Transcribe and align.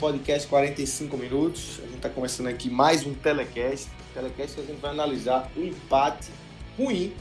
Podcast 0.00 0.48
45 0.48 1.16
minutos. 1.18 1.78
A 1.80 1.82
gente 1.82 1.96
está 1.96 2.08
começando 2.08 2.46
aqui 2.46 2.70
mais 2.70 3.06
um 3.06 3.12
telecast. 3.12 3.88
Telecast 4.14 4.54
que 4.54 4.62
a 4.62 4.64
gente 4.64 4.80
vai 4.80 4.92
analisar 4.92 5.50
o 5.54 5.60
empate 5.60 6.30
ruim 6.78 7.12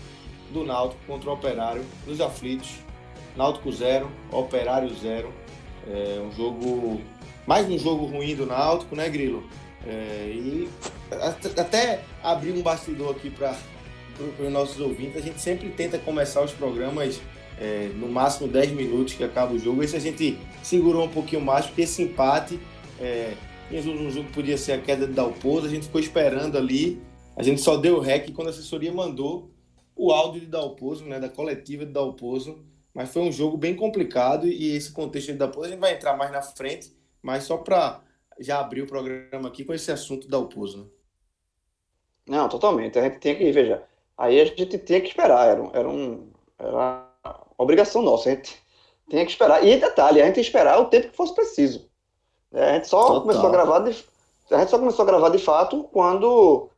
do 0.53 0.63
Náutico 0.63 1.01
contra 1.05 1.29
o 1.29 1.33
Operário 1.33 1.85
nos 2.07 2.21
aflitos. 2.21 2.77
Náutico 3.35 3.69
0, 3.69 4.09
Operário 4.31 4.89
0. 4.95 5.31
É 5.89 6.21
um 6.21 6.31
jogo. 6.31 7.01
Mais 7.45 7.67
um 7.69 7.77
jogo 7.77 8.05
ruim 8.05 8.33
do 8.33 8.45
Náutico, 8.45 8.95
né, 8.95 9.09
Grilo? 9.09 9.43
É, 9.85 10.31
e 10.33 10.69
até 11.57 12.01
abrir 12.23 12.53
um 12.53 12.61
bastidor 12.61 13.11
aqui 13.11 13.29
para 13.29 13.57
os 14.39 14.51
nossos 14.51 14.79
ouvintes, 14.79 15.17
a 15.17 15.21
gente 15.21 15.41
sempre 15.41 15.69
tenta 15.69 15.97
começar 15.97 16.41
os 16.41 16.51
programas 16.51 17.19
é, 17.59 17.91
no 17.95 18.07
máximo 18.07 18.47
10 18.47 18.71
minutos 18.71 19.13
que 19.13 19.23
acaba 19.23 19.53
o 19.53 19.59
jogo. 19.59 19.83
Esse 19.83 19.95
a 19.95 19.99
gente 19.99 20.37
segurou 20.63 21.05
um 21.05 21.09
pouquinho 21.09 21.41
mais, 21.41 21.65
porque 21.65 21.81
esse 21.81 22.01
empate, 22.01 22.59
é, 22.99 23.33
um 23.71 24.09
jogo 24.09 24.29
podia 24.31 24.57
ser 24.57 24.73
a 24.73 24.81
queda 24.81 25.07
de 25.07 25.13
Dalpozo, 25.13 25.67
a 25.67 25.69
gente 25.69 25.85
ficou 25.85 26.01
esperando 26.01 26.57
ali, 26.57 27.01
a 27.35 27.43
gente 27.43 27.61
só 27.61 27.77
deu 27.77 27.99
rec 27.99 28.31
quando 28.33 28.47
a 28.47 28.51
assessoria 28.51 28.91
mandou 28.91 29.51
o 29.95 30.11
áudio 30.11 30.41
de 30.41 30.47
Dalpozo, 30.47 31.05
né, 31.05 31.19
da 31.19 31.29
coletiva 31.29 31.85
de 31.85 31.91
Dalpozo, 31.91 32.63
mas 32.93 33.11
foi 33.11 33.21
um 33.21 33.31
jogo 33.31 33.57
bem 33.57 33.75
complicado 33.75 34.47
e 34.47 34.75
esse 34.75 34.91
contexto 34.91 35.31
de 35.31 35.37
Dalpozo 35.37 35.67
a 35.67 35.69
gente 35.71 35.79
vai 35.79 35.93
entrar 35.93 36.15
mais 36.17 36.31
na 36.31 36.41
frente, 36.41 36.91
mas 37.21 37.43
só 37.43 37.57
para 37.57 38.01
já 38.39 38.59
abrir 38.59 38.81
o 38.81 38.87
programa 38.87 39.49
aqui 39.49 39.63
com 39.63 39.73
esse 39.73 39.91
assunto 39.91 40.23
de 40.23 40.29
Dalpozo, 40.29 40.83
né? 40.83 40.85
Não, 42.27 42.47
totalmente. 42.47 42.97
A 42.99 43.03
gente 43.03 43.19
tinha 43.19 43.35
que, 43.35 43.51
veja, 43.51 43.83
aí 44.15 44.39
a 44.39 44.45
gente 44.45 44.77
tinha 44.77 45.01
que 45.01 45.07
esperar, 45.07 45.47
era 45.47 45.69
era 45.73 45.89
um 45.89 46.31
era 46.59 47.09
obrigação 47.57 48.01
nossa. 48.01 48.29
A 48.29 48.35
gente 48.35 48.55
tinha 49.09 49.25
que 49.25 49.31
esperar. 49.31 49.65
E 49.65 49.77
detalhe, 49.77 50.21
a 50.21 50.25
gente 50.27 50.39
esperar 50.39 50.79
o 50.79 50.85
tempo 50.85 51.09
que 51.09 51.17
fosse 51.17 51.33
preciso. 51.33 51.88
É, 52.53 52.71
a 52.71 52.73
gente 52.73 52.87
só 52.87 53.01
Total. 53.01 53.21
começou 53.21 53.47
a 53.47 53.51
gravar 53.51 53.79
de, 53.79 53.95
a 54.51 54.59
gente 54.59 54.69
só 54.69 54.79
começou 54.79 55.03
a 55.03 55.05
gravar 55.05 55.29
de 55.29 55.37
fato 55.37 55.83
quando 55.91 56.69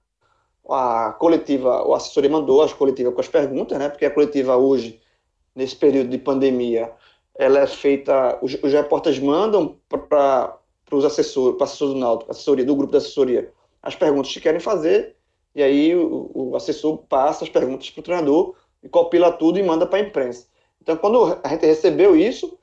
a 0.70 1.14
coletiva, 1.14 1.86
o 1.88 1.94
assessoria 1.94 2.30
mandou 2.30 2.62
as 2.62 2.74
coletivas 2.74 3.14
com 3.14 3.22
as 3.22 3.28
perguntas, 3.28 3.78
né? 3.78 3.90
Porque 3.90 4.06
a 4.06 4.12
coletiva 4.12 4.56
hoje, 4.58 5.02
nesse 5.56 5.76
período 5.76 6.10
de 6.10 6.18
pandemia, 6.18 6.92
ela 7.38 7.60
é 7.60 7.68
feita, 7.68 8.38
os, 8.42 8.54
os 8.62 8.72
repórteres 8.72 9.20
mandam 9.20 9.78
para 9.90 10.58
os 10.92 11.06
assessores, 11.06 11.58
para 11.58 11.66
assessor 11.66 11.90
do 11.90 11.96
Náutico, 11.96 12.32
assessoria 12.32 12.66
do 12.66 12.76
grupo 12.76 12.92
da 12.92 13.00
assessoria, 13.00 13.52
as 13.82 13.96
perguntas 13.96 14.32
que 14.32 14.40
querem 14.40 14.60
fazer, 14.60 15.16
e 15.56 15.64
aí 15.64 15.96
o, 15.96 16.30
o 16.34 16.56
assessor 16.56 16.98
passa 17.10 17.44
as 17.44 17.50
perguntas 17.50 17.90
para 17.90 18.00
o 18.00 18.04
treinador 18.04 18.56
e 18.84 18.90
copila 18.90 19.32
tudo 19.32 19.60
e 19.60 19.64
manda 19.64 19.86
para 19.86 20.00
a 20.00 20.02
imprensa. 20.02 20.48
Então, 20.82 20.98
quando 20.98 21.40
a 21.44 21.48
gente 21.50 21.66
recebeu 21.66 22.16
isso, 22.16 22.58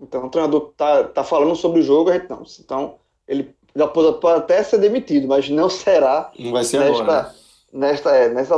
então 0.00 0.26
o 0.26 0.30
treinador 0.30 0.72
tá, 0.76 1.04
tá 1.04 1.24
falando 1.24 1.56
sobre 1.56 1.80
o 1.80 1.82
jogo, 1.82 2.10
a 2.10 2.14
gente 2.14 2.30
não. 2.30 2.42
Então, 2.60 2.96
ele 3.26 3.54
já 3.74 3.86
pode, 3.86 4.26
até 4.38 4.62
ser 4.62 4.78
demitido, 4.78 5.26
mas 5.26 5.48
não 5.48 5.68
será. 5.68 6.30
Não 6.38 6.52
vai 6.52 6.64
ser 6.64 6.78
nesta, 6.78 7.02
agora. 7.02 7.22
Né? 7.22 7.34
Nesta, 7.70 8.16
é, 8.16 8.28
nesta, 8.28 8.56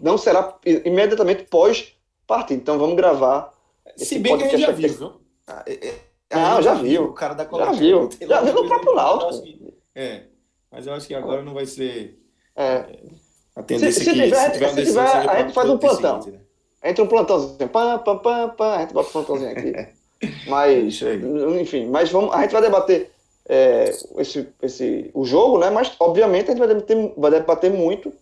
não 0.00 0.16
será 0.16 0.56
imediatamente 0.64 1.44
pós 1.44 1.94
partida. 2.26 2.60
Então, 2.60 2.78
vamos 2.78 2.96
gravar. 2.96 3.52
Se 3.96 4.18
bem 4.18 4.38
que 4.38 4.44
a 4.44 4.48
gente 4.48 4.60
já 4.60 4.72
viu, 4.72 4.88
viu? 4.88 5.12
Ah, 5.46 5.64
é, 5.66 5.88
é, 5.88 5.94
ah 6.30 6.62
já 6.62 6.74
viu. 6.74 7.04
O 7.04 7.12
cara 7.12 7.34
da 7.34 7.44
Já 7.44 7.72
viu. 7.72 8.08
Já 8.20 8.40
viu 8.40 8.54
no 8.54 8.68
próprio 8.68 8.94
Náutico. 8.94 9.72
É, 9.94 10.22
mas 10.70 10.86
eu 10.86 10.94
acho 10.94 11.06
que 11.06 11.14
agora 11.14 11.42
não 11.42 11.52
vai 11.52 11.66
ser. 11.66 12.18
É. 12.56 12.64
é 12.64 12.98
a 13.54 13.62
tendência 13.62 13.92
se, 13.92 14.04
se, 14.04 14.10
que, 14.10 14.22
tiver, 14.22 14.46
se 14.46 14.52
tiver, 14.52 14.68
se 14.70 14.84
tiver 14.86 15.00
a 15.00 15.42
gente 15.42 15.52
faz 15.52 15.68
um 15.68 15.76
plantão. 15.76 16.22
Seguinte, 16.22 16.38
né? 16.38 16.90
Entra 16.90 17.04
um 17.04 17.06
plantãozinho, 17.06 17.68
pam, 17.68 17.98
pam, 17.98 18.18
pam, 18.18 18.48
pam, 18.50 18.72
a 18.72 18.80
gente 18.80 18.94
bota 18.94 19.08
um 19.08 19.12
plantãozinho 19.12 19.50
aqui. 19.50 19.72
Mas, 20.46 21.00
enfim, 21.60 21.86
mas 21.86 22.10
vamos, 22.10 22.32
a 22.34 22.42
gente 22.42 22.52
vai 22.52 22.62
debater 22.62 23.10
é, 23.48 23.90
esse, 24.18 24.48
esse, 24.62 25.10
o 25.14 25.24
jogo, 25.24 25.58
né? 25.58 25.70
Mas, 25.70 25.92
obviamente, 25.98 26.46
a 26.46 26.50
gente 26.50 26.58
vai 26.58 26.68
debater, 26.68 27.12
vai 27.16 27.30
debater 27.30 27.70
muito 27.70 28.12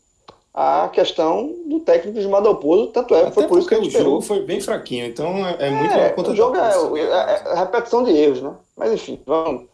a 0.53 0.89
questão 0.89 1.55
do 1.67 1.81
técnico 1.81 2.19
de 2.19 2.27
Madalpozo, 2.27 2.89
tanto 2.89 3.15
é, 3.15 3.23
Até 3.23 3.31
foi 3.31 3.47
por 3.47 3.59
isso 3.59 3.69
que 3.69 3.75
a 3.75 3.77
gente 3.79 3.87
o 3.87 3.89
esperou. 3.89 4.13
jogo 4.15 4.23
foi 4.23 4.43
bem 4.43 4.61
fraquinho, 4.61 5.07
então 5.07 5.47
é, 5.47 5.69
é 5.69 5.71
muito 5.71 5.95
é, 5.95 6.09
conta 6.11 6.31
O 6.31 6.37
jogo 6.37 6.57
é, 6.57 7.03
é, 7.03 7.43
é, 7.47 7.55
repetição 7.55 8.03
de 8.03 8.11
erros, 8.11 8.43
né? 8.43 8.55
Mas, 8.77 8.93
enfim, 8.93 9.21
vamos, 9.25 9.67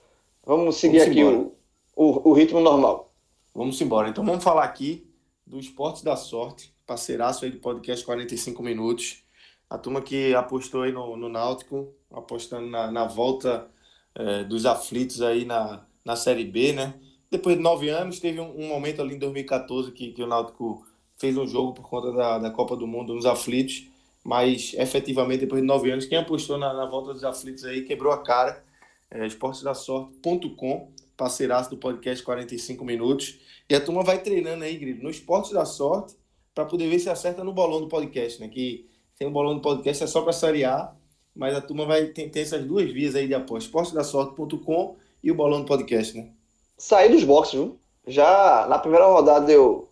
vamos 0.44 0.76
seguir 0.76 0.98
vamos 0.98 1.12
aqui 1.12 1.24
o, 1.24 1.52
o, 1.96 2.30
o 2.30 2.32
ritmo 2.32 2.60
normal. 2.60 3.10
Vamos 3.54 3.80
embora. 3.80 4.08
Então, 4.08 4.24
vamos 4.24 4.44
falar 4.44 4.64
aqui 4.64 5.06
do 5.46 5.58
Esportes 5.58 6.02
da 6.02 6.16
Sorte, 6.16 6.74
parceiraço 6.86 7.44
aí 7.44 7.50
do 7.50 7.58
podcast 7.58 8.04
45 8.04 8.62
Minutos. 8.62 9.22
A 9.68 9.76
turma 9.76 10.00
que 10.00 10.34
apostou 10.34 10.82
aí 10.82 10.92
no, 10.92 11.16
no 11.16 11.28
Náutico, 11.28 11.92
apostando 12.10 12.68
na, 12.68 12.90
na 12.90 13.04
volta 13.04 13.68
é, 14.14 14.44
dos 14.44 14.64
aflitos 14.64 15.20
aí 15.20 15.44
na, 15.44 15.84
na 16.04 16.16
Série 16.16 16.44
B, 16.44 16.72
né? 16.72 16.94
Depois 17.30 17.56
de 17.56 17.62
nove 17.62 17.88
anos, 17.88 18.20
teve 18.20 18.40
um, 18.40 18.50
um, 18.56 18.68
momento 18.68 19.02
ali 19.02 19.16
em 19.16 19.18
2014 19.18 19.90
que, 19.90 20.12
que 20.12 20.22
o 20.22 20.26
Náutico 20.26 20.86
fez 21.18 21.36
um 21.36 21.46
jogo 21.46 21.74
por 21.74 21.88
conta 21.88 22.12
da, 22.12 22.38
da 22.38 22.50
Copa 22.50 22.76
do 22.76 22.86
Mundo 22.86 23.14
nos 23.14 23.26
aflitos, 23.26 23.88
mas 24.22 24.74
efetivamente, 24.74 25.40
depois 25.40 25.60
de 25.60 25.66
nove 25.66 25.90
anos, 25.90 26.06
quem 26.06 26.18
apostou 26.18 26.56
na, 26.56 26.72
na 26.72 26.86
volta 26.86 27.12
dos 27.12 27.24
aflitos 27.24 27.64
aí 27.64 27.82
quebrou 27.82 28.12
a 28.12 28.22
cara. 28.22 28.64
É, 29.08 29.24
esportesdasorte.com, 29.24 30.90
parceiraço 31.16 31.70
do 31.70 31.76
podcast 31.76 32.24
45 32.24 32.84
Minutos. 32.84 33.38
E 33.68 33.74
a 33.74 33.80
turma 33.80 34.02
vai 34.02 34.20
treinando 34.20 34.64
aí, 34.64 34.76
Grilo, 34.76 35.04
no 35.04 35.10
Esportes 35.10 35.52
da 35.52 35.64
Sorte 35.64 36.16
para 36.52 36.64
poder 36.64 36.88
ver 36.88 36.98
se 36.98 37.08
acerta 37.08 37.44
no 37.44 37.52
bolão 37.52 37.80
do 37.80 37.88
podcast, 37.88 38.40
né? 38.40 38.48
Que 38.48 38.88
tem 39.18 39.26
um 39.26 39.32
bolão 39.32 39.54
do 39.54 39.60
podcast 39.60 40.04
é 40.04 40.06
só 40.06 40.22
para 40.22 40.32
sarear, 40.32 40.94
mas 41.34 41.54
a 41.54 41.60
turma 41.60 41.86
vai 41.86 42.06
ter, 42.06 42.28
ter, 42.30 42.40
essas 42.40 42.64
duas 42.64 42.90
vias 42.90 43.14
aí 43.14 43.26
de 43.26 43.34
aposta, 43.34 43.66
esportedasorte.com 43.66 44.96
e 45.22 45.30
o 45.30 45.34
bolão 45.34 45.60
do 45.60 45.66
podcast, 45.66 46.16
né? 46.16 46.30
Saí 46.78 47.08
dos 47.08 47.24
boxes, 47.24 47.54
viu? 47.54 47.78
Já 48.06 48.66
na 48.68 48.78
primeira 48.78 49.06
rodada 49.06 49.50
eu 49.50 49.88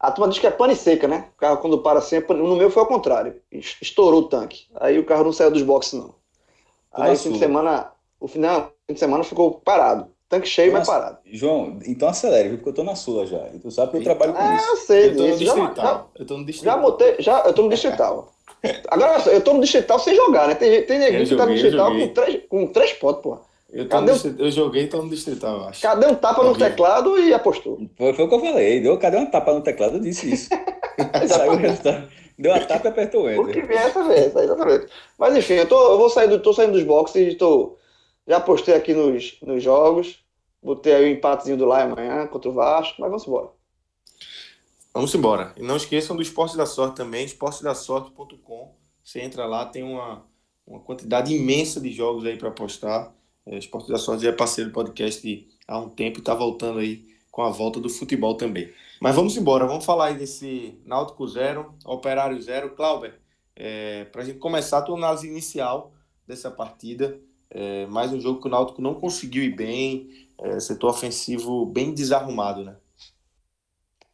a 0.00 0.12
turma 0.12 0.30
diz 0.30 0.38
que 0.38 0.46
é 0.46 0.50
pane 0.50 0.76
seca, 0.76 1.08
né? 1.08 1.28
O 1.34 1.38
carro 1.38 1.56
quando 1.58 1.78
para 1.78 2.00
sempre, 2.00 2.36
no 2.36 2.56
meu 2.56 2.70
foi 2.70 2.82
ao 2.82 2.88
contrário. 2.88 3.40
Estourou 3.50 4.22
o 4.22 4.28
tanque. 4.28 4.66
Aí 4.76 4.98
o 4.98 5.04
carro 5.04 5.24
não 5.24 5.32
saiu 5.32 5.50
dos 5.50 5.62
boxes 5.62 5.94
não. 5.94 6.14
Aí 6.92 7.12
o 7.12 7.18
fim 7.18 7.32
de 7.32 7.38
semana, 7.38 7.92
o 8.20 8.28
final, 8.28 8.72
fim 8.86 8.94
de 8.94 9.00
semana 9.00 9.24
ficou 9.24 9.54
parado. 9.54 10.08
Tanque 10.28 10.46
cheio, 10.46 10.72
mas 10.72 10.86
parado. 10.86 11.18
João, 11.32 11.78
então 11.86 12.08
acelere, 12.08 12.50
porque 12.50 12.68
eu 12.68 12.74
tô 12.74 12.84
na 12.84 12.94
sua 12.94 13.24
já. 13.24 13.48
E 13.54 13.58
tu 13.58 13.70
sabe 13.70 13.92
que 13.92 13.96
eu 13.98 14.02
trabalho 14.02 14.34
com 14.34 14.42
é, 14.42 14.56
isso. 14.56 14.68
eu 14.68 14.76
sei. 14.76 15.06
Eu 15.08 15.16
tô 15.16 15.22
no 15.22 15.36
distrital. 15.36 15.74
Já, 15.74 16.06
eu 16.18 16.26
tô 16.26 16.36
no 16.36 16.44
distrital. 16.44 16.76
Já 16.76 16.82
botei, 16.82 17.16
já, 17.18 17.38
eu 17.40 17.54
tô 17.54 17.62
no 17.62 17.68
distrital. 17.70 18.32
Agora, 18.88 19.30
eu 19.30 19.40
tô 19.40 19.54
no 19.54 19.60
distrital 19.60 19.98
sem 19.98 20.14
jogar, 20.14 20.48
né? 20.48 20.54
Tem, 20.54 20.82
tem 20.82 20.98
neguinho 20.98 21.26
que 21.26 21.36
tá 21.36 21.46
no 21.46 21.52
distrital 21.52 21.92
com 21.92 22.08
três, 22.08 22.42
com 22.48 22.66
três 22.66 22.92
pontos, 22.92 23.22
pô. 23.22 23.38
Eu, 23.70 23.86
cadê 23.86 24.12
um... 24.12 24.34
eu 24.38 24.50
joguei 24.50 24.84
e 24.84 24.86
tô 24.86 25.02
no 25.02 25.10
distrital, 25.10 25.56
eu 25.56 25.64
acho. 25.64 25.82
Cadê 25.82 26.06
um 26.06 26.14
tapa 26.14 26.42
no 26.42 26.56
teclado 26.56 27.18
e 27.18 27.32
apostou? 27.34 27.78
Foi, 27.96 28.12
foi 28.14 28.24
o 28.24 28.28
que 28.28 28.34
eu 28.34 28.40
falei. 28.40 28.80
Deu, 28.80 28.98
cadê 28.98 29.18
um 29.18 29.26
tapa 29.26 29.52
no 29.52 29.60
teclado? 29.60 29.96
Eu 29.96 30.00
disse 30.00 30.30
isso. 30.30 30.48
Saiu 31.28 31.52
o 31.52 31.56
resultado. 31.56 32.08
Deu 32.38 32.54
a 32.54 32.60
tapa 32.60 32.88
e 32.88 32.90
apertou 32.90 33.24
o 33.24 33.30
enter. 33.30 33.40
O 33.40 33.48
que 33.48 33.62
vier 33.62 33.86
essa 33.86 34.04
vez, 34.04 34.34
exatamente. 34.34 34.86
Mas 35.18 35.36
enfim, 35.36 35.54
eu, 35.54 35.66
tô, 35.66 35.92
eu 35.92 35.98
vou 35.98 36.08
sair 36.08 36.28
do, 36.28 36.38
tô 36.38 36.52
saindo 36.52 36.72
dos 36.72 36.84
boxes 36.84 37.32
e 37.32 37.36
tô, 37.36 37.76
já 38.28 38.38
postei 38.38 38.74
aqui 38.74 38.92
nos, 38.92 39.38
nos 39.40 39.62
jogos. 39.62 40.22
Botei 40.62 40.92
aí 40.92 41.04
o 41.04 41.16
empatezinho 41.16 41.56
do 41.56 41.64
lá 41.64 41.82
amanhã 41.82 42.26
contra 42.26 42.50
o 42.50 42.52
Vasco, 42.52 43.00
mas 43.00 43.08
vamos 43.08 43.26
embora. 43.26 43.48
Vamos 44.92 45.14
embora. 45.14 45.54
E 45.56 45.62
não 45.62 45.76
esqueçam 45.76 46.14
do 46.14 46.22
Esporte 46.22 46.56
da 46.56 46.66
Sorte 46.66 46.96
também, 46.96 47.24
esportedasorte.com. 47.24 48.74
Você 49.02 49.20
entra 49.20 49.46
lá, 49.46 49.64
tem 49.64 49.82
uma, 49.82 50.26
uma 50.66 50.80
quantidade 50.80 51.32
imensa 51.32 51.80
de 51.80 51.92
jogos 51.92 52.26
aí 52.26 52.36
para 52.36 52.48
apostar. 52.48 53.14
É, 53.46 53.56
Esporte 53.56 53.88
da 53.88 53.96
Sorte 53.96 54.24
já 54.24 54.30
é 54.30 54.32
parceiro 54.32 54.70
do 54.70 54.74
podcast 54.74 55.48
há 55.66 55.78
um 55.78 55.88
tempo 55.88 56.18
e 56.18 56.20
está 56.20 56.34
voltando 56.34 56.80
aí 56.80 57.06
com 57.30 57.42
a 57.42 57.50
volta 57.50 57.80
do 57.80 57.88
futebol 57.88 58.34
também. 58.34 58.70
Mas 59.00 59.14
vamos 59.14 59.36
embora, 59.36 59.66
vamos 59.66 59.84
falar 59.84 60.06
aí 60.06 60.16
desse 60.16 60.76
Náutico 60.84 61.26
zero, 61.28 61.72
Operário 61.84 62.42
zero. 62.42 62.74
Clauber, 62.74 63.20
É, 63.54 64.04
para 64.06 64.22
a 64.22 64.24
gente 64.24 64.38
começar 64.38 64.78
a 64.78 64.82
tua 64.82 64.96
análise 64.96 65.26
inicial 65.26 65.92
dessa 66.26 66.50
partida, 66.50 67.20
é, 67.50 67.86
mais 67.86 68.12
um 68.12 68.20
jogo 68.20 68.40
que 68.40 68.46
o 68.46 68.50
Náutico 68.50 68.82
não 68.82 68.94
conseguiu 68.94 69.42
ir 69.42 69.54
bem, 69.54 70.08
é, 70.40 70.60
setor 70.60 70.90
ofensivo 70.90 71.66
bem 71.66 71.94
desarrumado, 71.94 72.64
né? 72.64 72.76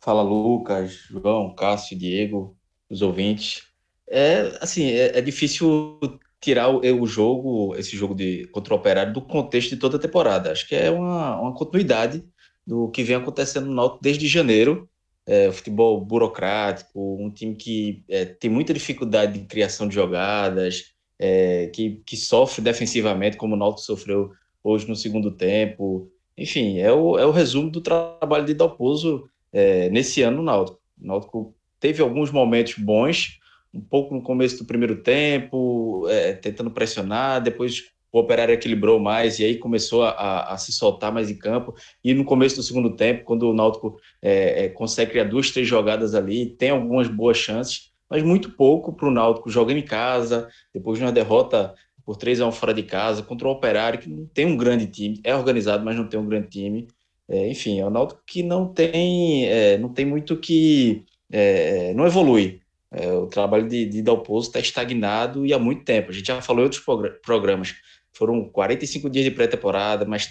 Fala 0.01 0.23
Lucas, 0.23 0.93
João, 1.11 1.55
Cássio, 1.55 1.99
Diego, 1.99 2.57
os 2.91 3.03
ouvintes. 3.03 3.63
É 4.09 4.57
assim, 4.61 4.85
é, 4.85 5.19
é 5.19 5.21
difícil 5.21 5.99
tirar 6.41 6.69
o, 6.69 6.81
o, 6.81 7.07
jogo, 7.07 7.75
esse 7.77 7.97
jogo 7.97 8.15
de 8.15 8.47
contra 8.49 8.75
o 8.75 8.77
Operário, 8.77 9.13
do 9.13 9.23
contexto 9.23 9.71
de 9.71 9.77
toda 9.77 9.97
a 9.97 10.01
temporada. 10.01 10.53
Acho 10.53 10.69
que 10.69 10.75
é 10.75 10.91
uma, 10.91 11.41
uma 11.41 11.55
continuidade 11.55 12.23
do 12.67 12.91
que 12.91 13.03
vem 13.03 13.17
acontecendo 13.17 13.67
no 13.67 13.75
Náutico 13.75 14.03
desde 14.03 14.29
janeiro. 14.29 14.89
É, 15.27 15.51
futebol 15.51 15.99
burocrático, 16.05 17.17
um 17.19 17.31
time 17.31 17.57
que 17.57 18.05
é, 18.11 18.27
tem 18.27 18.51
muita 18.51 18.75
dificuldade 18.75 19.39
de 19.39 19.47
criação 19.47 19.89
de 19.89 19.95
jogadas, 19.95 20.94
é, 21.19 21.69
que, 21.69 22.03
que 22.05 22.17
sofre 22.17 22.63
defensivamente, 22.63 23.37
como 23.37 23.55
o 23.55 23.59
Náutico 23.59 23.83
sofreu 23.83 24.33
hoje 24.63 24.89
no 24.89 24.97
segundo 24.97 25.31
tempo. 25.31 26.11
Enfim, 26.37 26.79
é 26.79 26.93
o, 26.93 27.19
é 27.19 27.27
o 27.27 27.31
resumo 27.31 27.71
do 27.71 27.81
trabalho 27.81 28.45
de 28.45 28.55
Dalpozo 28.55 29.29
é, 29.53 29.89
nesse 29.91 30.23
ano 30.23 30.39
no 30.39 30.43
Náutico. 30.43 30.81
O 31.01 31.07
Náutico 31.07 31.55
teve 31.79 32.03
alguns 32.03 32.31
momentos 32.31 32.75
bons, 32.79 33.39
um 33.73 33.81
pouco 33.81 34.15
no 34.15 34.23
começo 34.23 34.59
do 34.59 34.65
primeiro 34.65 35.03
tempo, 35.03 36.07
é, 36.09 36.33
tentando 36.33 36.71
pressionar, 36.71 37.43
depois 37.43 37.93
o 38.15 38.21
Operário 38.21 38.55
equilibrou 38.55 39.01
mais 39.01 39.41
e 39.41 39.45
aí 39.45 39.59
começou 39.59 40.05
a, 40.05 40.53
a, 40.53 40.57
se 40.57 40.73
soltar 40.73 41.13
mais 41.13 41.29
em 41.29 41.37
campo. 41.37 41.75
E 42.03 42.15
no 42.15 42.25
começo 42.25 42.55
do 42.55 42.63
segundo 42.63 42.95
tempo, 42.95 43.25
quando 43.25 43.51
o 43.51 43.53
Náutico 43.55 43.99
é, 44.23 44.67
é, 44.67 44.69
consegue 44.69 45.11
criar 45.11 45.25
duas, 45.25 45.51
três 45.51 45.67
jogadas 45.67 46.15
ali, 46.15 46.47
tem 46.47 46.71
algumas 46.71 47.09
boas 47.09 47.37
chances, 47.37 47.91
mas 48.15 48.23
muito 48.23 48.51
pouco 48.51 48.93
para 48.93 49.09
o 49.09 49.11
Náutico 49.11 49.51
jogando 49.51 49.79
em 49.79 49.83
casa, 49.83 50.49
depois 50.73 51.01
de 51.01 51.05
uma 51.05 51.11
derrota 51.11 51.75
por 52.05 52.15
3 52.15 52.43
a 52.43 52.47
1 52.47 52.53
fora 52.53 52.73
de 52.73 52.85
casa, 52.85 53.25
contra 53.25 53.49
o 53.49 53.51
Operário, 53.51 53.99
que 53.99 54.09
não 54.09 54.25
tem 54.27 54.47
um 54.47 54.57
grande 54.57 54.87
time, 54.87 55.21
é 55.25 55.35
organizado, 55.35 55.85
mas 55.85 55.97
não 55.97 56.07
tem 56.07 56.21
um 56.21 56.29
grande 56.29 56.47
time. 56.47 56.87
É, 57.29 57.49
enfim, 57.49 57.81
é 57.81 57.85
o 57.85 57.91
Náutico 57.91 58.23
que 58.25 58.41
não 58.45 58.69
tem, 58.69 59.49
é, 59.49 59.77
não 59.79 59.89
tem 59.89 60.05
muito 60.05 60.37
que. 60.37 61.05
É, 61.29 61.93
não 61.95 62.07
evolui. 62.07 62.61
É, 62.89 63.13
o 63.15 63.27
trabalho 63.27 63.67
de, 63.67 63.85
de 63.85 64.01
Dalpozo 64.01 64.47
está 64.47 64.61
estagnado 64.61 65.45
e 65.45 65.53
há 65.53 65.59
muito 65.59 65.83
tempo. 65.83 66.11
A 66.11 66.15
gente 66.15 66.29
já 66.29 66.41
falou 66.41 66.63
em 66.63 66.67
outros 66.67 66.85
programas. 67.21 67.75
Foram 68.13 68.49
45 68.49 69.11
dias 69.11 69.25
de 69.25 69.33
pré-temporada, 69.33 70.05
mais 70.05 70.31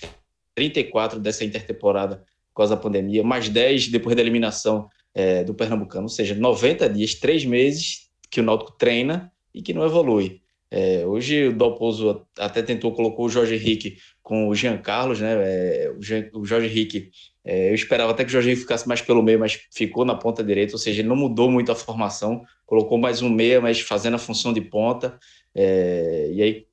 34 0.56 1.19
dessa 1.19 1.44
intertemporada 1.44 2.24
por 2.53 2.62
causa 2.62 2.77
da 2.77 2.81
pandemia, 2.81 3.25
mais 3.25 3.50
10 3.50 3.89
depois 3.89 4.15
da 4.15 4.21
eliminação 4.21 4.88
é, 5.13 5.44
do 5.44 5.54
Pernambucano. 5.54 6.04
Ou 6.04 6.10
seja, 6.10 6.36
90 6.36 6.89
dias, 6.89 7.15
3 7.15 7.45
meses 7.45 8.10
que 8.30 8.39
o 8.39 8.44
Náutico 8.44 8.71
treina 8.71 9.31
e 9.54 9.62
que 9.62 9.74
não 9.74 9.86
evolui. 9.86 10.42
É, 10.75 11.06
hoje 11.06 11.50
o 11.50 11.56
Dalpozo 11.56 12.25
até 12.36 12.63
tentou, 12.63 12.92
colocou 12.94 13.27
o 13.27 13.30
Jorge 13.30 13.54
Henrique 13.54 13.98
com 14.24 14.48
o 14.48 14.56
Jean 14.56 14.75
Carlos, 14.80 15.21
né? 15.21 15.36
É, 15.36 15.94
o, 15.95 16.01
Jean, 16.01 16.27
o, 16.33 16.44
Jorge 16.44 16.65
Henrique, 16.65 17.12
é, 17.45 17.69
eu 17.69 17.75
esperava 17.75 18.12
até 18.12 18.24
que 18.24 18.30
o 18.30 18.33
Jorge 18.33 18.50
Henrique 18.50 18.63
ficasse 18.63 18.88
mais 18.88 19.00
pelo 19.00 19.21
meio, 19.21 19.39
mas 19.39 19.60
ficou 19.71 20.04
na 20.04 20.15
ponta 20.15 20.44
direita, 20.44 20.74
ou 20.74 20.80
seja, 20.80 21.01
ele 21.01 21.07
não 21.07 21.15
mudou 21.15 21.51
muito 21.51 21.71
a 21.71 21.75
formação, 21.75 22.42
colocou 22.65 22.98
mais 22.98 23.21
um 23.21 23.30
meia, 23.30 23.62
mas 23.62 23.81
fazendo 23.81 24.15
a 24.15 24.18
função 24.18 24.51
de 24.51 24.62
ponta. 24.62 25.19
É, 25.55 26.29
e 26.31 26.41
aí, 26.41 26.65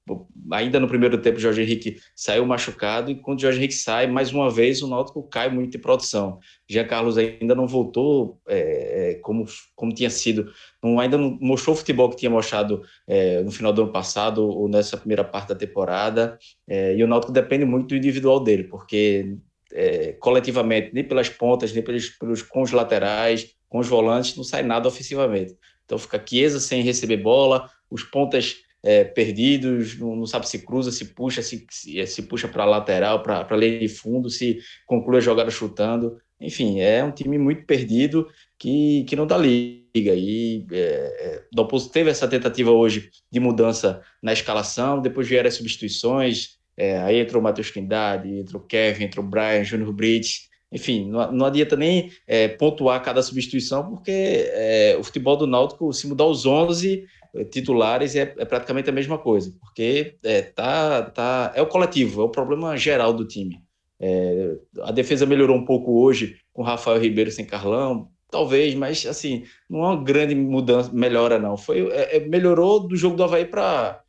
ainda 0.51 0.81
no 0.81 0.89
primeiro 0.89 1.21
tempo, 1.21 1.37
o 1.37 1.41
Jorge 1.41 1.63
Henrique 1.63 1.99
saiu 2.15 2.47
machucado, 2.47 3.11
e 3.11 3.15
quando 3.15 3.39
o 3.39 3.43
Jorge 3.43 3.59
Henrique 3.59 3.75
sai, 3.75 4.07
mais 4.07 4.33
uma 4.33 4.51
vez, 4.51 4.83
o 4.83 4.89
Náutico 4.89 5.23
cai 5.25 5.51
muito 5.51 5.77
em 5.77 5.81
produção. 5.81 6.39
Jean 6.69 6.87
Carlos 6.87 7.19
ainda 7.19 7.55
não 7.55 7.67
voltou 7.67 8.41
é, 8.49 9.11
é, 9.11 9.15
como, 9.17 9.45
como 9.77 9.93
tinha 9.93 10.09
sido, 10.09 10.51
não, 10.83 10.99
ainda 10.99 11.19
não 11.19 11.39
mostrou 11.41 11.75
o 11.75 11.79
futebol 11.79 12.09
que 12.09 12.17
tinha 12.17 12.31
mostrado 12.31 12.83
é, 13.07 13.43
no 13.43 13.51
final 13.51 13.73
do 13.73 13.83
ano 13.83 13.93
passado 13.93 14.43
ou 14.43 14.69
nessa 14.69 14.97
primeira 14.97 15.25
parte 15.25 15.49
da 15.49 15.55
temporada, 15.55 16.39
é, 16.69 16.97
e 16.97 17.05
o 17.05 17.07
Náutico 17.07 17.33
depende 17.33 17.65
muito 17.65 17.89
do 17.89 17.97
individual 17.97 18.43
dele, 18.43 18.65
porque 18.65 19.37
é, 19.73 20.13
coletivamente, 20.15 20.91
nem 20.93 21.05
pelas 21.05 21.29
pontas, 21.29 21.73
nem 21.73 21.83
pelos, 21.83 22.09
pelos, 22.11 22.43
com 22.43 22.63
os 22.63 22.73
laterais, 22.73 23.55
com 23.69 23.79
os 23.79 23.87
volantes, 23.87 24.37
não 24.37 24.43
sai 24.43 24.63
nada 24.63 24.89
ofensivamente. 24.89 25.55
Então 25.85 25.99
fica 25.99 26.23
Chiesa 26.25 26.59
sem 26.59 26.83
receber 26.83 27.19
bola, 27.19 27.69
os 27.91 28.03
pontas 28.03 28.57
é, 28.83 29.05
perdidos, 29.05 29.99
não, 29.99 30.27
sabe 30.27 30.49
se 30.49 30.65
cruza, 30.65 30.91
se 30.91 31.07
puxa, 31.07 31.43
se, 31.43 31.67
se, 31.71 32.07
se 32.07 32.23
puxa 32.23 32.49
para 32.49 32.63
a 32.63 32.67
lateral, 32.67 33.23
para 33.23 33.47
a 33.49 33.57
linha 33.57 33.79
de 33.79 33.89
fundo, 33.89 34.31
se 34.31 34.59
conclui 34.87 35.19
a 35.19 35.21
jogada 35.21 35.51
chutando. 35.51 36.19
Enfim, 36.41 36.81
é 36.81 37.05
um 37.05 37.11
time 37.11 37.37
muito 37.37 37.67
perdido 37.67 38.27
que, 38.59 39.05
que 39.05 39.15
não 39.15 39.27
dá 39.27 39.37
liga. 39.37 39.81
E 39.95 40.67
é, 40.73 40.77
é 40.77 41.43
Dalpozo 41.53 41.91
teve 41.91 42.11
essa 42.11 42.27
tentativa 42.27 42.71
hoje 42.71 43.11
de 43.31 43.41
mudança 43.41 44.01
na 44.23 44.33
escalação, 44.33 45.03
depois 45.03 45.29
vieram 45.29 45.49
as 45.49 45.55
substituições, 45.55 46.59
é, 46.77 46.99
aí 47.01 47.21
entrou 47.21 47.41
o 47.41 47.45
Matheus 47.45 47.71
Quindade, 47.71 48.29
entrou 48.39 48.63
o 48.63 48.65
Kevin, 48.65 49.05
entrou 49.05 49.25
o 49.25 49.29
Brian, 49.29 49.63
Júnior 49.65 49.93
Brits, 49.93 50.49
enfim, 50.73 51.11
não, 51.11 51.33
não 51.33 51.47
adianta 51.47 51.77
nem 51.77 52.13
é, 52.27 52.49
pontuar 52.49 53.03
cada 53.03 53.23
substituição, 53.23 53.89
porque 53.89 54.11
é, 54.53 54.97
o 54.99 55.03
futebol 55.03 55.37
do 55.37 55.47
Náutico, 55.47 55.93
se 55.93 56.07
mudar 56.07 56.27
os 56.27 56.47
11, 56.47 57.05
eh, 57.05 57.20
titulares 57.51 58.17
é, 58.17 58.35
é, 58.39 58.45
praticamente 58.45 58.91
a 58.91 58.93
mesma 58.93 59.19
coisa, 59.19 59.55
porque 59.61 60.17
é, 60.23 60.43
tá, 60.43 61.03
tá, 61.03 61.53
é 61.55 61.63
o 61.63 61.67
coletivo, 61.67 62.23
é 62.23 62.25
o 62.25 62.31
problema 62.31 62.77
geral 62.77 63.13
do 63.13 63.27
time. 63.27 63.63
É, 63.99 64.57
a 64.83 64.91
defesa 64.91 65.27
melhorou 65.27 65.57
um 65.57 65.65
pouco 65.65 66.01
hoje 66.03 66.39
com 66.53 66.63
Rafael 66.63 67.01
Ribeiro 67.01 67.31
sem 67.31 67.45
Carlão, 67.45 68.09
talvez, 68.31 68.75
mas 68.75 69.05
assim, 69.07 69.45
não 69.69 69.85
é 69.85 69.89
uma 69.89 70.03
grande 70.03 70.35
mudança, 70.35 70.91
melhora 70.93 71.39
não. 71.39 71.57
Foi, 71.57 71.89
é, 71.91 72.17
é 72.17 72.21
melhorou 72.21 72.81
do 72.81 72.97
jogo 72.97 73.17
do 73.17 73.25
Havaí 73.25 73.45
para 73.45 74.03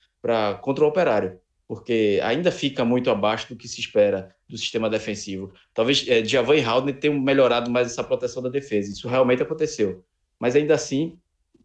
contra 0.62 0.84
o 0.84 0.88
Operário, 0.88 1.40
porque 1.68 2.20
ainda 2.24 2.52
fica 2.52 2.86
muito 2.86 3.10
abaixo 3.10 3.50
do 3.50 3.56
que 3.56 3.68
se 3.68 3.80
espera 3.80 4.34
do 4.50 4.58
sistema 4.58 4.90
defensivo. 4.90 5.52
Talvez 5.74 6.06
é, 6.08 6.22
Djavan 6.22 6.56
e 6.56 6.64
Haldner 6.64 7.00
tenham 7.00 7.20
melhorado 7.20 7.70
mais 7.70 7.88
essa 7.88 8.04
proteção 8.04 8.42
da 8.42 8.50
defesa, 8.50 8.92
isso 8.92 9.08
realmente 9.08 9.44
aconteceu. 9.44 10.04
Mas 10.40 10.56
ainda 10.56 10.74
assim, 10.74 11.20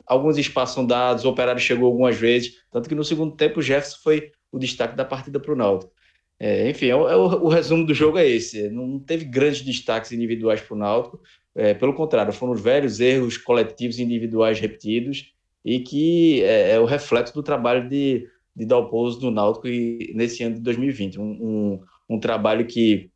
alguns 0.06 0.38
espaços 0.38 0.74
são 0.74 0.86
dados, 0.86 1.24
o 1.24 1.28
Operário 1.28 1.60
chegou 1.60 1.86
algumas 1.86 2.16
vezes, 2.16 2.54
tanto 2.70 2.88
que 2.88 2.94
no 2.94 3.04
segundo 3.04 3.34
tempo 3.34 3.60
o 3.60 3.62
Jefferson 3.62 3.98
foi 4.02 4.30
o 4.52 4.58
destaque 4.58 4.96
da 4.96 5.04
partida 5.04 5.40
para 5.40 5.52
o 5.52 5.56
Náutico. 5.56 5.92
É, 6.38 6.68
enfim, 6.68 6.86
é, 6.86 6.90
é 6.90 6.94
o, 6.94 7.44
o, 7.44 7.48
resumo 7.48 7.84
do 7.84 7.94
jogo 7.94 8.18
é 8.18 8.26
esse. 8.26 8.68
Não 8.68 8.98
teve 8.98 9.24
grandes 9.24 9.62
destaques 9.62 10.12
individuais 10.12 10.60
para 10.60 10.74
o 10.74 10.78
Náutico, 10.78 11.20
é, 11.54 11.72
pelo 11.72 11.94
contrário, 11.94 12.32
foram 12.32 12.52
os 12.52 12.60
velhos 12.60 13.00
erros 13.00 13.38
coletivos 13.38 13.98
individuais 13.98 14.60
repetidos 14.60 15.32
e 15.64 15.80
que 15.80 16.42
é, 16.42 16.72
é 16.72 16.80
o 16.80 16.84
reflexo 16.84 17.34
do 17.34 17.42
trabalho 17.42 17.88
de, 17.88 18.28
de 18.54 18.66
Dalpozo 18.66 19.18
do 19.18 19.30
Náutico 19.30 19.66
e, 19.66 20.12
nesse 20.14 20.42
ano 20.42 20.56
de 20.56 20.60
2020. 20.60 21.18
Um, 21.18 21.24
um, 21.24 21.80
um 22.10 22.20
trabalho 22.20 22.66
que 22.66 23.10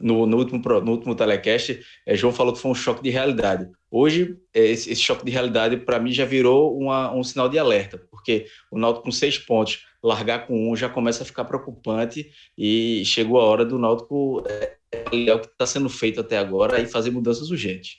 no, 0.00 0.26
no, 0.26 0.38
último, 0.38 0.58
no 0.80 0.92
último 0.92 1.14
telecast, 1.14 1.80
é, 2.06 2.16
João 2.16 2.32
falou 2.32 2.54
que 2.54 2.60
foi 2.60 2.70
um 2.70 2.74
choque 2.74 3.02
de 3.02 3.10
realidade. 3.10 3.70
Hoje, 3.90 4.38
é, 4.54 4.64
esse, 4.66 4.90
esse 4.90 5.02
choque 5.02 5.24
de 5.24 5.30
realidade, 5.30 5.76
para 5.76 6.00
mim, 6.00 6.12
já 6.12 6.24
virou 6.24 6.76
uma, 6.78 7.12
um 7.14 7.22
sinal 7.22 7.48
de 7.48 7.58
alerta, 7.58 7.98
porque 8.10 8.46
o 8.70 8.78
Náutico 8.78 9.04
com 9.04 9.12
seis 9.12 9.38
pontos, 9.38 9.86
largar 10.02 10.46
com 10.46 10.70
um 10.70 10.74
já 10.74 10.88
começa 10.88 11.22
a 11.22 11.26
ficar 11.26 11.44
preocupante 11.44 12.30
e 12.56 13.02
chegou 13.04 13.38
a 13.38 13.44
hora 13.44 13.64
do 13.64 13.78
Náutico 13.78 14.42
é, 14.48 14.76
é 14.92 15.34
o 15.34 15.40
que 15.40 15.46
está 15.46 15.66
sendo 15.66 15.88
feito 15.88 16.20
até 16.20 16.38
agora 16.38 16.80
e 16.80 16.86
fazer 16.86 17.10
mudanças 17.10 17.50
urgentes. 17.50 17.98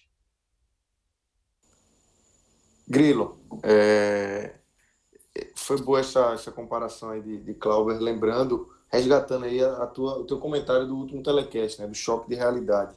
Grilo, 2.88 3.40
é... 3.64 4.56
foi 5.56 5.82
boa 5.82 6.00
essa, 6.00 6.34
essa 6.34 6.52
comparação 6.52 7.12
aí 7.12 7.22
de, 7.22 7.38
de 7.38 7.54
Clauber, 7.54 7.98
lembrando 8.00 8.68
resgatando 8.92 9.46
aí 9.46 9.64
a, 9.64 9.84
a, 9.84 9.88
tua, 9.88 10.20
o 10.20 10.26
teu 10.26 10.38
comentário 10.38 10.86
do 10.86 10.96
último 10.96 11.24
telecast, 11.24 11.80
né, 11.80 11.88
do 11.88 11.96
choque 11.96 12.30
de 12.30 12.36
realidade. 12.36 12.94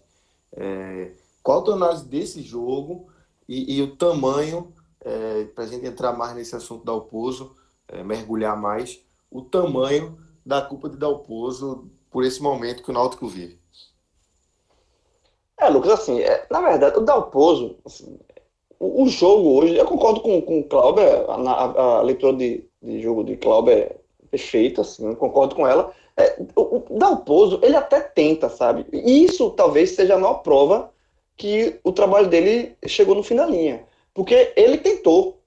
É, 0.53 1.13
qual 1.43 1.61
a 1.61 1.63
tua 1.63 1.75
análise 1.75 2.05
desse 2.05 2.43
jogo 2.43 3.09
e, 3.49 3.77
e 3.77 3.83
o 3.83 3.97
tamanho, 3.97 4.75
é, 5.01 5.45
para 5.45 5.65
a 5.65 5.67
gente 5.67 5.87
entrar 5.87 6.13
mais 6.13 6.35
nesse 6.35 6.57
assunto 6.57 6.85
da 6.85 6.93
Dalpozo, 6.93 7.55
é, 7.89 8.03
mergulhar 8.03 8.61
mais, 8.61 9.01
o 9.31 9.43
tamanho 9.43 10.19
da 10.45 10.61
culpa 10.61 10.89
de 10.89 10.97
Dalpozo 10.97 11.91
por 12.11 12.25
esse 12.25 12.43
momento 12.43 12.83
que 12.83 12.91
o 12.91 12.95
Náutico 12.95 13.27
vive? 13.27 13.59
É, 15.59 15.69
Lucas, 15.69 15.93
assim, 15.93 16.21
é, 16.21 16.47
na 16.51 16.61
verdade, 16.61 16.99
o 16.99 17.03
Dalpozo, 17.03 17.77
assim, 17.85 18.19
o, 18.79 19.05
o, 19.05 19.09
jogo 19.09 19.59
hoje, 19.59 19.77
eu 19.77 19.85
concordo 19.85 20.21
com, 20.21 20.43
com 20.43 20.61
o 20.61 20.69
Clauber, 20.69 21.25
a, 21.29 21.35
a, 21.35 21.99
a 21.99 22.03
leitura 22.03 22.37
de, 22.37 22.69
de 22.83 23.01
jogo 23.01 23.23
de 23.23 23.37
Clauber 23.37 24.04
perfeita, 24.35 24.81
assim, 24.81 25.15
concordo 25.15 25.55
com 25.55 25.65
ela. 25.65 25.93
É, 26.17 26.37
o, 26.57 26.83
o 26.91 26.99
Dalpozo, 26.99 27.61
ele 27.63 27.77
até 27.77 28.01
tenta, 28.01 28.49
sabe? 28.49 28.85
E 28.93 29.25
isso 29.25 29.51
talvez 29.51 29.91
seja 29.91 30.15
a 30.15 30.19
maior 30.19 30.43
prova 30.43 30.91
que 31.37 31.79
o 31.85 31.93
trabalho 31.93 32.27
dele 32.27 32.77
chegou 32.87 33.15
no 33.15 33.23
fim 33.23 33.37
da 33.37 33.47
linha. 33.47 33.85
Porque 34.13 34.53
ele 34.57 34.79
tentou. 34.79 35.41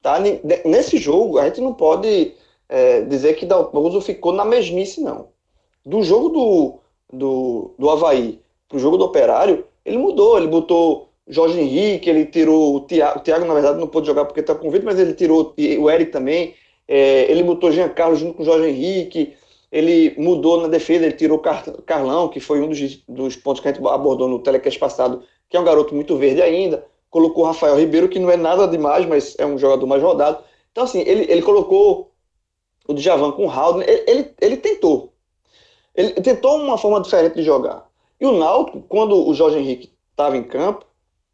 Tá? 0.00 0.20
Nesse 0.64 0.98
jogo, 0.98 1.38
a 1.38 1.46
gente 1.46 1.60
não 1.60 1.74
pode 1.74 2.32
é, 2.68 3.00
dizer 3.02 3.34
que 3.34 3.44
Dalpozo 3.44 4.00
ficou 4.00 4.32
na 4.32 4.44
mesmice, 4.44 5.00
não. 5.00 5.28
Do 5.84 6.02
jogo 6.02 6.28
do, 6.28 6.78
do, 7.12 7.74
do 7.76 7.90
Havaí 7.90 8.40
pro 8.68 8.78
jogo 8.78 8.96
do 8.96 9.04
Operário, 9.04 9.66
ele 9.84 9.98
mudou. 9.98 10.38
Ele 10.38 10.46
botou 10.46 11.08
Jorge 11.28 11.60
Henrique, 11.60 12.08
ele 12.08 12.26
tirou 12.26 12.76
o 12.76 12.80
Thiago, 12.82 13.18
o 13.18 13.22
Thiago 13.22 13.44
na 13.44 13.54
verdade 13.54 13.80
não 13.80 13.88
pôde 13.88 14.06
jogar 14.06 14.24
porque 14.26 14.40
está 14.40 14.54
com 14.54 14.70
vídeo, 14.70 14.84
mas 14.84 14.98
ele 14.98 15.12
tirou 15.12 15.54
o 15.80 15.90
Eric 15.90 16.12
também, 16.12 16.54
é, 16.88 17.30
ele 17.30 17.42
botou 17.42 17.72
Jean 17.72 17.88
Carlos 17.88 18.20
junto 18.20 18.34
com 18.34 18.44
Jorge 18.44 18.68
Henrique, 18.68 19.34
ele 19.70 20.14
mudou 20.16 20.60
na 20.60 20.68
defesa, 20.68 21.04
ele 21.04 21.14
tirou 21.14 21.38
Carlão, 21.84 22.28
que 22.28 22.40
foi 22.40 22.60
um 22.60 22.68
dos, 22.68 23.02
dos 23.08 23.36
pontos 23.36 23.60
que 23.60 23.68
a 23.68 23.72
gente 23.72 23.86
abordou 23.86 24.28
no 24.28 24.38
telecast 24.38 24.78
passado, 24.78 25.22
que 25.48 25.56
é 25.56 25.60
um 25.60 25.64
garoto 25.64 25.94
muito 25.94 26.16
verde 26.16 26.40
ainda, 26.40 26.86
colocou 27.10 27.44
Rafael 27.44 27.78
Ribeiro, 27.78 28.08
que 28.08 28.18
não 28.18 28.30
é 28.30 28.36
nada 28.36 28.66
demais, 28.68 29.06
mas 29.06 29.34
é 29.38 29.46
um 29.46 29.58
jogador 29.58 29.86
mais 29.86 30.02
rodado. 30.02 30.42
Então, 30.70 30.84
assim, 30.84 31.00
ele, 31.00 31.30
ele 31.30 31.42
colocou 31.42 32.12
o 32.86 32.94
Djavan 32.94 33.32
com 33.32 33.46
o 33.46 33.50
Haldner, 33.50 33.88
ele, 33.88 34.04
ele, 34.06 34.34
ele 34.40 34.56
tentou. 34.56 35.12
Ele 35.94 36.12
tentou 36.12 36.56
uma 36.58 36.78
forma 36.78 37.00
diferente 37.00 37.34
de 37.34 37.42
jogar. 37.42 37.88
E 38.20 38.26
o 38.26 38.32
Náutico, 38.32 38.82
quando 38.82 39.26
o 39.26 39.34
Jorge 39.34 39.58
Henrique 39.58 39.92
estava 40.10 40.36
em 40.36 40.42
campo, 40.42 40.84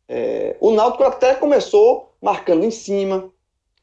é, 0.08 0.56
o 0.60 0.70
Náutico 0.70 1.04
até 1.04 1.34
começou 1.34 2.14
marcando 2.20 2.64
em 2.64 2.70
cima, 2.70 3.30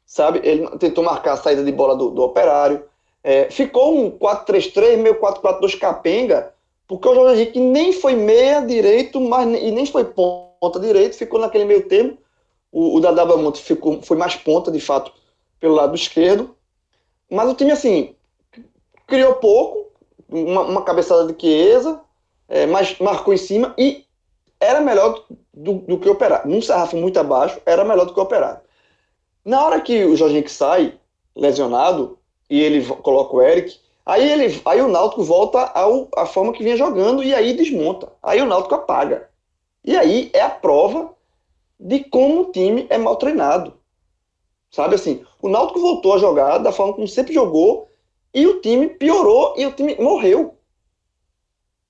sabe? 0.09 0.41
Ele 0.43 0.67
tentou 0.79 1.03
marcar 1.03 1.33
a 1.33 1.37
saída 1.37 1.63
de 1.63 1.71
bola 1.71 1.95
do, 1.95 2.09
do 2.09 2.23
operário. 2.23 2.83
É, 3.23 3.49
ficou 3.51 3.95
um 3.95 4.09
4-3-3, 4.09 4.97
meio 4.97 5.19
4-4-2 5.21 5.77
capenga, 5.77 6.51
porque 6.87 7.07
o 7.07 7.13
Jorge 7.13 7.41
Henrique 7.43 7.59
nem 7.59 7.93
foi 7.93 8.15
meia 8.15 8.59
direito, 8.61 9.21
mas, 9.21 9.47
e 9.47 9.69
nem 9.69 9.85
foi 9.85 10.05
ponta 10.05 10.79
direito, 10.79 11.15
ficou 11.15 11.39
naquele 11.39 11.63
meio 11.63 11.87
termo. 11.87 12.17
O, 12.71 12.97
o 12.97 12.99
Dadá 12.99 13.23
Belmonte 13.23 13.61
ficou, 13.61 14.01
foi 14.01 14.17
mais 14.17 14.35
ponta, 14.35 14.71
de 14.71 14.79
fato, 14.79 15.11
pelo 15.59 15.75
lado 15.75 15.93
esquerdo. 15.93 16.55
Mas 17.29 17.47
o 17.47 17.53
time, 17.53 17.71
assim, 17.71 18.15
criou 19.05 19.35
pouco, 19.35 19.91
uma, 20.27 20.61
uma 20.61 20.81
cabeçada 20.81 21.31
de 21.31 21.39
Chiesa, 21.39 22.01
é, 22.47 22.65
mas 22.65 22.97
marcou 22.97 23.31
em 23.31 23.37
cima 23.37 23.75
e 23.77 24.05
era 24.59 24.81
melhor 24.81 25.23
do, 25.53 25.73
do 25.73 25.99
que 25.99 26.09
o 26.09 26.13
Operário. 26.13 26.49
Num 26.49 26.63
sarrafo 26.63 26.97
muito 26.97 27.19
abaixo, 27.19 27.61
era 27.63 27.85
melhor 27.85 28.05
do 28.05 28.13
que 28.13 28.19
o 28.19 28.23
Operário. 28.23 28.61
Na 29.43 29.65
hora 29.65 29.81
que 29.81 30.03
o 30.05 30.15
Jorginho 30.15 30.47
sai, 30.49 30.93
lesionado, 31.35 32.19
e 32.49 32.61
ele 32.61 32.85
coloca 32.85 33.35
o 33.35 33.41
Eric, 33.41 33.77
aí, 34.05 34.29
ele, 34.29 34.61
aí 34.65 34.81
o 34.81 34.87
Náutico 34.87 35.23
volta 35.23 35.59
ao, 35.59 36.07
à 36.15 36.25
forma 36.25 36.51
que 36.51 36.63
vinha 36.63 36.75
jogando 36.75 37.23
e 37.23 37.33
aí 37.33 37.53
desmonta. 37.53 38.11
Aí 38.21 38.41
o 38.41 38.45
Náutico 38.45 38.75
apaga. 38.75 39.29
E 39.83 39.95
aí 39.95 40.29
é 40.33 40.41
a 40.41 40.49
prova 40.49 41.13
de 41.79 42.03
como 42.03 42.41
o 42.41 42.51
time 42.51 42.85
é 42.89 42.97
mal 42.97 43.15
treinado. 43.15 43.73
Sabe 44.71 44.95
assim, 44.95 45.23
o 45.41 45.47
Náutico 45.47 45.79
voltou 45.79 46.13
a 46.13 46.17
jogar 46.17 46.57
da 46.57 46.71
forma 46.71 46.93
como 46.93 47.07
sempre 47.07 47.33
jogou 47.33 47.87
e 48.33 48.45
o 48.45 48.61
time 48.61 48.87
piorou 48.87 49.55
e 49.57 49.65
o 49.65 49.71
time 49.71 49.95
morreu. 49.95 50.55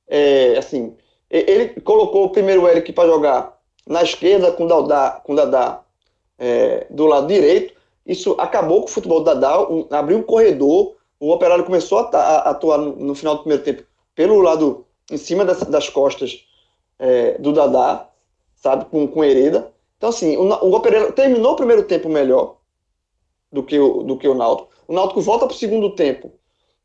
É, 0.07 0.57
assim, 0.57 0.95
ele 1.29 1.81
colocou 1.81 2.29
primeiro 2.29 2.63
o 2.63 2.67
Eric 2.67 2.91
para 2.93 3.09
jogar 3.09 3.59
na 3.85 4.01
esquerda 4.01 4.51
com 4.51 4.65
o 4.65 4.67
Dadá, 4.67 5.21
com 5.23 5.35
Dadá 5.35 5.83
é, 6.39 6.87
do 6.89 7.05
lado 7.05 7.27
direito. 7.27 7.73
Isso 8.05 8.35
acabou 8.39 8.81
com 8.81 8.87
o 8.87 8.91
futebol 8.91 9.19
do 9.19 9.25
Dadá, 9.25 9.61
um, 9.61 9.85
abriu 9.91 10.17
um 10.17 10.23
corredor. 10.23 10.95
O 11.19 11.31
Operário 11.31 11.65
começou 11.65 11.99
a, 11.99 12.17
a 12.17 12.49
atuar 12.49 12.77
no, 12.77 12.95
no, 12.95 13.13
final 13.13 13.35
do 13.35 13.41
primeiro 13.41 13.63
tempo 13.63 13.83
pelo 14.15 14.41
lado, 14.41 14.85
em 15.11 15.17
cima 15.17 15.45
das, 15.45 15.59
das 15.63 15.89
costas 15.89 16.45
é, 16.97 17.37
do 17.37 17.51
Dadá, 17.51 18.07
sabe, 18.55 18.85
com, 18.85 19.07
com 19.07 19.23
Hereda. 19.23 19.71
Então, 19.97 20.09
assim, 20.09 20.37
o, 20.37 20.43
o 20.43 20.73
Operário 20.73 21.11
terminou 21.11 21.53
o 21.53 21.57
primeiro 21.57 21.83
tempo 21.83 22.07
melhor 22.09 22.55
do 23.51 23.61
que 23.61 23.77
o, 23.77 24.01
do 24.03 24.17
que 24.17 24.27
o 24.27 24.33
Náutico. 24.33 24.69
O 24.87 24.93
Náutico 24.93 25.21
volta 25.21 25.45
para 25.45 25.53
o 25.53 25.57
segundo 25.57 25.91
tempo 25.91 26.31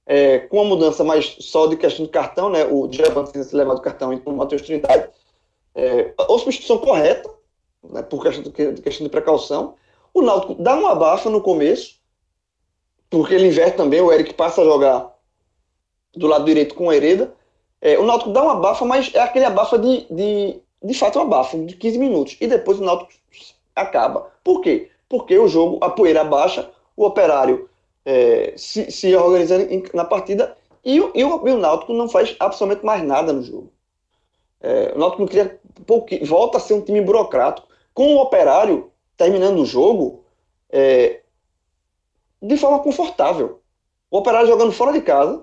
é, 0.06 0.38
com 0.38 0.60
a 0.60 0.64
mudança 0.64 1.02
mais 1.02 1.36
só 1.40 1.66
de 1.66 1.76
questão 1.76 2.04
de 2.04 2.10
cartão, 2.10 2.50
né? 2.50 2.64
O 2.64 2.86
Djavan 2.86 3.24
tinha 3.24 3.42
se 3.42 3.56
levado 3.56 3.78
o 3.78 3.82
cartão 3.82 4.12
e 4.12 4.20
o 4.24 4.32
Matheus 4.32 4.62
Trindade. 4.62 5.08
É, 5.74 6.12
ou 6.28 6.38
substituição 6.38 6.78
correta, 6.78 7.28
né, 7.90 8.02
por 8.02 8.22
questão 8.22 8.42
de, 8.42 8.82
questão 8.82 9.04
de 9.04 9.10
precaução. 9.10 9.74
O 10.12 10.22
Náutico 10.22 10.54
dá 10.54 10.74
uma 10.74 10.92
abafa 10.92 11.28
no 11.28 11.40
começo, 11.40 11.96
porque 13.10 13.34
ele 13.34 13.48
inverte 13.48 13.76
também, 13.76 14.00
o 14.00 14.12
Eric 14.12 14.34
passa 14.34 14.62
a 14.62 14.64
jogar 14.64 15.12
do 16.14 16.26
lado 16.26 16.44
direito 16.44 16.74
com 16.74 16.86
o 16.86 16.92
Hereda. 16.92 17.34
É, 17.80 17.98
o 17.98 18.04
Náutico 18.04 18.30
dá 18.30 18.42
uma 18.42 18.52
abafa, 18.52 18.84
mas 18.84 19.12
é 19.14 19.20
aquele 19.20 19.44
abafa 19.44 19.78
de, 19.78 20.06
de, 20.10 20.60
de 20.82 20.94
fato, 20.94 21.18
um 21.18 21.22
abafa 21.22 21.58
de 21.58 21.76
15 21.76 21.98
minutos. 21.98 22.36
E 22.40 22.46
depois 22.46 22.78
o 22.78 22.84
Náutico 22.84 23.12
acaba. 23.74 24.32
Por 24.42 24.60
quê? 24.60 24.90
Porque 25.08 25.38
o 25.38 25.48
jogo, 25.48 25.78
a 25.82 25.90
poeira 25.90 26.24
baixa, 26.24 26.70
o 26.96 27.04
operário 27.04 27.68
é, 28.04 28.54
se, 28.56 28.90
se 28.90 29.14
organizando 29.16 29.66
na 29.92 30.04
partida 30.04 30.56
e, 30.84 30.96
e, 30.96 31.00
o, 31.00 31.48
e 31.48 31.50
o 31.50 31.58
Náutico 31.58 31.92
não 31.92 32.08
faz 32.08 32.36
absolutamente 32.38 32.84
mais 32.84 33.02
nada 33.02 33.32
no 33.32 33.42
jogo. 33.42 33.72
É, 34.60 34.92
o 34.94 34.98
Náutico 34.98 35.22
não 35.22 35.28
cria 35.28 35.60
pouquinho, 35.86 36.24
volta 36.26 36.58
a 36.58 36.60
ser 36.60 36.74
um 36.74 36.80
time 36.80 37.00
burocrático. 37.00 37.68
Com 37.94 38.16
o 38.16 38.20
Operário 38.20 38.90
terminando 39.16 39.60
o 39.60 39.66
jogo 39.66 40.24
é, 40.68 41.20
de 42.42 42.56
forma 42.56 42.80
confortável. 42.80 43.60
O 44.10 44.18
Operário 44.18 44.48
jogando 44.48 44.72
fora 44.72 44.92
de 44.92 45.00
casa, 45.00 45.42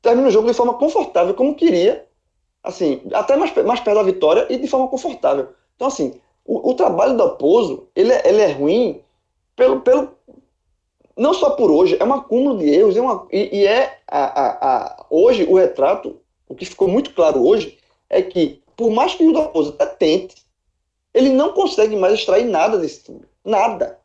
termina 0.00 0.28
o 0.28 0.30
jogo 0.30 0.48
de 0.48 0.54
forma 0.54 0.74
confortável, 0.74 1.34
como 1.34 1.54
queria, 1.54 2.06
assim, 2.62 3.02
até 3.12 3.36
mais, 3.36 3.54
mais 3.64 3.80
perto 3.80 3.96
da 3.96 4.02
vitória 4.02 4.46
e 4.50 4.56
de 4.56 4.68
forma 4.68 4.88
confortável. 4.88 5.48
Então, 5.74 5.88
assim, 5.88 6.20
o, 6.44 6.70
o 6.70 6.74
trabalho 6.74 7.16
do 7.16 7.24
Oposo, 7.24 7.88
ele, 7.96 8.12
é, 8.12 8.28
ele 8.28 8.40
é 8.40 8.52
ruim 8.52 9.02
pelo, 9.56 9.80
pelo, 9.80 10.10
não 11.16 11.32
só 11.32 11.50
por 11.50 11.70
hoje, 11.70 11.96
é 11.98 12.04
um 12.04 12.12
acúmulo 12.12 12.58
de 12.58 12.68
erros, 12.68 12.96
é 12.96 13.00
uma, 13.00 13.26
e, 13.32 13.60
e 13.60 13.66
é 13.66 13.98
a, 14.06 14.24
a, 14.24 14.76
a, 14.76 15.06
hoje 15.08 15.44
o 15.44 15.56
retrato, 15.56 16.20
o 16.48 16.54
que 16.54 16.64
ficou 16.64 16.88
muito 16.88 17.14
claro 17.14 17.44
hoje, 17.46 17.78
é 18.10 18.20
que 18.20 18.62
por 18.76 18.90
mais 18.90 19.14
que 19.14 19.26
o 19.26 19.32
Dalpozo 19.32 19.70
até 19.70 19.86
tente, 19.86 20.43
ele 21.14 21.30
não 21.30 21.52
consegue 21.52 21.94
mais 21.94 22.14
extrair 22.14 22.44
nada 22.44 22.76
desse 22.76 23.04
time. 23.04 23.22
Nada. 23.44 23.98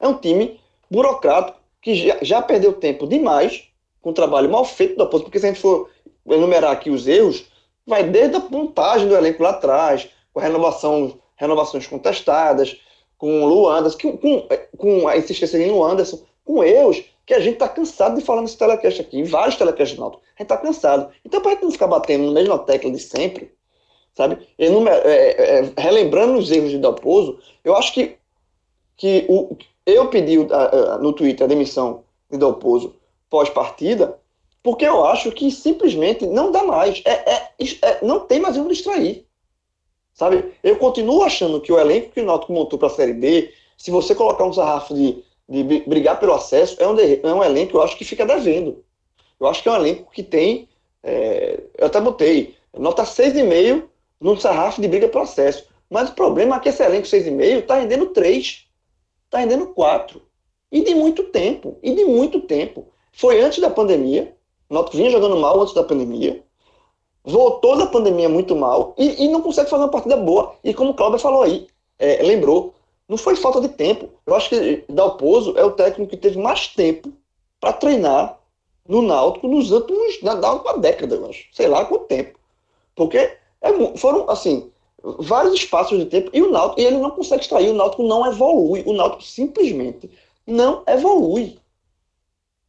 É 0.00 0.08
um 0.08 0.14
time 0.14 0.58
burocrático 0.90 1.60
que 1.82 1.94
já, 1.94 2.18
já 2.22 2.42
perdeu 2.42 2.72
tempo 2.72 3.06
demais 3.06 3.64
com 4.00 4.10
o 4.10 4.14
trabalho 4.14 4.50
mal 4.50 4.64
feito 4.64 4.94
do 4.94 4.98
Dalpozo, 4.98 5.24
porque 5.24 5.38
se 5.38 5.46
a 5.46 5.48
gente 5.50 5.60
for 5.60 5.90
enumerar 6.26 6.72
aqui 6.72 6.90
os 6.90 7.06
erros, 7.06 7.44
vai 7.86 8.02
desde 8.02 8.36
a 8.36 8.40
montagem 8.40 9.06
do 9.06 9.16
elenco 9.16 9.42
lá 9.42 9.50
atrás, 9.50 10.08
com 10.32 10.40
renovação, 10.40 11.20
renovações 11.36 11.86
contestadas, 11.86 12.80
com 13.18 13.44
o 13.44 13.90
com, 14.00 14.48
com, 14.76 15.08
a 15.08 15.16
insistência 15.16 15.58
em 15.58 15.70
Luanderson, 15.70 16.20
com 16.44 16.62
erros 16.62 17.04
que 17.24 17.34
a 17.34 17.40
gente 17.40 17.54
está 17.54 17.68
cansado 17.68 18.16
de 18.16 18.24
falar 18.24 18.42
nesse 18.42 18.56
telecast 18.56 19.00
aqui, 19.00 19.18
em 19.18 19.24
vários 19.24 19.56
telecasts 19.56 19.98
Náutico. 19.98 20.22
A 20.24 20.42
gente 20.42 20.52
está 20.52 20.56
cansado. 20.56 21.10
Então, 21.24 21.40
para 21.40 21.52
a 21.52 21.54
gente 21.54 21.64
não 21.64 21.70
ficar 21.70 21.88
batendo 21.88 22.26
na 22.26 22.32
mesma 22.32 22.58
tecla 22.58 22.90
de 22.90 23.00
sempre, 23.00 23.52
sabe? 24.16 24.38
Enumer, 24.58 24.94
é, 25.04 25.60
é, 25.60 25.72
relembrando 25.76 26.38
os 26.38 26.50
erros 26.50 26.70
de 26.70 26.78
Dalpozo, 26.78 27.38
eu 27.62 27.76
acho 27.76 27.92
que, 27.92 28.16
que 28.96 29.26
o, 29.28 29.56
eu 29.84 30.08
pedi 30.08 30.36
no 31.00 31.12
Twitter 31.12 31.44
a 31.44 31.48
demissão 31.48 32.02
de 32.30 32.38
Dalpozo 32.38 32.96
pós-partida, 33.30 34.18
porque 34.62 34.84
eu 34.84 35.04
acho 35.04 35.30
que 35.30 35.50
simplesmente 35.50 36.26
não 36.26 36.50
dá 36.50 36.64
mais. 36.64 37.02
É, 37.04 37.32
é, 37.32 37.50
é 37.82 37.98
não 38.02 38.20
tem 38.20 38.40
mais 38.40 38.56
onde 38.56 38.72
extrair. 38.72 39.24
Sabe? 40.12 40.52
Eu 40.64 40.76
continuo 40.76 41.22
achando 41.22 41.60
que 41.60 41.70
o 41.70 41.78
elenco 41.78 42.10
que 42.10 42.20
o 42.20 42.24
Náutico 42.24 42.52
montou 42.52 42.78
para 42.78 42.88
a 42.88 42.90
Série 42.90 43.12
B, 43.12 43.52
se 43.76 43.90
você 43.90 44.14
colocar 44.14 44.44
um 44.44 44.52
sarrafo 44.52 44.94
de 44.94 45.22
de 45.48 45.62
brigar 45.86 46.18
pelo 46.18 46.34
acesso, 46.34 46.76
é 46.80 46.86
um, 46.86 46.98
é 46.98 47.34
um 47.34 47.44
elenco 47.44 47.70
que 47.70 47.76
eu 47.76 47.82
acho 47.82 47.96
que 47.96 48.04
fica 48.04 48.26
devendo. 48.26 48.84
Eu 49.38 49.46
acho 49.46 49.62
que 49.62 49.68
é 49.68 49.72
um 49.72 49.76
elenco 49.76 50.10
que 50.10 50.22
tem. 50.22 50.68
É, 51.02 51.60
eu 51.78 51.86
até 51.86 52.00
botei 52.00 52.56
nota 52.76 53.04
6,5 53.04 53.84
no 54.26 54.40
sarrafo 54.40 54.80
de 54.80 54.88
briga 54.88 55.08
pelo 55.08 55.22
acesso. 55.22 55.68
Mas 55.88 56.10
o 56.10 56.14
problema 56.14 56.56
é 56.56 56.58
que 56.58 56.68
esse 56.68 56.82
elenco 56.82 57.06
6,5 57.06 57.60
está 57.60 57.76
rendendo 57.76 58.06
3, 58.06 58.66
está 59.24 59.38
rendendo 59.38 59.68
4. 59.68 60.20
E 60.72 60.82
de 60.82 60.94
muito 60.96 61.22
tempo. 61.24 61.78
E 61.80 61.94
de 61.94 62.04
muito 62.04 62.40
tempo. 62.40 62.88
Foi 63.12 63.40
antes 63.40 63.60
da 63.60 63.70
pandemia. 63.70 64.34
O 64.68 64.74
Náutico 64.74 64.96
vinha 64.96 65.10
jogando 65.10 65.36
mal 65.36 65.60
antes 65.60 65.74
da 65.74 65.84
pandemia. 65.84 66.42
Voltou 67.22 67.76
da 67.76 67.86
pandemia 67.86 68.28
muito 68.28 68.56
mal 68.56 68.94
e, 68.98 69.24
e 69.24 69.28
não 69.28 69.42
consegue 69.42 69.70
fazer 69.70 69.84
uma 69.84 69.90
partida 69.90 70.16
boa. 70.16 70.56
E 70.64 70.74
como 70.74 70.90
o 70.90 70.94
Cláudio 70.94 71.20
falou 71.20 71.42
aí, 71.42 71.68
é, 71.96 72.20
lembrou, 72.22 72.74
não 73.08 73.16
foi 73.16 73.36
falta 73.36 73.60
de 73.60 73.68
tempo. 73.68 74.08
Eu 74.26 74.34
acho 74.34 74.48
que 74.48 74.84
Dalpozo 74.88 75.56
é 75.56 75.64
o 75.64 75.70
técnico 75.70 76.10
que 76.10 76.16
teve 76.16 76.36
mais 76.36 76.66
tempo 76.66 77.12
para 77.60 77.72
treinar 77.72 78.40
no 78.88 79.02
Náutico 79.02 79.46
nos 79.46 79.70
últimos, 79.70 80.20
na, 80.20 80.34
na 80.34 80.52
última 80.52 80.78
década, 80.78 81.14
eu 81.14 81.30
acho. 81.30 81.46
Sei 81.52 81.68
lá 81.68 81.84
quanto 81.84 82.06
tempo. 82.06 82.38
Porque 82.94 83.36
é, 83.66 83.96
foram, 83.96 84.28
assim, 84.30 84.70
vários 85.02 85.54
espaços 85.54 85.98
de 85.98 86.06
tempo 86.06 86.30
e 86.32 86.42
o 86.42 86.50
Náutico, 86.50 86.80
e 86.80 86.84
ele 86.84 86.98
não 86.98 87.10
consegue 87.10 87.42
extrair, 87.42 87.70
o 87.70 87.74
Náutico 87.74 88.02
não 88.02 88.26
evolui. 88.26 88.82
O 88.86 88.92
Náutico 88.92 89.22
simplesmente 89.22 90.10
não 90.46 90.82
evolui. 90.86 91.58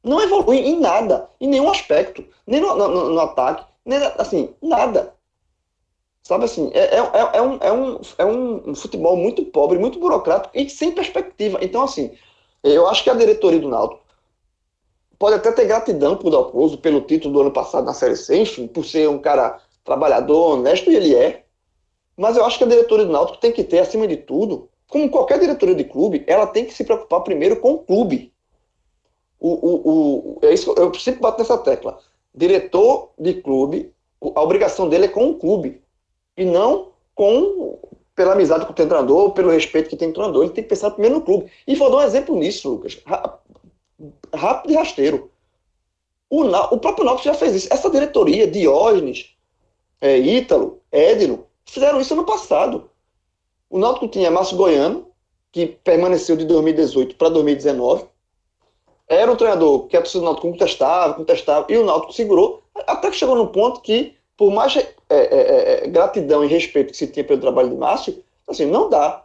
Não 0.03 0.21
evolui 0.21 0.57
em 0.57 0.79
nada, 0.79 1.29
em 1.39 1.47
nenhum 1.47 1.69
aspecto. 1.69 2.23
Nem 2.45 2.61
no, 2.61 2.75
no, 2.75 3.09
no 3.09 3.19
ataque, 3.19 3.65
nem 3.85 3.99
assim, 4.17 4.49
nada. 4.61 5.13
Sabe 6.23 6.45
assim, 6.45 6.69
é, 6.73 6.95
é, 6.95 6.99
é, 6.99 7.37
é, 7.37 7.41
um, 7.41 7.57
é, 7.61 7.71
um, 7.71 8.01
é 8.17 8.25
um 8.25 8.75
futebol 8.75 9.15
muito 9.15 9.45
pobre, 9.45 9.79
muito 9.79 9.97
burocrático 9.97 10.57
e 10.57 10.69
sem 10.69 10.91
perspectiva. 10.91 11.57
Então, 11.61 11.83
assim, 11.83 12.11
eu 12.63 12.87
acho 12.87 13.03
que 13.03 13.09
a 13.09 13.13
diretoria 13.13 13.59
do 13.59 13.69
Náutico 13.69 14.01
pode 15.17 15.35
até 15.35 15.51
ter 15.51 15.65
gratidão 15.65 16.15
por 16.15 16.29
Dalpozo 16.29 16.77
pelo 16.77 17.01
título 17.01 17.33
do 17.33 17.41
ano 17.41 17.51
passado 17.51 17.85
na 17.85 17.93
Série 17.93 18.15
C, 18.15 18.41
enfim, 18.41 18.67
por 18.67 18.85
ser 18.85 19.09
um 19.09 19.19
cara 19.19 19.59
trabalhador, 19.87 20.55
honesto, 20.55 20.91
e 20.91 20.95
ele 20.95 21.15
é. 21.15 21.45
Mas 22.15 22.35
eu 22.35 22.45
acho 22.45 22.57
que 22.57 22.65
a 22.65 22.67
diretoria 22.67 23.05
do 23.05 23.11
Náutico 23.11 23.39
tem 23.39 23.53
que 23.53 23.63
ter, 23.63 23.79
acima 23.79 24.05
de 24.05 24.17
tudo, 24.17 24.69
como 24.87 25.09
qualquer 25.09 25.39
diretoria 25.39 25.75
de 25.75 25.85
clube, 25.85 26.23
ela 26.27 26.45
tem 26.45 26.65
que 26.65 26.73
se 26.73 26.83
preocupar 26.83 27.21
primeiro 27.21 27.55
com 27.61 27.73
o 27.73 27.79
clube. 27.79 28.33
O, 29.39 29.49
o, 29.49 29.89
o, 29.89 30.39
é 30.41 30.53
isso, 30.53 30.73
eu 30.77 30.93
sempre 30.95 31.21
bato 31.21 31.39
nessa 31.39 31.57
tecla. 31.57 31.99
Diretor 32.35 33.11
de 33.17 33.35
clube, 33.35 33.93
a 34.35 34.41
obrigação 34.41 34.89
dele 34.89 35.05
é 35.05 35.09
com 35.09 35.29
o 35.29 35.35
clube. 35.35 35.81
E 36.35 36.43
não 36.43 36.89
com 37.15 37.79
pela 38.15 38.33
amizade 38.33 38.65
com 38.65 38.71
o 38.71 38.75
treinador, 38.75 39.31
pelo 39.31 39.51
respeito 39.51 39.89
que 39.89 39.95
tem 39.95 40.09
o 40.09 40.13
treinador. 40.13 40.43
Ele 40.43 40.53
tem 40.53 40.63
que 40.63 40.69
pensar 40.69 40.91
primeiro 40.91 41.17
no 41.17 41.21
clube. 41.21 41.51
E 41.67 41.75
vou 41.75 41.91
dar 41.91 41.97
um 41.97 42.01
exemplo 42.01 42.35
nisso, 42.35 42.69
Lucas. 42.69 42.99
Rápido 44.33 44.73
e 44.73 44.75
rasteiro. 44.75 45.29
O, 46.29 46.43
o 46.43 46.79
próprio 46.79 47.05
Náutico 47.05 47.27
já 47.27 47.35
fez 47.35 47.55
isso. 47.55 47.67
Essa 47.71 47.89
diretoria, 47.89 48.47
Diógenes, 48.47 49.36
é, 49.99 50.17
Ítalo, 50.17 50.81
Édilo, 50.91 51.47
fizeram 51.65 51.99
isso 51.99 52.13
ano 52.13 52.25
passado. 52.25 52.89
O 53.69 53.77
Náutico 53.79 54.07
tinha 54.07 54.31
Márcio 54.31 54.57
Goiano, 54.57 55.07
que 55.51 55.67
permaneceu 55.67 56.35
de 56.35 56.45
2018 56.45 57.15
para 57.15 57.29
2019. 57.29 58.05
Era 59.07 59.31
um 59.31 59.35
treinador 59.35 59.87
que 59.87 59.95
a 59.95 60.01
torcida 60.01 60.19
do 60.19 60.25
Náutico 60.25 60.51
contestava, 60.51 61.13
contestava, 61.13 61.65
e 61.69 61.77
o 61.77 61.85
Náutico 61.85 62.13
segurou, 62.13 62.63
até 62.75 63.09
que 63.09 63.15
chegou 63.15 63.35
num 63.35 63.47
ponto 63.47 63.81
que, 63.81 64.15
por 64.35 64.51
mais 64.51 64.75
é, 64.75 64.93
é, 65.09 65.17
é, 65.17 65.85
é, 65.85 65.87
gratidão 65.87 66.43
e 66.43 66.47
respeito 66.47 66.91
que 66.91 66.97
se 66.97 67.07
tinha 67.07 67.23
pelo 67.23 67.41
trabalho 67.41 67.69
de 67.69 67.75
Márcio, 67.75 68.23
assim, 68.47 68.65
não 68.65 68.89
dá. 68.89 69.23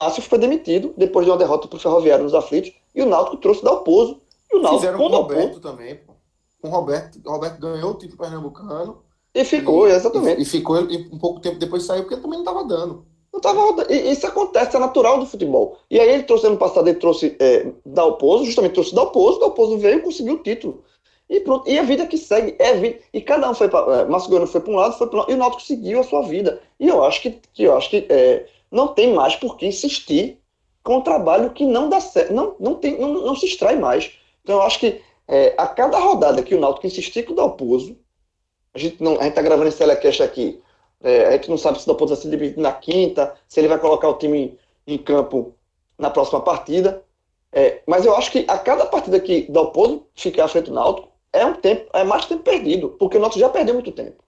Márcio 0.00 0.22
foi 0.22 0.38
demitido 0.38 0.92
depois 0.96 1.24
de 1.24 1.30
uma 1.30 1.38
derrota 1.38 1.68
para 1.68 1.76
o 1.76 1.80
Ferroviário 1.80 2.24
nos 2.24 2.34
aflitos, 2.34 2.72
e 2.94 3.02
o 3.02 3.06
Náutico 3.06 3.36
trouxe 3.38 3.64
Dalpozo. 3.64 4.20
E 4.52 4.56
o 4.56 4.62
Náutico, 4.62 4.80
Fizeram 4.80 4.98
com 4.98 5.04
o 5.06 5.08
Roberto 5.08 5.60
também, 5.60 5.96
pô 5.96 6.12
com 6.62 6.68
o 6.68 6.70
Roberto. 6.70 7.20
O 7.26 7.30
Roberto 7.30 7.60
ganhou 7.60 7.90
o 7.90 7.94
título 7.94 8.18
pernambucano. 8.18 9.02
E 9.34 9.44
ficou, 9.44 9.88
e, 9.88 9.92
exatamente. 9.92 10.42
E, 10.42 10.44
ficou, 10.44 10.78
e 10.90 11.08
um 11.12 11.18
pouco 11.18 11.40
tempo 11.40 11.58
depois 11.58 11.84
saiu, 11.84 12.02
porque 12.02 12.16
também 12.16 12.42
não 12.42 12.44
estava 12.44 12.64
dando. 12.64 13.06
Não 13.32 13.38
estava 13.38 13.60
rodando. 13.60 13.92
E 13.92 14.10
isso 14.12 14.26
acontece, 14.26 14.76
é 14.76 14.78
natural 14.78 15.18
do 15.18 15.26
futebol. 15.26 15.78
E 15.90 15.98
aí 15.98 16.08
ele 16.10 16.24
trouxe 16.24 16.46
ano 16.46 16.58
passado, 16.58 16.86
ele 16.88 16.98
trouxe 16.98 17.34
é, 17.40 17.72
Dalpozo, 17.84 18.44
justamente 18.44 18.74
trouxe 18.74 18.94
Dalpozo, 18.94 19.40
Dalpozo 19.40 19.78
veio 19.78 19.98
e 19.98 20.02
conseguiu 20.02 20.34
o 20.34 20.42
título. 20.42 20.84
E 21.32 21.40
pronto. 21.40 21.68
E 21.68 21.78
a 21.78 21.82
vida 21.82 22.06
que 22.06 22.18
segue 22.18 22.54
é 22.58 22.74
vida. 22.74 22.98
E 23.10 23.22
cada 23.22 23.50
um 23.50 23.54
foi 23.54 23.68
para. 23.68 24.00
É, 24.00 24.04
Márcio 24.04 24.46
foi 24.46 24.60
para 24.60 24.72
um 24.72 24.76
lado, 24.76 24.98
foi 24.98 25.06
para 25.06 25.24
e 25.30 25.34
o 25.34 25.38
Náutico 25.38 25.62
seguiu 25.62 26.00
a 26.00 26.04
sua 26.04 26.22
vida. 26.22 26.60
E 26.78 26.88
eu 26.88 27.02
acho 27.02 27.22
que, 27.22 27.40
que, 27.54 27.62
eu 27.62 27.74
acho 27.74 27.88
que 27.88 28.06
é, 28.10 28.46
não 28.70 28.88
tem 28.88 29.14
mais 29.14 29.34
por 29.36 29.56
que 29.56 29.66
insistir 29.66 30.38
com 30.84 30.96
um 30.96 31.00
trabalho 31.00 31.50
que 31.50 31.64
não 31.64 31.88
dá 31.88 32.00
certo. 32.00 32.34
Não, 32.34 32.54
não, 32.60 32.74
tem, 32.74 32.98
não, 32.98 33.14
não 33.14 33.34
se 33.34 33.46
extrai 33.46 33.76
mais. 33.76 34.12
Então 34.42 34.56
eu 34.56 34.62
acho 34.62 34.78
que 34.78 35.00
é, 35.26 35.54
a 35.56 35.66
cada 35.66 35.98
rodada 35.98 36.42
que 36.42 36.54
o 36.54 36.60
Náutico 36.60 36.86
insistir 36.86 37.22
com 37.22 37.32
o 37.32 37.36
Dalpozo, 37.36 37.96
a 38.74 38.78
gente 38.78 39.02
não, 39.02 39.18
a 39.20 39.24
gente 39.24 39.34
tá 39.34 39.42
gravando 39.42 39.68
esse 39.68 39.78
telecast 39.78 40.22
aqui, 40.22 40.60
é, 41.02 41.26
a 41.26 41.32
gente 41.32 41.50
não 41.50 41.58
sabe 41.58 41.78
se 41.78 41.84
o 41.84 41.86
Dalpozo 41.88 42.14
vai 42.14 42.22
ser 42.22 42.28
demitido 42.28 42.60
na 42.60 42.72
quinta, 42.72 43.34
se 43.48 43.60
ele 43.60 43.68
vai 43.68 43.78
colocar 43.78 44.08
o 44.08 44.14
time 44.14 44.58
em 44.86 44.98
campo 44.98 45.54
na 45.98 46.10
próxima 46.10 46.40
partida. 46.40 47.02
É, 47.52 47.82
mas 47.86 48.06
eu 48.06 48.16
acho 48.16 48.30
que 48.30 48.44
a 48.48 48.56
cada 48.56 48.86
partida 48.86 49.20
que 49.20 49.50
Dalpozo 49.50 50.06
ficar 50.14 50.44
à 50.44 50.48
frente 50.48 50.66
do 50.66 50.74
Náutico 50.74 51.08
é 51.32 51.44
um 51.44 51.54
tempo, 51.54 51.90
é 51.92 52.04
mais 52.04 52.24
tempo 52.24 52.42
perdido, 52.42 52.90
porque 52.98 53.16
o 53.16 53.20
Náutico 53.20 53.40
já 53.40 53.48
perdeu 53.48 53.74
muito 53.74 53.92
tempo. 53.92 54.22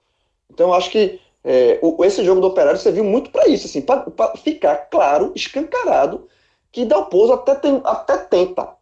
Então 0.51 0.69
eu 0.69 0.75
acho 0.75 0.91
que 0.91 1.21
é, 1.43 1.79
o, 1.81 2.05
esse 2.05 2.25
jogo 2.25 2.41
do 2.41 2.49
Operário 2.49 2.79
serviu 2.79 3.05
muito 3.05 3.31
para 3.31 3.49
isso, 3.49 3.67
assim, 3.67 3.81
para 3.81 4.05
ficar 4.37 4.77
claro, 4.91 5.33
escancarado, 5.35 6.29
que 6.73 6.85
Dalpozo 6.85 7.33
até, 7.33 7.55
tem, 7.55 7.81
até 7.85 8.19
tenta. 8.19 8.75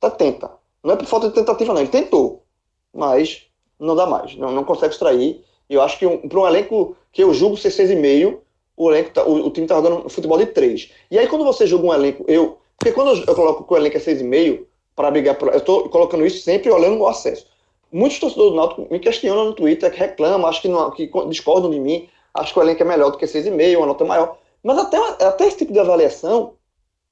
Até 0.00 0.10
tenta 0.16 0.64
não 0.84 0.92
é 0.92 0.96
por 0.96 1.06
falta 1.06 1.28
de 1.28 1.34
tentativa, 1.34 1.72
não. 1.72 1.80
Ele 1.80 1.90
tentou, 1.90 2.44
mas 2.92 3.46
não 3.78 3.96
dá 3.96 4.06
mais. 4.06 4.36
Não, 4.36 4.52
não 4.52 4.64
consegue 4.64 4.92
extrair. 4.92 5.44
Eu 5.68 5.82
acho 5.82 5.98
que 5.98 6.06
um, 6.06 6.28
para 6.28 6.40
um 6.40 6.46
elenco 6.46 6.96
que 7.12 7.22
eu 7.22 7.32
julgo 7.32 7.56
ser 7.56 7.68
6,5, 7.68 8.38
o, 8.76 8.90
elenco 8.90 9.10
tá, 9.10 9.24
o, 9.24 9.46
o, 9.46 9.50
time 9.50 9.66
tá 9.66 9.76
jogando 9.76 10.08
futebol 10.08 10.38
de 10.38 10.46
3. 10.46 10.90
E 11.10 11.18
aí, 11.18 11.26
quando 11.26 11.44
você 11.44 11.66
julga 11.66 11.86
um 11.86 11.94
elenco, 11.94 12.24
eu. 12.28 12.58
Porque 12.76 12.92
quando 12.92 13.16
eu, 13.16 13.24
eu 13.26 13.34
coloco 13.34 13.64
que 13.64 13.72
o 13.72 13.76
elenco 13.76 13.96
é 13.96 14.00
6,5 14.00 14.64
para 14.94 15.10
brigar. 15.10 15.36
Eu 15.40 15.58
estou 15.58 15.88
colocando 15.88 16.26
isso 16.26 16.42
sempre 16.42 16.70
olhando 16.70 17.00
o 17.00 17.06
acesso. 17.06 17.46
Muitos 17.92 18.18
torcedores 18.18 18.52
do 18.52 18.56
Náutico 18.56 18.88
me 18.90 18.98
questionam 18.98 19.44
no 19.46 19.52
Twitter, 19.54 19.90
que 19.90 19.98
reclamam, 19.98 20.48
acho 20.48 20.60
que, 20.60 20.68
não, 20.68 20.90
que 20.90 21.08
discordam 21.28 21.70
de 21.70 21.78
mim, 21.78 22.08
acho 22.34 22.52
que 22.52 22.58
o 22.58 22.62
elenco 22.62 22.82
é 22.82 22.86
melhor 22.86 23.10
do 23.10 23.18
que 23.18 23.24
6,5, 23.24 23.76
uma 23.76 23.86
nota 23.86 24.04
maior. 24.04 24.36
Mas 24.64 24.78
até, 24.78 24.96
até 25.24 25.46
esse 25.46 25.58
tipo 25.58 25.72
de 25.72 25.78
avaliação 25.78 26.54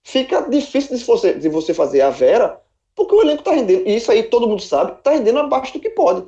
fica 0.02 0.40
difícil 0.42 0.96
de 0.96 1.04
você, 1.04 1.34
de 1.34 1.48
você 1.48 1.72
fazer 1.72 2.00
a 2.00 2.10
Vera 2.10 2.60
porque 2.94 3.14
o 3.14 3.22
elenco 3.22 3.40
está 3.40 3.52
rendendo, 3.52 3.88
e 3.88 3.96
isso 3.96 4.10
aí 4.10 4.22
todo 4.22 4.46
mundo 4.46 4.62
sabe, 4.62 4.92
está 4.92 5.12
rendendo 5.12 5.38
abaixo 5.38 5.72
do 5.72 5.80
que 5.80 5.90
pode. 5.90 6.26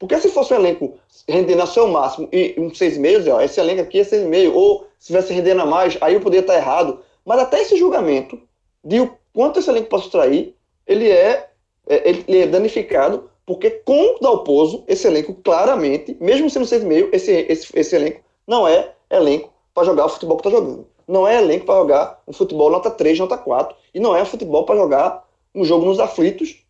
Porque 0.00 0.18
se 0.18 0.30
fosse 0.30 0.54
um 0.54 0.56
elenco 0.56 0.98
rendendo 1.28 1.60
a 1.60 1.66
seu 1.66 1.86
máximo 1.86 2.26
e 2.32 2.54
um 2.56 2.74
seis 2.74 2.96
meses, 2.96 3.28
ó, 3.28 3.38
esse 3.42 3.60
elenco 3.60 3.82
aqui 3.82 4.00
é 4.00 4.04
seis 4.04 4.26
meio, 4.26 4.54
ou 4.56 4.86
se 4.98 5.08
tivesse 5.08 5.34
rendendo 5.34 5.60
a 5.60 5.66
mais, 5.66 5.98
aí 6.00 6.14
eu 6.14 6.22
poderia 6.22 6.40
estar 6.40 6.56
errado. 6.56 7.00
Mas 7.22 7.38
até 7.38 7.60
esse 7.60 7.76
julgamento 7.76 8.40
de 8.82 8.98
o 8.98 9.14
quanto 9.34 9.60
esse 9.60 9.68
elenco 9.68 9.90
pode 9.90 10.04
extrair, 10.04 10.56
ele 10.86 11.10
é, 11.10 11.50
é, 11.86 12.08
ele 12.08 12.38
é 12.38 12.46
danificado, 12.46 13.30
porque 13.44 13.68
com 13.70 14.16
o 14.16 14.18
Dalpozo, 14.20 14.84
esse 14.88 15.06
elenco 15.06 15.34
claramente, 15.34 16.16
mesmo 16.18 16.48
sendo 16.48 16.64
seis 16.64 16.82
meio, 16.82 17.10
esse, 17.12 17.30
esse, 17.30 17.68
esse 17.78 17.94
elenco 17.94 18.22
não 18.46 18.66
é 18.66 18.94
elenco 19.10 19.52
para 19.74 19.84
jogar 19.84 20.06
o 20.06 20.08
futebol 20.08 20.38
que 20.38 20.48
está 20.48 20.58
jogando. 20.58 20.86
Não 21.06 21.28
é 21.28 21.36
elenco 21.36 21.66
para 21.66 21.74
jogar 21.74 22.22
um 22.26 22.32
futebol 22.32 22.70
nota 22.70 22.90
3, 22.90 23.18
nota 23.18 23.36
4, 23.36 23.76
e 23.92 24.00
não 24.00 24.16
é 24.16 24.22
um 24.22 24.26
futebol 24.26 24.64
para 24.64 24.76
jogar 24.76 25.28
um 25.54 25.62
jogo 25.62 25.84
nos 25.84 26.00
aflitos, 26.00 26.64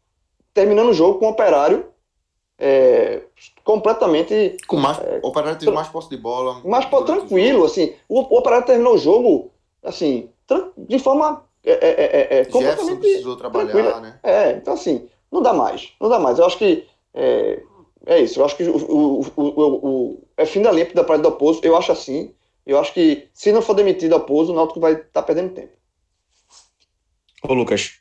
terminando 0.52 0.88
o 0.88 0.94
jogo 0.94 1.20
com 1.20 1.26
o 1.26 1.30
operário 1.30 1.90
é, 2.60 3.22
completamente. 3.64 4.58
Com 4.66 4.76
mais, 4.76 4.98
é, 5.00 5.20
o 5.22 5.28
operário 5.28 5.58
teve 5.58 5.72
mais 5.72 5.88
posse 5.88 6.10
de 6.10 6.18
bola. 6.18 6.60
Mais 6.62 6.84
tranquilo, 6.84 7.64
assim. 7.64 7.94
O, 8.06 8.20
o 8.20 8.38
operário 8.38 8.66
terminou 8.66 8.94
o 8.94 8.98
jogo 8.98 9.50
assim, 9.82 10.28
de 10.76 10.98
forma. 10.98 11.42
É, 11.64 11.72
é, 11.72 12.36
é, 12.38 12.40
é 12.40 12.44
completamente 12.44 13.00
precisou 13.00 13.36
trabalhar, 13.36 13.70
tranquila. 13.70 14.00
né? 14.00 14.18
É, 14.22 14.52
então 14.52 14.74
assim, 14.74 15.08
não 15.32 15.42
dá 15.42 15.52
mais. 15.54 15.92
Não 15.98 16.08
dá 16.08 16.18
mais. 16.18 16.38
Eu 16.38 16.44
acho 16.44 16.58
que. 16.58 16.86
É, 17.14 17.62
é 18.06 18.20
isso. 18.20 18.40
Eu 18.40 18.44
acho 18.44 18.56
que 18.56 18.64
o, 18.64 18.76
o, 18.76 19.20
o, 19.36 19.88
o, 19.88 20.22
é 20.36 20.44
fim 20.44 20.60
da 20.60 20.70
linha 20.70 20.88
da 20.94 21.04
parte 21.04 21.22
do 21.22 21.28
oposto. 21.28 21.64
Eu 21.64 21.76
acho 21.76 21.90
assim. 21.92 22.34
Eu 22.66 22.78
acho 22.78 22.92
que 22.92 23.28
se 23.32 23.52
não 23.52 23.62
for 23.62 23.74
demitido 23.74 24.12
o 24.12 24.16
oposto, 24.16 24.52
o 24.52 24.54
Náutico 24.54 24.80
vai 24.80 24.92
estar 24.92 25.06
tá 25.12 25.22
perdendo 25.22 25.54
tempo. 25.54 25.72
Ô, 27.42 27.54
Lucas, 27.54 27.99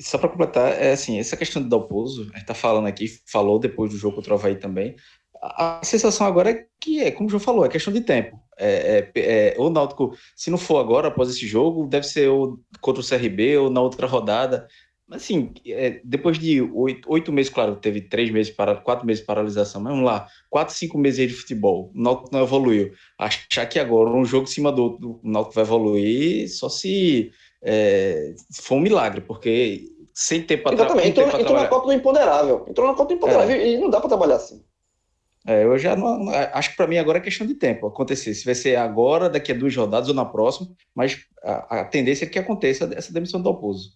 só 0.00 0.18
para 0.18 0.28
completar, 0.28 0.72
é 0.72 0.92
assim, 0.92 1.18
essa 1.18 1.36
questão 1.36 1.62
do 1.62 1.68
Dalpozo, 1.68 2.30
a 2.34 2.38
gente 2.38 2.46
tá 2.46 2.54
falando 2.54 2.86
aqui, 2.86 3.06
falou 3.26 3.58
depois 3.58 3.92
do 3.92 3.96
jogo 3.96 4.16
contra 4.16 4.34
o 4.34 4.36
Havaí 4.36 4.56
também, 4.56 4.96
a, 5.42 5.80
sensação 5.82 6.26
agora 6.26 6.50
é 6.50 6.66
que 6.80 7.00
é, 7.00 7.10
como 7.10 7.26
o 7.26 7.30
João 7.30 7.40
falou, 7.40 7.64
é 7.64 7.68
questão 7.68 7.92
de 7.92 8.00
tempo. 8.00 8.40
É, 8.56 9.10
é, 9.14 9.20
é, 9.20 9.54
o 9.58 9.68
Náutico, 9.70 10.16
se 10.36 10.50
não 10.50 10.58
for 10.58 10.78
agora, 10.78 11.08
após 11.08 11.28
esse 11.28 11.46
jogo, 11.46 11.86
deve 11.86 12.06
ser 12.06 12.28
ou 12.28 12.60
contra 12.80 13.02
o 13.02 13.06
CRB 13.06 13.56
ou 13.58 13.70
na 13.70 13.80
outra 13.80 14.06
rodada. 14.06 14.68
Assim, 15.10 15.52
é, 15.66 16.00
depois 16.04 16.38
de 16.38 16.62
oito, 16.62 17.10
oito 17.10 17.32
meses, 17.32 17.52
claro, 17.52 17.76
teve 17.76 18.00
três 18.02 18.30
meses, 18.30 18.52
para, 18.52 18.76
quatro 18.76 19.04
meses 19.04 19.20
de 19.20 19.26
paralisação, 19.26 19.80
mas 19.80 19.92
vamos 19.92 20.06
lá, 20.06 20.26
quatro, 20.48 20.74
cinco 20.74 20.96
meses 20.96 21.28
de 21.28 21.34
futebol, 21.34 21.92
o 21.94 22.00
Náutico 22.00 22.30
não 22.32 22.42
evoluiu. 22.42 22.92
Achar 23.18 23.66
que 23.66 23.78
agora 23.78 24.10
um 24.10 24.24
jogo 24.24 24.44
em 24.44 24.50
cima 24.50 24.72
do 24.72 24.82
outro, 24.84 25.20
o 25.22 25.28
Náutico 25.28 25.54
vai 25.54 25.64
evoluir 25.64 26.48
só 26.48 26.68
se 26.68 27.30
é, 27.62 28.34
foi 28.52 28.78
um 28.78 28.80
milagre, 28.80 29.20
porque 29.20 29.88
sem 30.12 30.42
tempo 30.42 30.64
para 30.64 30.74
Exatamente, 30.74 31.08
entrou, 31.08 31.26
entrou 31.26 31.40
trabalhar... 31.44 31.62
na 31.62 31.68
Copa 31.68 31.86
do 31.86 31.92
Imponderável. 31.92 32.66
Entrou 32.68 32.88
na 32.88 32.94
Copa 32.94 33.08
do 33.08 33.14
Imponderável 33.14 33.56
é. 33.56 33.68
e 33.68 33.78
não 33.78 33.88
dá 33.88 34.00
para 34.00 34.08
trabalhar 34.08 34.36
assim. 34.36 34.62
É, 35.46 35.64
eu 35.64 35.76
já 35.78 35.96
não. 35.96 36.28
Acho 36.52 36.70
que 36.70 36.76
para 36.76 36.86
mim 36.86 36.98
agora 36.98 37.18
é 37.18 37.20
questão 37.20 37.46
de 37.46 37.54
tempo 37.54 37.86
acontecer. 37.86 38.34
Se 38.34 38.44
vai 38.44 38.54
ser 38.54 38.76
agora, 38.76 39.28
daqui 39.28 39.50
a 39.50 39.54
duas 39.54 39.74
rodadas 39.74 40.08
ou 40.08 40.14
na 40.14 40.24
próxima, 40.24 40.70
mas 40.94 41.18
a, 41.42 41.80
a 41.80 41.84
tendência 41.84 42.24
é 42.24 42.28
que 42.28 42.38
aconteça 42.38 42.88
essa 42.94 43.12
demissão 43.12 43.40
do 43.40 43.48
Alpozo. 43.48 43.92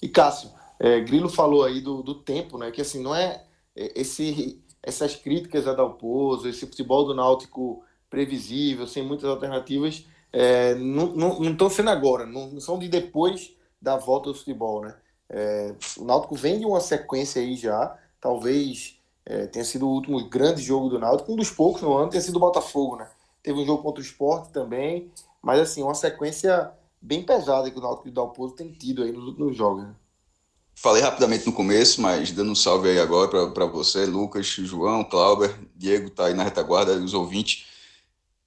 E 0.00 0.08
Cássio, 0.08 0.50
é, 0.78 1.00
Grilo 1.00 1.28
falou 1.28 1.64
aí 1.64 1.80
do, 1.80 2.02
do 2.02 2.14
tempo, 2.14 2.56
né? 2.56 2.70
Que 2.70 2.80
assim, 2.80 3.02
não 3.02 3.14
é, 3.14 3.42
é 3.76 4.00
esse, 4.00 4.62
essas 4.82 5.16
críticas 5.16 5.66
a 5.66 5.74
Dalpozo, 5.74 6.48
esse 6.48 6.66
futebol 6.66 7.04
do 7.04 7.14
Náutico 7.14 7.84
previsível, 8.08 8.86
sem 8.86 9.02
muitas 9.02 9.28
alternativas, 9.28 10.04
é, 10.32 10.74
não 10.74 11.42
estão 11.50 11.70
sendo 11.70 11.90
agora, 11.90 12.26
não, 12.26 12.60
são 12.60 12.78
de 12.78 12.88
depois 12.88 13.52
da 13.80 13.96
volta 13.96 14.30
do 14.30 14.34
futebol, 14.34 14.82
né? 14.82 14.94
É, 15.28 15.74
o 15.96 16.04
Náutico 16.04 16.34
vem 16.34 16.58
de 16.58 16.66
uma 16.66 16.80
sequência 16.80 17.40
aí 17.40 17.56
já, 17.56 17.96
talvez 18.20 18.98
é, 19.24 19.46
tenha 19.46 19.64
sido 19.64 19.86
o 19.86 19.92
último 19.92 20.28
grande 20.28 20.62
jogo 20.62 20.88
do 20.88 20.98
Náutico, 20.98 21.32
um 21.32 21.36
dos 21.36 21.50
poucos 21.50 21.82
no 21.82 21.96
ano 21.96 22.10
tenha 22.10 22.20
sido 22.20 22.36
o 22.36 22.40
Botafogo, 22.40 22.96
né? 22.96 23.08
Teve 23.42 23.58
um 23.60 23.64
jogo 23.64 23.82
contra 23.82 24.02
o 24.02 24.04
Sport 24.04 24.50
também, 24.50 25.10
mas 25.40 25.60
assim, 25.60 25.82
uma 25.82 25.94
sequência 25.94 26.70
bem 27.00 27.22
pesada 27.22 27.70
que 27.70 27.78
o 27.78 27.80
Náutico 27.80 28.08
e 28.08 28.10
o 28.10 28.14
Dalpozo 28.14 28.54
tem 28.54 28.70
tido 28.72 29.02
aí 29.02 29.12
nos 29.12 29.24
últimos 29.24 29.56
jogos. 29.56 29.84
Né? 29.84 29.94
Falei 30.74 31.02
rapidamente 31.02 31.46
no 31.46 31.52
começo, 31.52 32.00
mas 32.00 32.32
dando 32.32 32.52
um 32.52 32.54
salve 32.54 32.88
aí 32.88 32.98
agora 32.98 33.48
para 33.50 33.66
você, 33.66 34.04
Lucas, 34.04 34.46
João, 34.46 35.04
Clauber, 35.04 35.54
Diego 35.76 36.10
tá 36.10 36.26
aí 36.26 36.34
na 36.34 36.42
retaguarda, 36.42 36.92
os 36.92 37.14
ouvintes. 37.14 37.66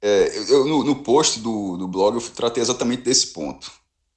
É, 0.05 0.37
eu, 0.49 0.65
no, 0.65 0.83
no, 0.83 0.95
post 0.97 1.39
do, 1.39 1.77
do 1.77 1.87
blog 1.87 2.15
eu 2.15 2.21
tratei 2.31 2.61
exatamente 2.61 3.03
desse 3.03 3.27
ponto. 3.27 3.71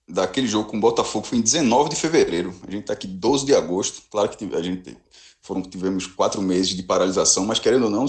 Daquele 0.08 0.48
jogo 0.48 0.68
com 0.68 0.76
o 0.76 0.80
Botafogo 0.80 1.24
foi 1.24 1.38
em 1.38 1.40
19 1.40 1.90
de 1.90 1.96
fevereiro. 1.96 2.52
A 2.66 2.70
gente 2.70 2.80
está 2.80 2.92
aqui 2.92 3.06
12 3.06 3.46
de 3.46 3.54
agosto. 3.54 4.02
Claro 4.10 4.28
que 4.28 4.52
a 4.52 4.62
gente 4.62 4.96
foram, 5.40 5.62
tivemos 5.62 6.08
quatro 6.08 6.42
meses 6.42 6.74
de 6.74 6.82
paralisação, 6.82 7.46
mas 7.46 7.60
querendo 7.60 7.84
ou 7.84 7.90
não, 7.90 8.04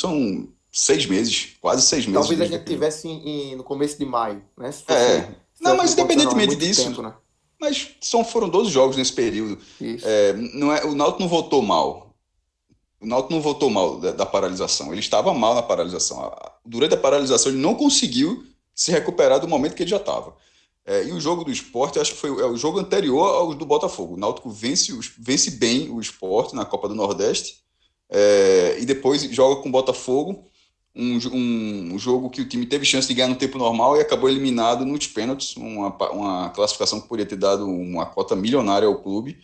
são 0.00 0.48
seis 0.72 1.06
meses, 1.06 1.56
quase 1.60 1.86
seis 1.86 2.04
meses. 2.04 2.20
Talvez 2.20 2.40
a 2.40 2.46
gente 2.46 2.64
tivesse 2.64 3.06
em, 3.06 3.52
em, 3.52 3.56
no 3.56 3.62
começo 3.62 3.96
de 3.96 4.04
maio, 4.04 4.42
né? 4.58 4.72
Se 4.72 4.82
fosse, 4.82 4.98
é. 4.98 5.36
Não, 5.60 5.76
mas 5.76 5.92
independentemente 5.92 6.56
disso. 6.56 6.82
Tempo, 6.82 7.02
né? 7.02 7.14
Mas 7.60 7.90
são, 8.00 8.24
foram 8.24 8.48
12 8.48 8.70
jogos 8.70 8.96
nesse 8.96 9.12
período. 9.12 9.56
É, 9.80 10.32
não 10.32 10.74
é, 10.74 10.84
o 10.84 10.96
Náutico 10.96 11.20
não 11.20 11.28
votou 11.28 11.62
mal. 11.62 12.09
O 13.00 13.06
Náutico 13.06 13.32
não 13.32 13.40
votou 13.40 13.70
mal 13.70 13.98
da, 13.98 14.12
da, 14.12 14.26
paralisação. 14.26 14.92
Ele 14.92 15.00
estava 15.00 15.32
mal 15.32 15.54
na 15.54 15.62
paralisação. 15.62 16.32
Durante 16.64 16.94
a 16.94 16.98
paralisação, 16.98 17.50
ele 17.50 17.60
não 17.60 17.74
conseguiu 17.74 18.44
se 18.74 18.90
recuperar 18.90 19.40
do 19.40 19.48
momento 19.48 19.74
que 19.74 19.82
ele 19.82 19.90
já 19.90 19.96
estava. 19.96 20.36
É, 20.84 21.04
e 21.04 21.12
o 21.12 21.20
jogo 21.20 21.44
do 21.44 21.50
esporte, 21.50 21.98
acho 21.98 22.12
que 22.12 22.18
foi 22.18 22.30
é, 22.30 22.46
o 22.46 22.56
jogo 22.56 22.78
anterior 22.78 23.26
ao 23.26 23.54
do 23.54 23.64
Botafogo. 23.64 24.14
O 24.14 24.16
Náutico 24.18 24.50
vence, 24.50 24.92
vence 25.18 25.52
bem 25.52 25.90
o 25.90 26.00
esporte 26.00 26.54
na 26.54 26.64
Copa 26.64 26.88
do 26.88 26.94
Nordeste. 26.94 27.60
É, 28.08 28.76
e 28.78 28.84
depois 28.84 29.22
joga 29.22 29.62
com 29.62 29.68
o 29.68 29.72
Botafogo 29.72 30.50
um, 30.94 31.94
um, 31.94 31.98
jogo 31.98 32.28
que 32.28 32.40
o 32.40 32.48
time 32.48 32.66
teve 32.66 32.84
chance 32.84 33.06
de 33.06 33.14
ganhar 33.14 33.28
no 33.28 33.36
tempo 33.36 33.56
normal 33.56 33.96
e 33.96 34.00
acabou 34.00 34.28
eliminado 34.28 34.84
nos 34.84 35.06
pênaltis, 35.06 35.56
uma, 35.56 35.94
uma 36.10 36.50
classificação 36.50 37.00
que 37.00 37.08
poderia 37.08 37.28
ter 37.28 37.36
dado 37.36 37.66
uma 37.66 38.06
cota 38.06 38.34
milionária 38.34 38.88
ao 38.88 39.00
clube. 39.00 39.38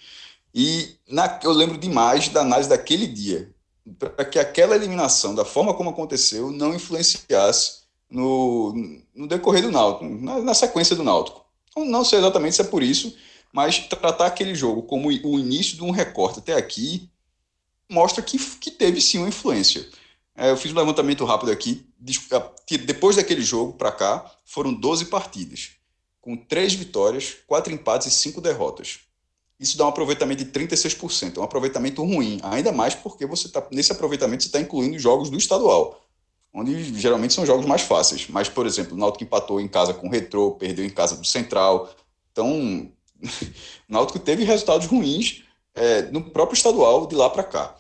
E 0.59 0.97
na, 1.07 1.39
eu 1.45 1.53
lembro 1.53 1.77
demais 1.77 2.31
da 2.31 2.41
análise 2.41 2.67
daquele 2.67 3.07
dia, 3.07 3.55
para 3.99 4.25
que 4.25 4.39
aquela 4.39 4.75
eliminação, 4.75 5.35
da 5.35 5.45
forma 5.45 5.75
como 5.75 5.91
aconteceu, 5.91 6.51
não 6.51 6.75
influenciasse 6.75 7.83
no, 8.11 8.73
no 9.15 9.29
decorrer 9.29 9.61
do 9.61 9.71
Náutico, 9.71 10.07
na, 10.07 10.41
na 10.41 10.55
sequência 10.55 10.97
do 10.97 11.05
Náutico. 11.05 11.45
Então, 11.69 11.85
não 11.85 12.03
sei 12.03 12.21
exatamente 12.21 12.57
se 12.57 12.63
é 12.63 12.65
por 12.65 12.83
isso, 12.83 13.15
mas 13.53 13.81
tratar 13.81 14.25
aquele 14.25 14.55
jogo 14.55 14.85
como 14.85 15.09
o 15.09 15.39
início 15.39 15.77
de 15.77 15.85
um 15.85 15.91
recorte 15.91 16.39
até 16.39 16.55
aqui 16.55 17.11
mostra 17.87 18.23
que, 18.23 18.39
que 18.39 18.71
teve 18.71 18.99
sim 18.99 19.19
uma 19.19 19.29
influência. 19.29 19.87
É, 20.35 20.51
eu 20.51 20.57
fiz 20.57 20.73
um 20.73 20.77
levantamento 20.77 21.23
rápido 21.27 21.53
aqui. 21.53 21.87
Depois 22.87 23.17
daquele 23.17 23.43
jogo 23.43 23.75
para 23.75 23.93
cá, 23.93 24.39
foram 24.43 24.73
12 24.73 25.07
partidas, 25.07 25.73
com 26.19 26.35
3 26.35 26.73
vitórias, 26.73 27.37
4 27.47 27.75
empates 27.75 28.07
e 28.07 28.11
5 28.11 28.41
derrotas. 28.41 29.06
Isso 29.59 29.79
dá 29.79 29.87
um 29.87 29.89
aproveitamento 29.89 30.45
de 30.45 30.51
36%. 30.51 31.37
É 31.37 31.41
um 31.41 31.45
aproveitamento 31.45 32.03
ruim, 32.05 32.39
ainda 32.43 32.73
mais 32.73 32.95
porque 32.95 33.25
você 33.25 33.49
tá, 33.49 33.67
nesse 33.71 33.91
aproveitamento 33.93 34.43
você 34.43 34.49
está 34.49 34.61
incluindo 34.61 34.99
jogos 34.99 35.31
do 35.31 35.39
estadual, 35.39 36.03
onde 36.53 36.99
geralmente 36.99 37.33
são 37.33 37.47
jogos 37.47 37.65
mais 37.65 37.83
fáceis. 37.83 38.29
Mas, 38.29 38.49
por 38.49 38.67
exemplo, 38.67 38.95
o 38.95 38.99
Náutico 38.99 39.25
empatou 39.25 39.61
em 39.61 39.69
casa 39.69 39.95
com 39.95 40.09
o 40.09 40.11
Retrô, 40.11 40.53
perdeu 40.53 40.85
em 40.85 40.91
casa 40.91 41.17
do 41.17 41.27
Central. 41.27 41.91
Então, 42.33 42.51
o 43.89 43.93
Náutico 43.93 44.19
teve 44.19 44.45
resultados 44.45 44.87
ruins 44.87 45.43
é, 45.75 46.03
no 46.03 46.23
próprio 46.31 46.57
estadual 46.57 47.07
de 47.07 47.15
lá 47.15 47.31
para 47.31 47.45
cá. 47.45 47.75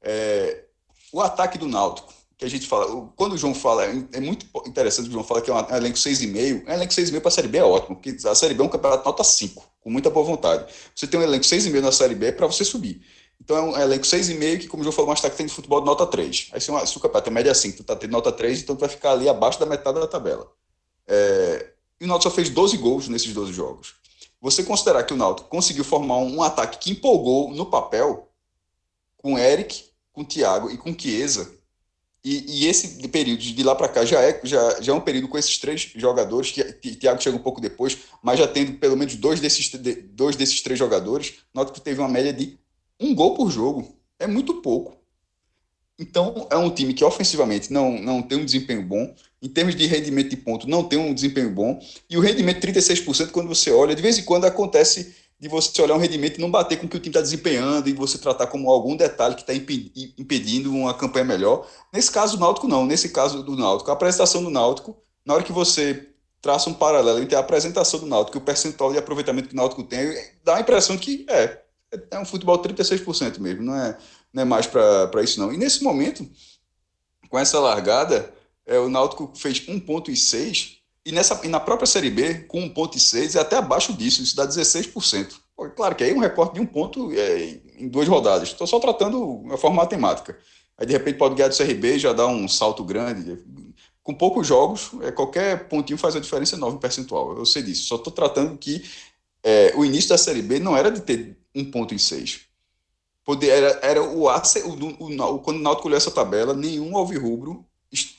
É, 0.00 0.64
o 1.12 1.20
ataque 1.20 1.58
do 1.58 1.66
Náutico, 1.66 2.12
que 2.38 2.44
a 2.44 2.48
gente 2.48 2.68
fala, 2.68 3.10
quando 3.16 3.32
o 3.32 3.36
João 3.36 3.52
fala, 3.52 3.84
é 3.84 4.20
muito 4.20 4.46
interessante 4.64 5.08
o 5.08 5.12
João 5.12 5.24
fala 5.24 5.42
que 5.42 5.50
é 5.50 5.54
um 5.54 5.76
elenco 5.76 5.98
6,5, 5.98 6.68
um 6.68 6.72
elenco 6.72 6.92
6,5 6.92 7.20
para 7.20 7.28
a 7.28 7.32
Série 7.32 7.48
B 7.48 7.58
é 7.58 7.64
ótimo, 7.64 7.96
porque 7.96 8.16
a 8.28 8.34
Série 8.34 8.54
B 8.54 8.62
é 8.62 8.64
um 8.64 8.68
campeonato 8.68 9.04
nota 9.04 9.24
5, 9.24 9.68
com 9.80 9.90
muita 9.90 10.08
boa 10.08 10.24
vontade. 10.24 10.72
Você 10.94 11.08
tem 11.08 11.18
um 11.18 11.22
elenco 11.24 11.44
6,5 11.44 11.80
na 11.80 11.90
Série 11.90 12.14
B 12.14 12.26
é 12.26 12.32
para 12.32 12.46
você 12.46 12.64
subir. 12.64 13.02
Então 13.40 13.56
é 13.56 13.60
um 13.60 13.76
elenco 13.76 14.04
6,5 14.04 14.60
que, 14.60 14.68
como 14.68 14.82
o 14.82 14.84
João 14.84 14.92
falou, 14.92 15.08
mais 15.08 15.20
tarde 15.20 15.36
tem 15.36 15.46
de 15.46 15.52
futebol 15.52 15.80
de 15.80 15.86
nota 15.86 16.06
3. 16.06 16.50
Aí 16.52 16.60
se, 16.60 16.70
uma, 16.70 16.86
se 16.86 16.96
o 16.96 17.00
campeonato 17.00 17.28
é 17.28 17.32
média 17.32 17.52
5, 17.52 17.76
tu 17.76 17.84
tá 17.84 17.96
tendo 17.96 18.12
nota 18.12 18.30
3, 18.30 18.62
então 18.62 18.76
tu 18.76 18.80
vai 18.80 18.88
ficar 18.88 19.12
ali 19.12 19.28
abaixo 19.28 19.58
da 19.58 19.66
metade 19.66 19.98
da 19.98 20.06
tabela. 20.06 20.48
É, 21.08 21.72
e 22.00 22.04
o 22.04 22.06
Náutico 22.06 22.30
só 22.30 22.36
fez 22.36 22.50
12 22.50 22.76
gols 22.76 23.08
nesses 23.08 23.34
12 23.34 23.52
jogos. 23.52 23.94
Você 24.40 24.62
considerar 24.62 25.02
que 25.02 25.12
o 25.12 25.16
Náutico 25.16 25.48
conseguiu 25.48 25.82
formar 25.82 26.18
um, 26.18 26.36
um 26.36 26.42
ataque 26.42 26.78
que 26.78 26.92
empolgou 26.92 27.50
no 27.52 27.66
papel 27.66 28.30
com 29.16 29.36
Eric, 29.36 29.86
com 30.12 30.24
Thiago 30.24 30.70
e 30.70 30.78
com 30.78 30.96
Chiesa. 30.96 31.57
E, 32.24 32.64
e 32.64 32.66
esse 32.66 33.06
período 33.08 33.40
de 33.40 33.62
lá 33.62 33.74
para 33.74 33.88
cá 33.88 34.04
já 34.04 34.20
é, 34.20 34.40
já, 34.42 34.80
já 34.80 34.92
é 34.92 34.94
um 34.94 35.00
período 35.00 35.28
com 35.28 35.38
esses 35.38 35.56
três 35.58 35.92
jogadores, 35.94 36.50
que 36.50 36.96
Thiago 36.96 37.22
chega 37.22 37.36
um 37.36 37.42
pouco 37.42 37.60
depois, 37.60 37.96
mas 38.22 38.38
já 38.38 38.46
tendo 38.46 38.72
pelo 38.72 38.96
menos 38.96 39.14
dois 39.14 39.40
desses, 39.40 39.70
dois 40.10 40.36
desses 40.36 40.60
três 40.60 40.78
jogadores, 40.78 41.34
nota 41.54 41.72
que 41.72 41.80
teve 41.80 42.00
uma 42.00 42.08
média 42.08 42.32
de 42.32 42.58
um 43.00 43.14
gol 43.14 43.34
por 43.34 43.50
jogo. 43.50 43.96
É 44.18 44.26
muito 44.26 44.60
pouco. 44.60 44.98
Então, 45.98 46.46
é 46.50 46.56
um 46.56 46.70
time 46.70 46.94
que 46.94 47.04
ofensivamente 47.04 47.72
não, 47.72 48.00
não 48.00 48.22
tem 48.22 48.38
um 48.38 48.44
desempenho 48.44 48.82
bom, 48.82 49.14
em 49.42 49.48
termos 49.48 49.74
de 49.74 49.84
rendimento 49.86 50.30
de 50.30 50.36
ponto, 50.36 50.68
não 50.68 50.84
tem 50.84 50.98
um 50.98 51.12
desempenho 51.12 51.50
bom, 51.50 51.80
e 52.08 52.16
o 52.16 52.20
rendimento 52.20 52.64
36%, 52.64 53.30
quando 53.30 53.48
você 53.48 53.72
olha, 53.72 53.96
de 53.96 54.02
vez 54.02 54.16
em 54.16 54.22
quando 54.22 54.44
acontece 54.44 55.16
de 55.40 55.48
você 55.48 55.80
olhar 55.80 55.94
um 55.94 55.98
rendimento 55.98 56.38
e 56.38 56.40
não 56.40 56.50
bater 56.50 56.78
com 56.78 56.86
o 56.86 56.88
que 56.88 56.96
o 56.96 57.00
time 57.00 57.10
está 57.10 57.20
desempenhando 57.20 57.88
e 57.88 57.92
você 57.92 58.18
tratar 58.18 58.48
como 58.48 58.68
algum 58.70 58.96
detalhe 58.96 59.36
que 59.36 59.42
está 59.42 59.54
impedindo 59.54 60.74
uma 60.74 60.92
campanha 60.92 61.24
melhor. 61.24 61.68
Nesse 61.92 62.10
caso 62.10 62.36
do 62.36 62.40
Náutico, 62.40 62.66
não. 62.66 62.84
Nesse 62.84 63.10
caso 63.10 63.42
do 63.42 63.56
Náutico, 63.56 63.90
a 63.90 63.94
apresentação 63.94 64.42
do 64.42 64.50
Náutico, 64.50 64.96
na 65.24 65.34
hora 65.34 65.44
que 65.44 65.52
você 65.52 66.08
traça 66.40 66.68
um 66.68 66.74
paralelo 66.74 67.20
entre 67.20 67.36
a 67.36 67.40
apresentação 67.40 68.00
do 68.00 68.06
Náutico 68.06 68.36
e 68.36 68.40
o 68.40 68.44
percentual 68.44 68.92
de 68.92 68.98
aproveitamento 68.98 69.48
que 69.48 69.54
o 69.54 69.56
Náutico 69.56 69.84
tem, 69.84 70.12
dá 70.42 70.56
a 70.56 70.60
impressão 70.60 70.98
que 70.98 71.24
é, 71.28 71.62
é 72.10 72.18
um 72.18 72.24
futebol 72.24 72.58
36% 72.60 73.38
mesmo, 73.38 73.62
não 73.62 73.76
é, 73.76 73.98
não 74.32 74.42
é 74.42 74.44
mais 74.44 74.66
para 74.66 75.22
isso 75.22 75.38
não. 75.38 75.52
E 75.52 75.56
nesse 75.56 75.82
momento, 75.82 76.28
com 77.28 77.38
essa 77.38 77.60
largada, 77.60 78.32
é, 78.66 78.78
o 78.78 78.88
Náutico 78.88 79.32
fez 79.36 79.60
1,6 79.60 80.77
e, 81.04 81.12
nessa, 81.12 81.40
e 81.44 81.48
na 81.48 81.60
própria 81.60 81.86
Série 81.86 82.10
B, 82.10 82.34
com 82.48 82.68
1,6 82.68 83.36
é 83.36 83.40
até 83.40 83.56
abaixo 83.56 83.92
disso, 83.92 84.22
isso 84.22 84.36
dá 84.36 84.46
16%. 84.46 85.34
Pô, 85.56 85.68
claro 85.70 85.94
que 85.94 86.04
aí 86.04 86.10
é 86.10 86.14
um 86.14 86.20
recorte 86.20 86.54
de 86.54 86.60
um 86.60 86.66
ponto 86.66 87.10
é, 87.12 87.60
em 87.78 87.88
duas 87.88 88.06
rodadas. 88.06 88.48
Estou 88.48 88.66
só 88.66 88.78
tratando 88.78 89.20
uma 89.20 89.56
forma 89.56 89.76
matemática. 89.76 90.38
Aí 90.76 90.86
de 90.86 90.92
repente 90.92 91.18
pode 91.18 91.34
ganhar 91.34 91.48
do 91.48 91.56
CRB 91.56 91.96
e 91.96 91.98
já 91.98 92.12
dá 92.12 92.26
um 92.26 92.46
salto 92.46 92.84
grande. 92.84 93.38
Com 94.02 94.14
poucos 94.14 94.46
jogos, 94.46 94.90
é, 95.02 95.10
qualquer 95.10 95.68
pontinho 95.68 95.98
faz 95.98 96.14
a 96.14 96.20
diferença 96.20 96.56
enorme 96.56 96.78
percentual. 96.78 97.36
Eu 97.36 97.44
sei 97.44 97.62
disso. 97.62 97.86
Só 97.86 97.96
estou 97.96 98.12
tratando 98.12 98.56
que 98.56 98.84
é, 99.42 99.72
o 99.74 99.84
início 99.84 100.10
da 100.10 100.18
Série 100.18 100.42
B 100.42 100.60
não 100.60 100.76
era 100.76 100.90
de 100.90 101.00
ter 101.00 101.36
um 101.54 101.64
ponto 101.70 101.94
em 101.94 101.98
seis. 101.98 102.42
Poder, 103.24 103.48
era, 103.48 103.78
era 103.82 104.02
o, 104.02 104.24
o, 104.24 104.28
o, 104.28 105.34
o, 105.34 105.38
quando 105.40 105.56
o 105.56 105.62
Náutico 105.62 105.88
olhou 105.88 105.96
essa 105.96 106.10
tabela, 106.10 106.54
nenhum 106.54 106.96
alvirrubro 106.96 107.64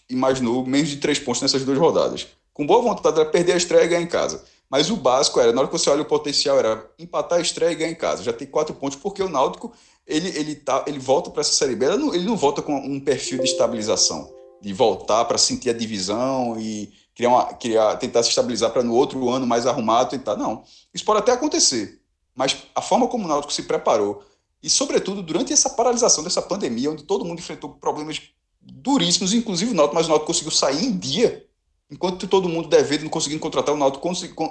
imaginou 0.10 0.66
menos 0.66 0.90
de 0.90 0.98
três 0.98 1.20
pontos 1.20 1.42
nessas 1.42 1.64
duas 1.64 1.78
rodadas 1.78 2.28
com 2.60 2.66
boa 2.66 2.82
vontade 2.82 3.18
era 3.18 3.30
perder 3.30 3.54
a 3.54 3.56
estreia 3.56 3.86
e 3.86 3.88
ganhar 3.88 4.02
em 4.02 4.08
casa. 4.08 4.44
Mas 4.70 4.90
o 4.90 4.98
básico 4.98 5.40
era, 5.40 5.54
na 5.54 5.62
hora 5.62 5.70
que 5.70 5.78
você 5.78 5.90
olha 5.90 6.02
o 6.02 6.06
potencial, 6.06 6.60
era 6.60 6.92
empatar 7.00 7.40
a 7.40 7.42
estreia 7.42 7.72
e 7.72 7.76
ganhar 7.76 7.92
em 7.92 7.96
casa. 7.96 8.22
Já 8.22 8.34
tem 8.34 8.46
quatro 8.46 8.76
pontos, 8.76 8.98
porque 8.98 9.24
o 9.24 9.30
Náutico 9.30 9.72
ele, 10.06 10.28
ele, 10.38 10.56
tá, 10.56 10.84
ele 10.86 11.00
volta 11.00 11.30
para 11.30 11.40
essa 11.40 11.54
Série 11.54 11.74
B, 11.74 11.86
ele 11.86 11.96
não, 11.96 12.14
ele 12.14 12.26
não 12.26 12.36
volta 12.36 12.62
com 12.62 12.76
um 12.76 13.00
perfil 13.00 13.38
de 13.38 13.46
estabilização, 13.46 14.30
de 14.62 14.74
voltar 14.74 15.24
para 15.24 15.38
sentir 15.38 15.70
a 15.70 15.74
divisão 15.74 16.60
e 16.60 16.92
criar 17.16 17.30
uma, 17.30 17.46
criar, 17.54 17.96
tentar 17.96 18.24
se 18.24 18.30
estabilizar 18.30 18.72
para 18.72 18.84
no 18.84 18.94
outro 18.94 19.30
ano 19.30 19.48
mais 19.48 19.66
arrumado 19.66 20.10
tentar. 20.10 20.36
Não, 20.36 20.66
isso 20.94 21.06
pode 21.06 21.20
até 21.20 21.32
acontecer, 21.32 22.02
mas 22.36 22.58
a 22.76 22.82
forma 22.82 23.08
como 23.08 23.24
o 23.24 23.28
Náutico 23.30 23.54
se 23.54 23.64
preparou, 23.64 24.22
e 24.62 24.70
sobretudo 24.70 25.24
durante 25.24 25.54
essa 25.54 25.70
paralisação 25.70 26.26
dessa 26.26 26.42
pandemia, 26.42 26.92
onde 26.92 27.04
todo 27.04 27.24
mundo 27.24 27.40
enfrentou 27.40 27.70
problemas 27.70 28.22
duríssimos, 28.60 29.34
inclusive 29.34 29.72
o 29.72 29.76
Náutico, 29.76 29.96
mas 29.96 30.08
o 30.08 30.10
Náutico 30.10 30.28
conseguiu 30.28 30.52
sair 30.52 30.84
em 30.84 30.98
dia 30.98 31.48
enquanto 31.90 32.28
todo 32.28 32.50
mundo 32.50 32.70
devendo, 32.70 33.04
não 33.04 33.10
conseguindo 33.10 33.42
contratar, 33.42 33.74
o 33.74 33.78
Náutico 33.78 34.08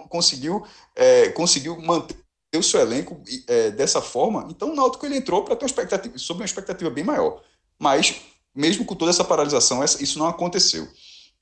conseguiu, 0.08 0.64
é, 0.94 1.28
conseguiu 1.30 1.80
manter 1.80 2.16
o 2.56 2.62
seu 2.62 2.80
elenco 2.80 3.20
é, 3.46 3.70
dessa 3.70 4.00
forma. 4.00 4.46
Então 4.50 4.72
o 4.72 4.74
Náutico 4.74 5.06
ele 5.06 5.16
entrou 5.16 5.44
para 5.44 5.54
ter 5.54 5.64
uma 5.64 5.68
expectativa, 5.68 6.18
sob 6.18 6.40
uma 6.40 6.46
expectativa 6.46 6.90
bem 6.90 7.04
maior. 7.04 7.42
Mas, 7.78 8.16
mesmo 8.54 8.84
com 8.84 8.94
toda 8.94 9.10
essa 9.10 9.24
paralisação, 9.24 9.84
isso 9.84 10.18
não 10.18 10.26
aconteceu. 10.26 10.88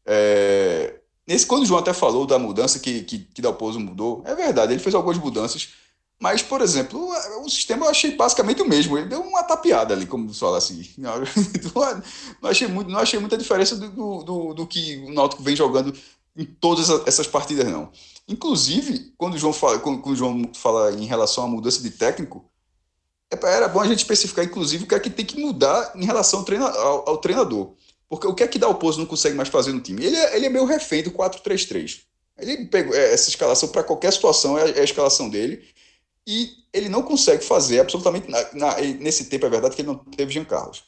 É, 0.04 1.00
nesse, 1.26 1.46
quando 1.46 1.62
o 1.62 1.66
João 1.66 1.80
até 1.80 1.94
falou 1.94 2.26
da 2.26 2.38
mudança 2.38 2.78
que, 2.78 3.02
que, 3.02 3.18
que 3.18 3.42
Dalpozo 3.42 3.80
mudou, 3.80 4.22
é 4.26 4.34
verdade, 4.34 4.72
ele 4.72 4.82
fez 4.82 4.94
algumas 4.94 5.18
mudanças, 5.18 5.70
mas, 6.18 6.42
por 6.42 6.62
exemplo, 6.62 7.10
o 7.44 7.48
sistema 7.48 7.84
eu 7.84 7.90
achei 7.90 8.16
basicamente 8.16 8.62
o 8.62 8.68
mesmo. 8.68 8.96
Ele 8.96 9.08
deu 9.08 9.20
uma 9.20 9.42
tapeada 9.42 9.92
ali, 9.92 10.06
como 10.06 10.32
fala 10.32 10.56
assim. 10.58 10.88
Não 10.96 12.50
achei, 12.50 12.66
muito, 12.66 12.90
não 12.90 12.98
achei 12.98 13.20
muita 13.20 13.36
diferença 13.36 13.76
do, 13.76 14.22
do, 14.22 14.54
do 14.54 14.66
que 14.66 14.96
o 15.06 15.12
Náutico 15.12 15.42
vem 15.42 15.54
jogando 15.54 15.94
em 16.36 16.44
todas 16.44 16.88
essas 17.06 17.26
partidas, 17.26 17.66
não. 17.66 17.90
Inclusive, 18.28 19.12
quando 19.16 19.34
o 19.34 19.38
João 19.38 19.52
fala, 19.52 19.78
quando, 19.78 20.06
o 20.06 20.16
João 20.16 20.50
fala 20.54 20.92
em 20.92 21.06
relação 21.06 21.44
à 21.44 21.46
mudança 21.46 21.82
de 21.82 21.90
técnico, 21.90 22.44
é 23.30 23.36
era 23.46 23.68
bom 23.68 23.80
a 23.80 23.86
gente 23.86 23.98
especificar, 23.98 24.44
inclusive, 24.44 24.84
o 24.84 24.86
que 24.86 24.94
é 24.94 25.00
que 25.00 25.10
tem 25.10 25.24
que 25.24 25.40
mudar 25.40 25.92
em 25.94 26.04
relação 26.04 26.40
ao, 26.40 26.44
treina, 26.44 26.68
ao, 26.68 27.08
ao 27.08 27.18
treinador. 27.18 27.72
Porque 28.08 28.26
o 28.26 28.34
que 28.34 28.42
é 28.42 28.48
que 28.48 28.58
dá 28.58 28.68
o 28.68 28.72
Dalpozo 28.72 28.98
não 28.98 29.06
consegue 29.06 29.34
mais 29.34 29.48
fazer 29.48 29.72
no 29.72 29.80
time? 29.80 30.04
Ele 30.04 30.16
é, 30.16 30.36
ele 30.36 30.46
é 30.46 30.48
meio 30.48 30.64
refém 30.64 31.02
do 31.02 31.10
4-3-3. 31.10 32.02
Ele 32.38 32.66
pegou 32.66 32.94
é, 32.94 33.12
essa 33.12 33.28
escalação 33.28 33.68
para 33.70 33.82
qualquer 33.82 34.12
situação, 34.12 34.58
é, 34.58 34.70
é 34.70 34.80
a 34.80 34.84
escalação 34.84 35.28
dele 35.28 35.64
e 36.26 36.50
ele 36.72 36.88
não 36.88 37.02
consegue 37.02 37.44
fazer 37.44 37.80
absolutamente 37.80 38.28
na, 38.28 38.52
na, 38.52 38.80
nesse 38.80 39.26
tempo 39.26 39.46
é 39.46 39.48
verdade 39.48 39.76
que 39.76 39.82
ele 39.82 39.88
não 39.88 39.96
teve 39.96 40.32
Jean 40.32 40.44
Carlos. 40.44 40.84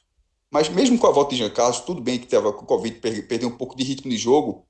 Mas 0.50 0.68
mesmo 0.68 0.98
com 0.98 1.06
a 1.06 1.12
volta 1.12 1.30
de 1.30 1.36
Jean 1.36 1.50
Carlos, 1.50 1.80
tudo 1.80 2.00
bem 2.00 2.18
que 2.18 2.26
teve 2.26 2.50
com 2.52 2.62
o 2.62 2.66
Covid 2.66 2.98
perdeu 3.00 3.48
um 3.48 3.56
pouco 3.56 3.76
de 3.76 3.84
ritmo 3.84 4.10
de 4.10 4.16
jogo, 4.16 4.66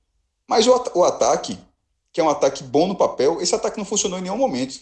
mas 0.47 0.67
o, 0.67 0.85
o 0.95 1.05
ataque, 1.05 1.59
que 2.13 2.21
é 2.21 2.25
um 2.25 2.29
ataque 2.29 2.63
bom 2.63 2.87
no 2.87 2.97
papel, 2.97 3.41
esse 3.41 3.55
ataque 3.55 3.79
não 3.79 3.85
funcionou 3.85 4.19
em 4.19 4.23
nenhum 4.23 4.37
momento. 4.37 4.81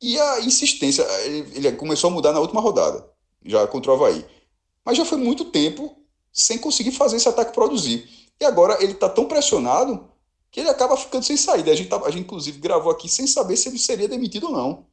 E 0.00 0.18
a 0.18 0.40
insistência, 0.40 1.02
ele, 1.24 1.56
ele 1.56 1.72
começou 1.72 2.08
a 2.08 2.12
mudar 2.12 2.32
na 2.32 2.40
última 2.40 2.60
rodada, 2.60 3.08
já 3.44 3.66
contra 3.66 3.90
o 3.90 3.94
Havaí. 3.94 4.24
Mas 4.84 4.96
já 4.96 5.04
foi 5.04 5.18
muito 5.18 5.44
tempo 5.46 5.96
sem 6.32 6.58
conseguir 6.58 6.92
fazer 6.92 7.16
esse 7.16 7.28
ataque 7.28 7.52
produzir. 7.52 8.08
E 8.40 8.44
agora 8.44 8.82
ele 8.82 8.92
está 8.92 9.08
tão 9.08 9.26
pressionado 9.26 10.08
que 10.50 10.60
ele 10.60 10.68
acaba 10.68 10.96
ficando 10.96 11.24
sem 11.24 11.36
saída. 11.36 11.70
A 11.70 11.74
gente, 11.74 11.88
tá, 11.88 12.00
a 12.04 12.10
gente, 12.10 12.24
inclusive, 12.24 12.58
gravou 12.58 12.90
aqui 12.90 13.08
sem 13.08 13.26
saber 13.26 13.56
se 13.56 13.68
ele 13.68 13.78
seria 13.78 14.08
demitido 14.08 14.46
ou 14.46 14.52
não. 14.52 14.86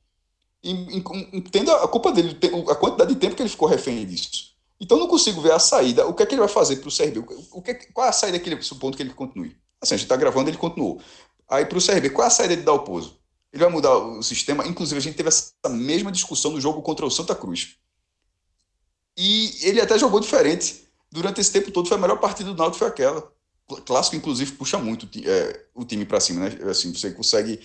Entenda 0.64 1.76
a 1.84 1.88
culpa 1.88 2.12
dele, 2.12 2.38
a 2.70 2.76
quantidade 2.76 3.14
de 3.14 3.20
tempo 3.20 3.36
que 3.36 3.42
ele 3.42 3.50
ficou 3.50 3.68
refém 3.68 4.06
disso. 4.06 4.50
Então 4.80 4.98
não 4.98 5.08
consigo 5.08 5.42
ver 5.42 5.52
a 5.52 5.60
saída. 5.60 6.06
O 6.08 6.14
que 6.14 6.24
é 6.24 6.26
que 6.26 6.34
ele 6.34 6.42
vai 6.42 6.50
fazer 6.50 6.78
para 6.78 6.90
o 6.90 6.96
CRB? 6.96 7.20
O 7.52 7.62
que, 7.62 7.72
é 7.72 7.74
qual 7.74 8.06
é 8.06 8.10
a 8.10 8.14
saída 8.14 8.40
que 8.40 8.50
ele, 8.50 8.62
supondo 8.62 8.96
que 8.96 9.04
ele 9.04 9.14
continue? 9.14 9.58
Assim, 9.82 9.96
a 9.96 9.98
gente 9.98 10.06
está 10.06 10.16
gravando, 10.16 10.50
ele 10.50 10.58
continuou. 10.58 11.02
Aí 11.50 11.66
para 11.66 11.78
o 11.78 11.86
CRB, 11.86 12.10
qual 12.12 12.26
é 12.26 12.28
a 12.28 12.32
saída 12.32 12.56
de 12.56 12.64
Dalpozo? 12.64 13.18
Ele 13.52 13.64
vai 13.64 13.72
mudar 13.72 13.98
o 13.98 14.22
sistema. 14.22 14.68
Inclusive, 14.68 14.98
a 14.98 15.02
gente 15.02 15.16
teve 15.16 15.30
essa 15.30 15.54
mesma 15.70 16.12
discussão 16.12 16.52
no 16.52 16.62
jogo 16.62 16.82
contra 16.82 17.06
o 17.06 17.12
Santa 17.12 17.34
Cruz. 17.34 17.76
E 19.18 19.58
ele 19.64 19.82
até 19.82 19.98
jogou 19.98 20.20
diferente. 20.20 20.88
Durante 21.12 21.42
esse 21.42 21.52
tempo 21.52 21.72
todo, 21.72 21.88
foi 21.88 21.98
a 21.98 22.00
melhor 22.00 22.20
partida 22.20 22.52
do 22.52 22.58
Náutico, 22.58 22.80
foi 22.80 22.88
aquela. 22.88 23.32
Clássico, 23.86 24.16
inclusive, 24.16 24.52
puxa 24.54 24.78
muito 24.78 25.08
é, 25.28 25.66
o 25.74 25.84
time 25.84 26.06
para 26.06 26.20
cima, 26.20 26.48
né? 26.48 26.70
Assim, 26.70 26.94
você 26.94 27.12
consegue, 27.12 27.60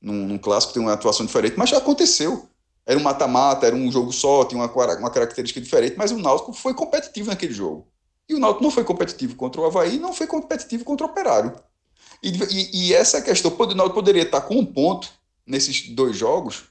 num, 0.00 0.26
num, 0.26 0.38
clássico, 0.38 0.72
ter 0.72 0.80
uma 0.80 0.92
atuação 0.92 1.26
diferente, 1.26 1.56
mas 1.56 1.70
já 1.70 1.78
aconteceu. 1.78 2.48
Era 2.86 2.98
um 2.98 3.02
mata-mata, 3.02 3.66
era 3.66 3.76
um 3.76 3.90
jogo 3.92 4.12
só, 4.12 4.44
tinha 4.44 4.60
uma, 4.60 4.72
uma 4.98 5.10
característica 5.10 5.60
diferente, 5.60 5.96
mas 5.96 6.10
o 6.10 6.18
Náutico 6.18 6.52
foi 6.52 6.72
competitivo 6.72 7.28
naquele 7.28 7.52
jogo. 7.52 7.86
E 8.28 8.34
o 8.34 8.38
Náutico 8.38 8.64
não 8.64 8.70
foi 8.70 8.84
competitivo 8.84 9.36
contra 9.36 9.60
o 9.60 9.64
Havaí, 9.66 9.98
não 9.98 10.12
foi 10.12 10.26
competitivo 10.26 10.84
contra 10.84 11.06
o 11.06 11.10
Operário. 11.10 11.54
E, 12.22 12.30
e, 12.30 12.88
e 12.88 12.94
essa 12.94 13.18
é 13.18 13.22
questão, 13.22 13.50
o 13.50 13.74
Náutico 13.74 13.94
poderia 13.94 14.22
estar 14.22 14.40
com 14.40 14.56
um 14.56 14.64
ponto 14.64 15.10
nesses 15.46 15.88
dois 15.90 16.16
jogos, 16.16 16.64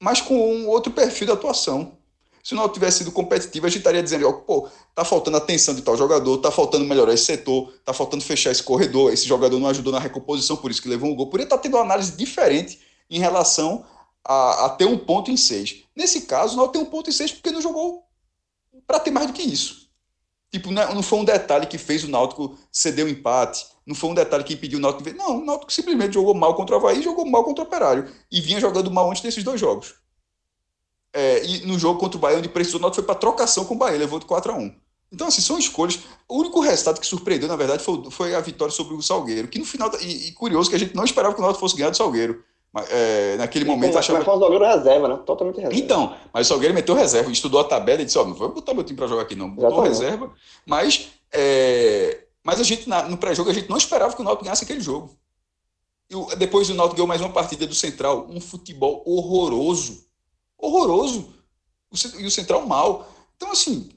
mas 0.00 0.20
com 0.20 0.34
um 0.34 0.68
outro 0.68 0.92
perfil 0.92 1.26
de 1.26 1.32
atuação. 1.32 1.98
Se 2.42 2.54
o 2.54 2.56
Náutico 2.56 2.74
tivesse 2.74 2.98
sido 2.98 3.12
competitivo, 3.12 3.66
a 3.66 3.68
gente 3.68 3.78
estaria 3.78 4.02
dizendo, 4.02 4.32
pô, 4.32 4.68
tá 4.94 5.04
faltando 5.04 5.36
atenção 5.36 5.74
de 5.74 5.82
tal 5.82 5.96
jogador, 5.96 6.38
tá 6.38 6.50
faltando 6.50 6.84
melhorar 6.84 7.12
esse 7.12 7.24
setor, 7.24 7.72
tá 7.84 7.92
faltando 7.92 8.24
fechar 8.24 8.50
esse 8.50 8.62
corredor, 8.62 9.12
esse 9.12 9.26
jogador 9.26 9.58
não 9.58 9.68
ajudou 9.68 9.92
na 9.92 9.98
recomposição, 9.98 10.56
por 10.56 10.70
isso 10.70 10.80
que 10.80 10.88
levou 10.88 11.10
um 11.10 11.14
gol. 11.14 11.26
Poderia 11.26 11.44
estar 11.44 11.56
tá 11.56 11.62
tendo 11.62 11.76
uma 11.76 11.82
análise 11.82 12.16
diferente 12.16 12.80
em 13.10 13.18
relação 13.18 13.84
a, 14.24 14.66
a 14.66 14.68
ter 14.70 14.86
um 14.86 14.96
ponto 14.96 15.30
em 15.30 15.36
seis. 15.36 15.84
Nesse 15.94 16.22
caso, 16.22 16.54
o 16.54 16.56
Náutico 16.56 16.78
tem 16.78 16.82
um 16.82 16.90
ponto 16.90 17.10
em 17.10 17.12
seis 17.12 17.32
porque 17.32 17.50
não 17.50 17.60
jogou 17.60 18.04
para 18.86 19.00
ter 19.00 19.10
mais 19.10 19.26
do 19.26 19.32
que 19.32 19.42
isso. 19.42 19.88
Tipo, 20.50 20.70
não, 20.72 20.82
é, 20.82 20.94
não 20.94 21.02
foi 21.02 21.18
um 21.18 21.24
detalhe 21.24 21.66
que 21.66 21.78
fez 21.78 22.02
o 22.02 22.08
Náutico 22.08 22.58
ceder 22.72 23.04
o 23.04 23.08
um 23.08 23.10
empate, 23.10 23.66
não 23.86 23.94
foi 23.94 24.10
um 24.10 24.14
detalhe 24.14 24.44
que 24.44 24.54
impediu 24.54 24.78
o 24.78 24.82
Náutico. 24.82 25.16
Não, 25.16 25.38
o 25.38 25.44
Náutico 25.44 25.72
simplesmente 25.72 26.14
jogou 26.14 26.34
mal 26.34 26.54
contra 26.54 26.76
o 26.76 26.78
Havaí 26.78 27.02
jogou 27.02 27.24
mal 27.24 27.44
contra 27.44 27.64
o 27.64 27.66
Operário. 27.66 28.10
E 28.30 28.40
vinha 28.40 28.60
jogando 28.60 28.90
mal 28.90 29.08
antes 29.10 29.22
desses 29.22 29.44
dois 29.44 29.60
jogos. 29.60 29.94
É, 31.12 31.44
e 31.44 31.66
no 31.66 31.78
jogo 31.78 31.98
contra 31.98 32.16
o 32.16 32.20
Bahia, 32.20 32.38
onde 32.38 32.48
precisou, 32.48 32.78
o 32.78 32.82
Náutico 32.82 33.02
foi 33.02 33.06
para 33.06 33.20
trocação 33.20 33.64
com 33.64 33.74
o 33.74 33.78
Bahia, 33.78 33.98
levou 33.98 34.18
de 34.18 34.26
4 34.26 34.52
a 34.52 34.54
1 34.54 34.72
Então, 35.12 35.26
assim, 35.26 35.40
são 35.40 35.58
escolhas. 35.58 35.98
O 36.28 36.38
único 36.38 36.60
resultado 36.60 37.00
que 37.00 37.06
surpreendeu, 37.06 37.48
na 37.48 37.56
verdade, 37.56 37.82
foi, 37.82 38.10
foi 38.10 38.34
a 38.34 38.40
vitória 38.40 38.72
sobre 38.72 38.94
o 38.94 39.02
Salgueiro. 39.02 39.48
Que 39.48 39.58
no 39.58 39.64
final. 39.64 39.90
E, 40.00 40.28
e, 40.28 40.32
curioso 40.32 40.70
que 40.70 40.76
a 40.76 40.78
gente 40.78 40.94
não 40.94 41.04
esperava 41.04 41.34
que 41.34 41.40
o 41.40 41.42
Náutico 41.42 41.60
fosse 41.60 41.76
ganhar 41.76 41.90
do 41.90 41.96
Salgueiro. 41.96 42.44
Mas, 42.72 42.86
é, 42.90 43.36
naquele 43.36 43.64
e 43.64 43.68
momento 43.68 43.98
achava. 43.98 44.18
Mas 44.18 44.24
foi 44.24 44.36
o 44.36 44.38
Salgueiro 44.38 44.64
reserva, 44.64 45.08
né? 45.08 45.18
Totalmente 45.26 45.56
reserva. 45.56 45.76
Então, 45.76 46.16
mas 46.32 46.46
o 46.46 46.48
Salgueiro 46.48 46.74
meteu 46.74 46.94
reserva, 46.94 47.32
estudou 47.32 47.60
a 47.60 47.64
tabela 47.64 48.02
e 48.02 48.04
disse: 48.04 48.18
Ó, 48.18 48.22
oh, 48.22 48.26
não 48.26 48.34
vou 48.34 48.50
botar 48.50 48.72
meu 48.72 48.84
time 48.84 48.96
para 48.96 49.08
jogar 49.08 49.22
aqui, 49.22 49.34
não. 49.34 49.50
Botou 49.50 49.80
reserva. 49.80 50.32
Mas. 50.64 51.08
É, 51.32 52.24
mas 52.42 52.60
a 52.60 52.64
gente, 52.64 52.88
na, 52.88 53.02
no 53.02 53.16
pré-jogo, 53.16 53.50
a 53.50 53.52
gente 53.52 53.68
não 53.68 53.76
esperava 53.76 54.14
que 54.14 54.20
o 54.20 54.24
Náutico 54.24 54.44
ganhasse 54.44 54.64
aquele 54.64 54.80
jogo. 54.80 55.14
E 56.08 56.36
depois 56.36 56.68
o 56.70 56.74
Náutico 56.74 56.96
ganhou 56.96 57.06
mais 57.06 57.20
uma 57.20 57.30
partida 57.30 57.66
do 57.66 57.74
Central, 57.74 58.26
um 58.28 58.40
futebol 58.40 59.02
horroroso. 59.06 60.04
Horroroso. 60.60 61.32
O, 61.90 62.20
e 62.20 62.26
o 62.26 62.30
Central 62.30 62.66
mal. 62.66 63.08
Então, 63.36 63.52
assim, 63.52 63.90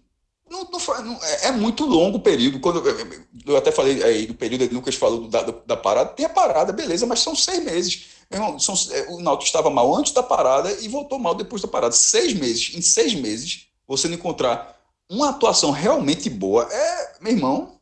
não, 0.50 0.68
não, 0.70 1.20
é, 1.24 1.48
é, 1.48 1.52
muito 1.52 1.86
longo 1.86 2.18
o 2.18 2.22
período. 2.22 2.60
Quando 2.60 2.88
eu, 2.88 3.26
eu 3.46 3.58
até 3.58 3.72
falei 3.72 4.04
aí 4.04 4.28
do 4.28 4.36
período, 4.36 4.68
que 4.68 4.74
Lucas 4.74 4.96
falou 4.96 5.28
da, 5.28 5.42
da, 5.42 5.76
parada, 5.78 6.12
tem 6.12 6.26
a 6.26 6.30
parada, 6.30 6.72
beleza, 6.72 7.06
mas 7.06 7.20
são 7.20 7.36
seis 7.36 7.64
meses. 7.64 8.06
Irmão, 8.32 8.60
são, 8.60 8.76
é, 8.92 9.08
o 9.10 9.20
Náutico 9.20 9.46
estava 9.46 9.70
mal 9.70 9.96
antes 9.96 10.12
da 10.12 10.24
parada 10.24 10.72
e 10.82 10.88
voltou 10.88 11.18
mal 11.18 11.34
depois 11.34 11.62
da 11.62 11.68
parada. 11.68 11.94
Seis 11.94 12.34
meses. 12.34 12.72
Em 12.76 12.82
seis 12.82 13.14
meses, 13.16 13.68
você 13.88 14.08
não 14.08 14.16
encontrar 14.16 14.80
uma 15.10 15.30
atuação 15.30 15.72
realmente 15.72 16.30
boa, 16.30 16.68
é, 16.72 17.16
meu 17.22 17.34
irmão, 17.34 17.80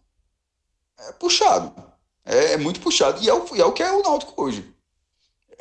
é 0.98 1.12
puxado. 1.14 1.74
É, 2.26 2.54
é 2.54 2.58
muito 2.58 2.80
puxado. 2.80 3.22
E 3.24 3.30
é, 3.30 3.34
o, 3.34 3.46
é 3.56 3.66
o 3.66 3.72
que 3.74 3.84
é 3.84 3.92
o 3.92 4.04
Náutico 4.04 4.42
hoje. 4.42 4.74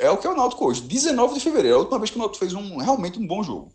É 0.01 0.11
o 0.11 0.17
que 0.17 0.27
é 0.27 0.31
o 0.31 0.35
Náutico 0.35 0.67
hoje. 0.67 0.81
19 0.81 1.35
de 1.35 1.41
fevereiro, 1.41 1.75
é 1.75 1.77
a 1.77 1.81
última 1.81 1.99
vez 1.99 2.11
que 2.11 2.17
o 2.17 2.19
Náutico 2.19 2.39
fez 2.39 2.55
um, 2.55 2.79
realmente 2.79 3.19
um 3.19 3.27
bom 3.27 3.43
jogo. 3.43 3.71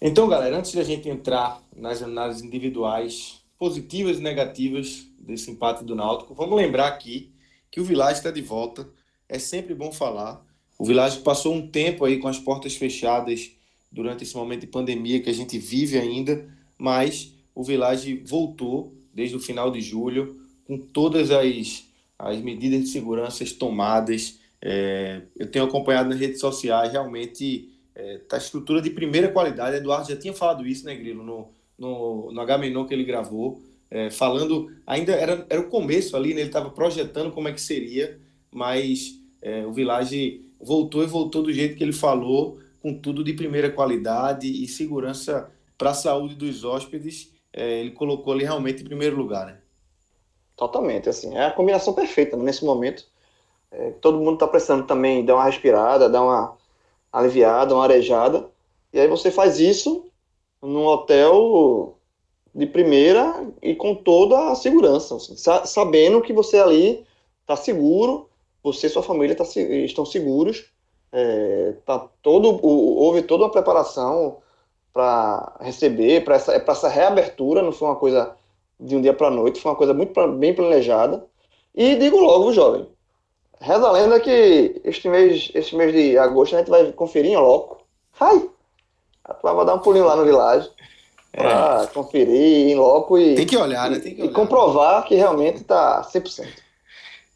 Então, 0.00 0.28
galera, 0.28 0.58
antes 0.58 0.72
de 0.72 0.80
a 0.80 0.84
gente 0.84 1.08
entrar 1.08 1.62
nas 1.74 2.02
análises 2.02 2.42
individuais 2.42 3.40
positivas 3.56 4.18
e 4.18 4.20
negativas 4.20 5.06
desse 5.20 5.52
empate 5.52 5.84
do 5.84 5.94
Náutico, 5.94 6.34
vamos 6.34 6.56
lembrar 6.56 6.88
aqui 6.88 7.32
que 7.70 7.80
o 7.80 7.84
Village 7.84 8.18
está 8.18 8.32
de 8.32 8.42
volta. 8.42 8.88
É 9.28 9.38
sempre 9.38 9.72
bom 9.72 9.92
falar. 9.92 10.44
O 10.76 10.84
Village 10.84 11.20
passou 11.20 11.54
um 11.54 11.68
tempo 11.68 12.04
aí 12.04 12.18
com 12.18 12.26
as 12.26 12.40
portas 12.40 12.74
fechadas 12.74 13.52
durante 13.92 14.24
esse 14.24 14.34
momento 14.34 14.62
de 14.62 14.66
pandemia 14.66 15.22
que 15.22 15.30
a 15.30 15.32
gente 15.32 15.58
vive 15.58 15.96
ainda, 15.96 16.44
mas 16.76 17.32
o 17.54 17.62
Village 17.62 18.20
voltou 18.26 18.92
desde 19.14 19.36
o 19.36 19.40
final 19.40 19.70
de 19.70 19.80
julho, 19.80 20.40
com 20.64 20.76
todas 20.76 21.30
as, 21.30 21.84
as 22.18 22.40
medidas 22.40 22.80
de 22.80 22.88
segurança 22.88 23.44
tomadas. 23.56 24.41
É, 24.62 25.22
eu 25.36 25.50
tenho 25.50 25.64
acompanhado 25.64 26.08
nas 26.08 26.18
redes 26.18 26.40
sociais, 26.40 26.92
realmente 26.92 27.70
é, 27.94 28.20
estrutura 28.36 28.80
de 28.80 28.90
primeira 28.90 29.28
qualidade. 29.28 29.76
Eduardo 29.76 30.08
já 30.08 30.16
tinha 30.16 30.32
falado 30.32 30.66
isso, 30.66 30.84
né, 30.84 30.94
Grilo, 30.94 31.24
no, 31.24 31.48
no, 31.78 32.32
no 32.32 32.40
H-Menon 32.40 32.86
que 32.86 32.94
ele 32.94 33.04
gravou, 33.04 33.60
é, 33.90 34.10
falando, 34.10 34.70
ainda 34.86 35.12
era, 35.12 35.46
era 35.50 35.60
o 35.60 35.68
começo 35.68 36.16
ali, 36.16 36.32
né, 36.32 36.40
ele 36.40 36.48
estava 36.48 36.70
projetando 36.70 37.32
como 37.32 37.48
é 37.48 37.52
que 37.52 37.60
seria, 37.60 38.18
mas 38.50 39.18
é, 39.40 39.66
o 39.66 39.72
Village 39.72 40.44
voltou 40.60 41.02
e 41.02 41.06
voltou 41.06 41.42
do 41.42 41.52
jeito 41.52 41.76
que 41.76 41.82
ele 41.82 41.92
falou, 41.92 42.58
com 42.80 42.94
tudo 42.94 43.22
de 43.22 43.32
primeira 43.32 43.70
qualidade 43.70 44.46
e 44.46 44.66
segurança 44.66 45.50
para 45.76 45.90
a 45.90 45.94
saúde 45.94 46.34
dos 46.34 46.64
hóspedes 46.64 47.32
é, 47.52 47.80
ele 47.80 47.90
colocou 47.90 48.32
ali 48.32 48.44
realmente 48.44 48.82
em 48.82 48.86
primeiro 48.86 49.16
lugar, 49.16 49.46
né? 49.46 49.58
Totalmente, 50.56 51.08
assim, 51.08 51.36
é 51.36 51.46
a 51.46 51.50
combinação 51.50 51.92
perfeita 51.92 52.36
né, 52.36 52.44
nesse 52.44 52.64
momento. 52.64 53.04
É, 53.72 53.90
todo 54.00 54.18
mundo 54.18 54.34
está 54.34 54.46
precisando 54.46 54.86
também 54.86 55.24
dar 55.24 55.34
uma 55.34 55.44
respirada, 55.44 56.08
dar 56.08 56.22
uma 56.22 56.56
aliviada, 57.10 57.74
uma 57.74 57.84
arejada, 57.84 58.48
e 58.92 59.00
aí 59.00 59.08
você 59.08 59.30
faz 59.30 59.58
isso 59.58 60.04
num 60.60 60.86
hotel 60.86 61.96
de 62.54 62.66
primeira 62.66 63.46
e 63.62 63.74
com 63.74 63.94
toda 63.94 64.50
a 64.50 64.54
segurança, 64.54 65.16
assim, 65.16 65.34
sabendo 65.64 66.20
que 66.20 66.32
você 66.32 66.58
ali 66.58 67.04
está 67.40 67.56
seguro, 67.56 68.28
você 68.62 68.86
e 68.86 68.90
sua 68.90 69.02
família 69.02 69.34
tá, 69.34 69.44
estão 69.44 70.04
seguros, 70.04 70.70
é, 71.10 71.74
tá 71.84 72.08
todo, 72.22 72.60
houve 72.62 73.22
toda 73.22 73.44
uma 73.44 73.50
preparação 73.50 74.38
para 74.92 75.56
receber, 75.60 76.24
para 76.24 76.36
essa, 76.36 76.52
essa 76.52 76.88
reabertura, 76.88 77.62
não 77.62 77.72
foi 77.72 77.88
uma 77.88 77.96
coisa 77.96 78.36
de 78.78 78.96
um 78.96 79.00
dia 79.00 79.14
para 79.14 79.28
a 79.28 79.30
noite, 79.30 79.60
foi 79.60 79.70
uma 79.70 79.76
coisa 79.78 79.94
muito 79.94 80.28
bem 80.36 80.54
planejada. 80.54 81.26
E 81.74 81.94
digo 81.96 82.20
logo, 82.20 82.52
jovem, 82.52 82.86
reza 83.62 83.86
a 83.86 83.92
lenda 83.92 84.18
que 84.20 84.80
este 84.84 85.08
mês, 85.08 85.50
este 85.54 85.74
mês 85.76 85.92
de 85.92 86.18
agosto 86.18 86.54
a 86.54 86.58
gente 86.58 86.70
vai 86.70 86.92
conferir 86.92 87.32
em 87.32 87.36
loco. 87.36 87.82
Ai! 88.20 88.50
A 89.24 89.32
tua 89.34 89.54
vai 89.54 89.64
dar 89.64 89.74
um 89.74 89.78
pulinho 89.78 90.04
lá 90.04 90.16
no 90.16 90.24
Village 90.24 90.68
para 91.30 91.84
é. 91.84 91.86
conferir 91.86 92.70
em 92.70 92.74
loco 92.74 93.16
e, 93.18 93.36
Tem 93.36 93.46
que 93.46 93.56
olhar, 93.56 93.88
né? 93.90 94.00
Tem 94.00 94.14
que 94.14 94.22
olhar. 94.22 94.30
e 94.30 94.34
comprovar 94.34 95.04
que 95.04 95.14
realmente 95.14 95.62
está 95.62 96.02
100%. 96.02 96.48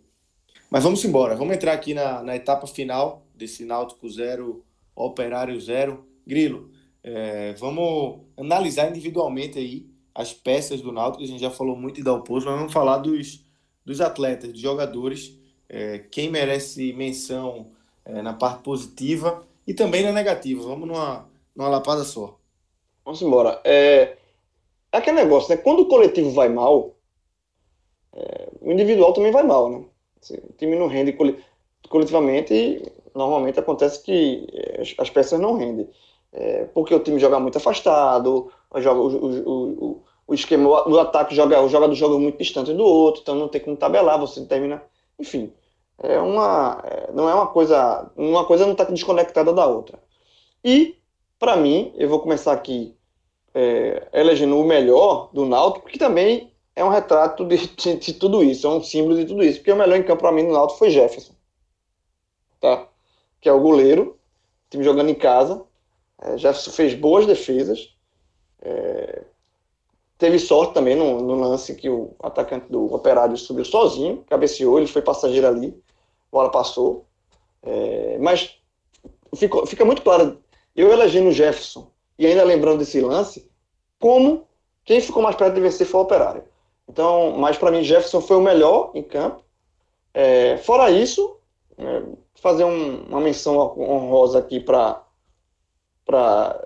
Mas 0.69 0.83
vamos 0.85 1.03
embora, 1.05 1.35
vamos 1.35 1.55
entrar 1.55 1.73
aqui 1.73 1.95
na, 1.95 2.23
na 2.23 2.37
etapa 2.37 2.67
final 2.67 3.27
desse 3.35 3.65
Náutico 3.65 4.07
zero, 4.09 4.65
Operário 4.95 5.61
zero. 5.61 6.07
Grilo, 6.27 6.70
é, 7.03 7.53
vamos 7.55 8.21
analisar 8.37 8.89
individualmente 8.91 9.59
aí 9.59 9.87
as 10.15 10.33
peças 10.33 10.81
do 10.81 10.93
Náutico, 10.93 11.23
a 11.23 11.27
gente 11.27 11.41
já 11.41 11.51
falou 11.51 11.77
muito 11.77 11.97
de 11.97 12.03
Dalpozo, 12.03 12.47
mas 12.47 12.57
vamos 12.57 12.73
falar 12.73 12.99
dos, 12.99 13.45
dos 13.85 14.01
atletas, 14.01 14.51
dos 14.53 14.61
jogadores. 14.61 15.39
é, 15.71 16.01
quem 16.11 16.29
merece 16.29 16.93
menção 16.93 17.71
é, 18.05 18.21
na 18.23 18.35
parte 18.35 18.63
positiva 18.63 19.47
e 19.67 19.73
também 19.73 20.03
na 20.03 20.13
negativa. 20.13 20.63
Vamos 20.63 20.89
numa, 20.89 21.29
numa 21.55 21.69
lapada 21.69 22.03
só. 22.03 22.37
Vamos 23.05 23.23
embora. 23.23 23.61
É, 23.65 24.17
é 24.93 24.99
aquele 24.99 25.23
negócio, 25.23 25.55
né? 25.55 25.63
Quando 25.63 25.83
o 25.83 25.89
coletivo 25.89 26.31
vai 26.33 26.49
mal, 26.49 26.97
é, 28.13 28.49
o 28.61 28.73
individual 28.73 29.13
também 29.13 29.31
vai 29.31 29.45
mal, 29.45 29.71
né? 29.71 29.85
Assim, 30.21 30.35
o 30.37 30.53
time 30.59 30.77
não 30.77 30.89
rende 30.89 31.17
coletivamente 31.89 32.53
e 32.53 32.93
normalmente 33.15 33.61
acontece 33.61 34.03
que 34.03 34.47
é, 34.53 34.83
as 34.99 35.09
peças 35.11 35.39
não 35.39 35.57
rendem. 35.57 35.89
É, 36.33 36.65
porque 36.67 36.95
o 36.95 37.01
time 37.01 37.19
joga 37.19 37.41
muito 37.41 37.59
afastado, 37.59 38.53
joga, 38.77 39.01
o, 39.01 39.07
o, 39.07 39.85
o, 39.85 40.05
o 40.29 40.35
esquema 40.35 40.85
do 40.85 40.99
ataque 40.99 41.35
joga, 41.35 41.61
o 41.61 41.69
jogador 41.69 41.95
joga 41.95 42.19
muito 42.19 42.39
distante 42.39 42.73
do 42.73 42.85
outro, 42.85 43.23
então 43.23 43.35
não 43.35 43.49
tem 43.49 43.61
como 43.61 43.77
tabelar, 43.77 44.19
você 44.19 44.45
termina. 44.47 44.83
Enfim, 45.19 45.53
é 45.99 46.19
uma, 46.19 46.83
é, 46.85 47.13
não 47.13 47.29
é 47.29 47.35
uma 47.35 47.47
coisa. 47.49 48.11
Uma 48.17 48.45
coisa 48.45 48.65
não 48.65 48.73
está 48.73 48.85
desconectada 48.85 49.53
da 49.53 49.67
outra. 49.67 49.99
E, 50.65 50.97
para 51.39 51.57
mim, 51.57 51.93
eu 51.97 52.09
vou 52.09 52.21
começar 52.21 52.53
aqui 52.53 52.97
é, 53.55 54.09
elegendo 54.13 54.59
o 54.59 54.65
melhor 54.65 55.31
do 55.33 55.45
Náutico, 55.45 55.89
que 55.89 55.99
também 55.99 56.53
é 56.75 56.85
um 56.85 56.89
retrato 56.89 57.45
de, 57.45 57.57
de, 57.69 57.97
de, 57.97 58.15
tudo 58.15 58.43
isso, 58.43 58.67
é 58.67 58.71
um 58.71 58.83
símbolo 58.83 59.17
de 59.17 59.27
tudo 59.27 59.43
isso. 59.43 59.59
Porque 59.59 59.73
o 59.73 59.77
melhor 59.77 59.97
em 59.99 60.03
campo 60.03 60.23
para 60.23 60.33
mim 60.33 60.45
no 60.45 60.53
Náutico 60.53 60.79
foi 60.79 60.91
Jefferson. 60.91 61.35
Tá? 62.61 62.87
Que 63.41 63.49
é 63.49 63.53
o 63.53 63.61
goleiro, 63.61 64.19
time 64.71 64.85
jogando 64.85 65.11
em 65.11 65.15
casa. 65.15 65.63
É, 66.21 66.37
Jefferson 66.37 66.71
fez 66.71 66.95
boas 66.95 67.27
defesas. 67.27 67.95
É, 68.61 69.23
teve 70.19 70.39
sorte 70.39 70.75
também 70.75 70.95
no, 70.95 71.21
no, 71.23 71.35
lance 71.35 71.75
que 71.75 71.89
o 71.89 72.15
atacante 72.23 72.71
do 72.71 72.93
Operário 72.93 73.37
subiu 73.37 73.65
sozinho, 73.65 74.23
cabeceou, 74.29 74.79
ele 74.79 74.87
foi 74.87 75.01
passageiro 75.01 75.47
ali, 75.47 75.69
a 75.69 76.37
bola 76.37 76.51
passou. 76.51 77.07
É, 77.63 78.19
mas 78.19 78.59
fica, 79.35 79.67
fica 79.67 79.85
muito 79.85 80.03
claro, 80.03 80.39
eu 80.77 80.93
elegendo 80.93 81.31
o 81.31 81.33
Jefferson 81.33 81.91
e 82.19 82.27
ainda 82.27 82.45
lembrando 82.45 82.79
desse 82.79 83.01
lance, 83.01 83.51
como 83.99 84.47
quem 84.85 85.01
ficou 85.01 85.23
mais 85.23 85.37
perto 85.37 85.55
de 85.55 85.61
vencer 85.61 85.87
foi 85.87 86.01
o 86.01 86.03
Operário. 86.03 86.45
Então, 86.87 87.33
mas 87.39 87.57
para 87.57 87.71
mim, 87.71 87.83
Jefferson 87.83 88.21
foi 88.21 88.37
o 88.37 88.43
melhor 88.43 88.91
em 88.95 89.03
campo. 89.03 89.43
É, 90.13 90.57
fora 90.59 90.91
isso, 90.91 91.37
é, 91.79 92.03
fazer 92.35 92.65
um, 92.65 93.05
uma 93.05 93.21
menção 93.21 93.57
honrosa 93.79 94.39
aqui 94.39 94.59
para 94.59 95.03
para 96.11 96.61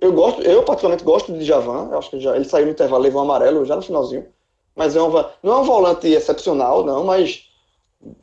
eu 0.00 0.12
gosto 0.12 0.42
eu 0.42 0.62
particularmente 0.62 1.04
gosto 1.04 1.32
de 1.32 1.44
Javan 1.44 1.90
acho 1.96 2.10
que 2.10 2.20
já 2.20 2.34
ele 2.34 2.44
saiu 2.44 2.66
no 2.66 2.72
intervalo 2.72 3.02
levou 3.02 3.20
um 3.20 3.24
amarelo 3.24 3.64
já 3.64 3.76
no 3.76 3.82
finalzinho 3.82 4.26
mas 4.74 4.96
é 4.96 5.02
um, 5.02 5.10
não 5.42 5.52
é 5.52 5.56
um 5.58 5.64
volante 5.64 6.08
excepcional 6.08 6.84
não 6.84 7.04
mas 7.04 7.44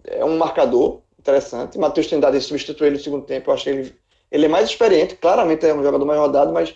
é 0.06 0.24
um 0.26 0.38
marcador 0.38 1.00
interessante 1.20 1.78
Matheus 1.78 2.08
Trindade 2.08 2.42
substituiu 2.42 2.88
ele 2.88 2.98
no 2.98 3.04
segundo 3.04 3.26
tempo 3.26 3.50
eu 3.50 3.54
acho 3.54 3.64
que 3.64 3.70
ele 3.70 3.96
ele 4.32 4.46
é 4.46 4.50
mais 4.50 4.70
experiente, 4.70 5.16
claramente 5.16 5.66
é 5.66 5.74
um 5.74 5.84
jogador 5.84 6.06
mais 6.06 6.20
rodado, 6.20 6.52
mas, 6.52 6.76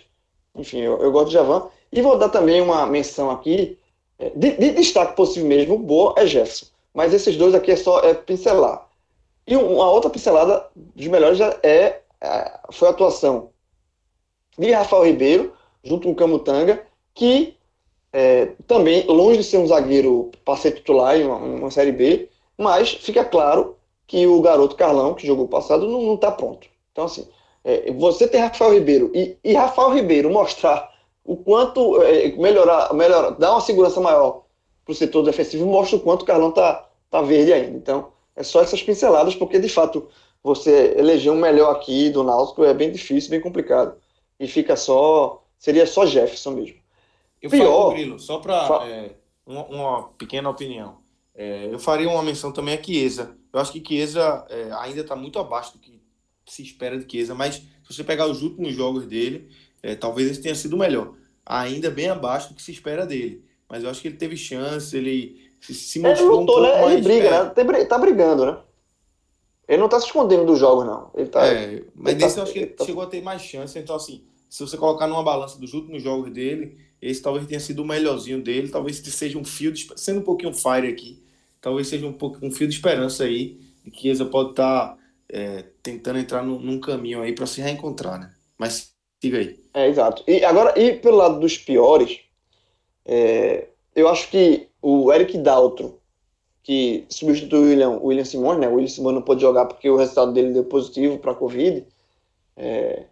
enfim, 0.56 0.80
eu, 0.80 1.00
eu 1.02 1.12
gosto 1.12 1.28
de 1.28 1.34
Javan. 1.34 1.68
E 1.90 2.00
vou 2.00 2.18
dar 2.18 2.28
também 2.30 2.60
uma 2.60 2.86
menção 2.86 3.30
aqui, 3.30 3.78
é, 4.18 4.30
de, 4.30 4.52
de, 4.52 4.70
destaque 4.72 5.14
possível 5.14 5.48
mesmo, 5.48 5.78
boa, 5.78 6.14
é 6.16 6.26
Jefferson. 6.26 6.66
Mas 6.94 7.12
esses 7.12 7.36
dois 7.36 7.54
aqui 7.54 7.72
é 7.72 7.76
só 7.76 8.00
é 8.00 8.14
pincelar. 8.14 8.86
E 9.46 9.56
uma 9.56 9.90
outra 9.90 10.10
pincelada 10.10 10.66
dos 10.74 11.06
melhores 11.06 11.40
é, 11.40 12.00
é 12.20 12.60
foi 12.70 12.88
a 12.88 12.90
atuação 12.90 13.50
de 14.58 14.70
Rafael 14.72 15.04
Ribeiro, 15.04 15.52
junto 15.82 16.08
com 16.08 16.14
Camutanga, 16.14 16.82
que 17.14 17.56
é, 18.12 18.52
também, 18.66 19.06
longe 19.06 19.38
de 19.38 19.44
ser 19.44 19.58
um 19.58 19.66
zagueiro 19.66 20.30
para 20.44 20.58
ser 20.58 20.72
titular 20.72 21.16
em 21.16 21.24
uma, 21.24 21.36
uma, 21.36 21.70
Série 21.70 21.92
B, 21.92 22.28
mas 22.58 22.92
fica 22.92 23.24
claro 23.24 23.76
que 24.06 24.26
o 24.26 24.40
garoto 24.42 24.76
Carlão, 24.76 25.14
que 25.14 25.26
jogou 25.26 25.48
passado, 25.48 25.88
não 25.88 26.14
está 26.14 26.30
pronto. 26.30 26.68
Então, 26.92 27.04
assim, 27.04 27.26
é, 27.64 27.90
você 27.92 28.28
tem 28.28 28.40
Rafael 28.40 28.74
Ribeiro 28.74 29.10
e, 29.14 29.36
e 29.42 29.54
Rafael 29.54 29.94
Ribeiro 29.94 30.30
mostrar 30.30 30.92
o 31.24 31.36
quanto 31.36 32.02
é, 32.02 32.32
melhorar, 32.36 32.92
melhorar, 32.92 33.30
dar 33.30 33.52
uma 33.52 33.60
segurança 33.60 34.00
maior 34.00 34.42
para 34.84 34.92
o 34.92 34.94
setor 34.94 35.22
defensivo, 35.22 35.64
mostra 35.64 35.96
o 35.96 36.00
quanto 36.00 36.22
o 36.22 36.26
Carlão 36.26 36.50
tá, 36.50 36.86
tá 37.10 37.22
verde 37.22 37.52
ainda. 37.52 37.76
Então, 37.78 38.08
é 38.36 38.42
só 38.42 38.60
essas 38.60 38.82
pinceladas, 38.82 39.34
porque 39.34 39.58
de 39.58 39.68
fato 39.68 40.08
você 40.42 40.94
eleger 40.98 41.32
um 41.32 41.36
melhor 41.36 41.70
aqui 41.70 42.10
do 42.10 42.24
Náutico 42.24 42.64
é 42.64 42.74
bem 42.74 42.90
difícil, 42.90 43.30
bem 43.30 43.40
complicado. 43.40 43.94
E 44.42 44.48
fica 44.48 44.74
só. 44.74 45.46
Seria 45.56 45.86
só 45.86 46.04
Jefferson 46.04 46.50
mesmo. 46.50 46.76
Eu 47.40 47.48
Pior, 47.48 47.92
Grilo, 47.92 48.18
só 48.18 48.38
para 48.38 48.66
fa... 48.66 48.88
é, 48.88 49.12
uma, 49.46 49.64
uma, 49.66 50.08
pequena 50.18 50.50
opinião. 50.50 50.98
É, 51.32 51.68
eu 51.72 51.78
faria 51.78 52.08
uma 52.08 52.24
menção 52.24 52.50
também 52.50 52.76
a 52.76 52.82
Chiesa. 52.82 53.36
Eu 53.52 53.60
acho 53.60 53.72
que 53.72 53.82
Chiesa 53.86 54.44
é, 54.50 54.68
ainda 54.80 55.02
está 55.02 55.14
muito 55.14 55.38
abaixo 55.38 55.74
do 55.74 55.78
que 55.78 56.02
se 56.44 56.60
espera 56.60 56.98
de 56.98 57.08
Chiesa, 57.08 57.36
mas 57.36 57.54
se 57.54 57.64
você 57.88 58.02
pegar 58.02 58.26
os 58.26 58.42
últimos 58.42 58.74
jogos 58.74 59.06
dele, 59.06 59.48
é, 59.80 59.94
talvez 59.94 60.28
esse 60.28 60.42
tenha 60.42 60.56
sido 60.56 60.74
o 60.74 60.78
melhor. 60.78 61.14
Ainda 61.46 61.88
bem 61.88 62.08
abaixo 62.08 62.48
do 62.48 62.56
que 62.56 62.62
se 62.62 62.72
espera 62.72 63.06
dele. 63.06 63.44
Mas 63.68 63.84
eu 63.84 63.90
acho 63.90 64.02
que 64.02 64.08
ele 64.08 64.16
teve 64.16 64.36
chance, 64.36 64.96
ele 64.96 65.52
se 65.60 66.00
mostrou 66.00 66.32
ele 66.32 66.40
lutou, 66.40 66.58
um 66.58 66.62
né? 66.62 66.80
Mais, 66.80 66.92
ele 66.94 67.02
briga, 67.02 67.44
né? 67.44 67.84
Tá 67.84 67.98
brigando, 67.98 68.44
né? 68.44 68.58
Ele 69.68 69.80
não 69.80 69.88
tá 69.88 70.00
se 70.00 70.06
escondendo 70.06 70.44
dos 70.44 70.58
jogos, 70.58 70.84
não. 70.84 71.10
Ele 71.14 71.28
tá, 71.28 71.46
é, 71.46 71.84
mas 71.94 72.16
nesse 72.16 72.34
tá, 72.34 72.40
eu 72.40 72.44
acho 72.44 72.52
que 72.52 72.58
ele 72.58 72.66
tá... 72.66 72.84
chegou 72.84 73.04
a 73.04 73.06
ter 73.06 73.22
mais 73.22 73.40
chance. 73.42 73.78
Então, 73.78 73.94
assim, 73.94 74.24
se 74.52 74.60
você 74.60 74.76
colocar 74.76 75.06
numa 75.06 75.22
balança 75.22 75.58
dos 75.58 75.72
últimos 75.72 76.02
jogos 76.02 76.30
dele, 76.30 76.76
esse 77.00 77.22
talvez 77.22 77.46
tenha 77.46 77.58
sido 77.58 77.80
o 77.80 77.86
melhorzinho 77.86 78.42
dele. 78.42 78.68
Talvez 78.68 78.98
seja 78.98 79.38
um 79.38 79.44
fio 79.46 79.72
de, 79.72 79.88
sendo 79.96 80.20
um 80.20 80.22
pouquinho 80.22 80.52
fire 80.52 80.86
aqui, 80.88 81.22
talvez 81.58 81.88
seja 81.88 82.06
um, 82.06 82.12
pouco, 82.12 82.36
um 82.44 82.50
fio 82.50 82.68
de 82.68 82.74
esperança 82.74 83.24
aí 83.24 83.58
de 83.82 83.90
que 83.90 84.02
Chiesa 84.02 84.26
pode 84.26 84.50
estar 84.50 84.88
tá 84.88 84.98
é, 85.26 85.64
tentando 85.82 86.18
entrar 86.18 86.42
num, 86.42 86.58
num 86.58 86.78
caminho 86.78 87.22
aí 87.22 87.34
para 87.34 87.46
se 87.46 87.62
reencontrar, 87.62 88.20
né? 88.20 88.30
Mas 88.58 88.92
siga 89.22 89.38
aí. 89.38 89.58
É, 89.72 89.88
exato. 89.88 90.22
E 90.26 90.44
agora, 90.44 90.78
e 90.78 90.98
pelo 90.98 91.16
lado 91.16 91.40
dos 91.40 91.56
piores, 91.56 92.20
é, 93.06 93.68
eu 93.96 94.06
acho 94.06 94.28
que 94.28 94.68
o 94.82 95.10
Eric 95.10 95.38
Daltro, 95.38 95.98
que 96.62 97.06
substituiu 97.08 97.62
o 97.62 97.68
William, 97.68 97.90
William 98.02 98.58
né? 98.58 98.68
O 98.68 98.74
William 98.74 98.88
Simone 98.88 99.14
não 99.14 99.22
pôde 99.22 99.40
jogar 99.40 99.64
porque 99.64 99.88
o 99.88 99.96
resultado 99.96 100.30
dele 100.34 100.52
deu 100.52 100.64
positivo 100.64 101.18
para 101.18 101.32
a 101.32 101.36
Covid. 101.36 101.86
É, 102.54 103.06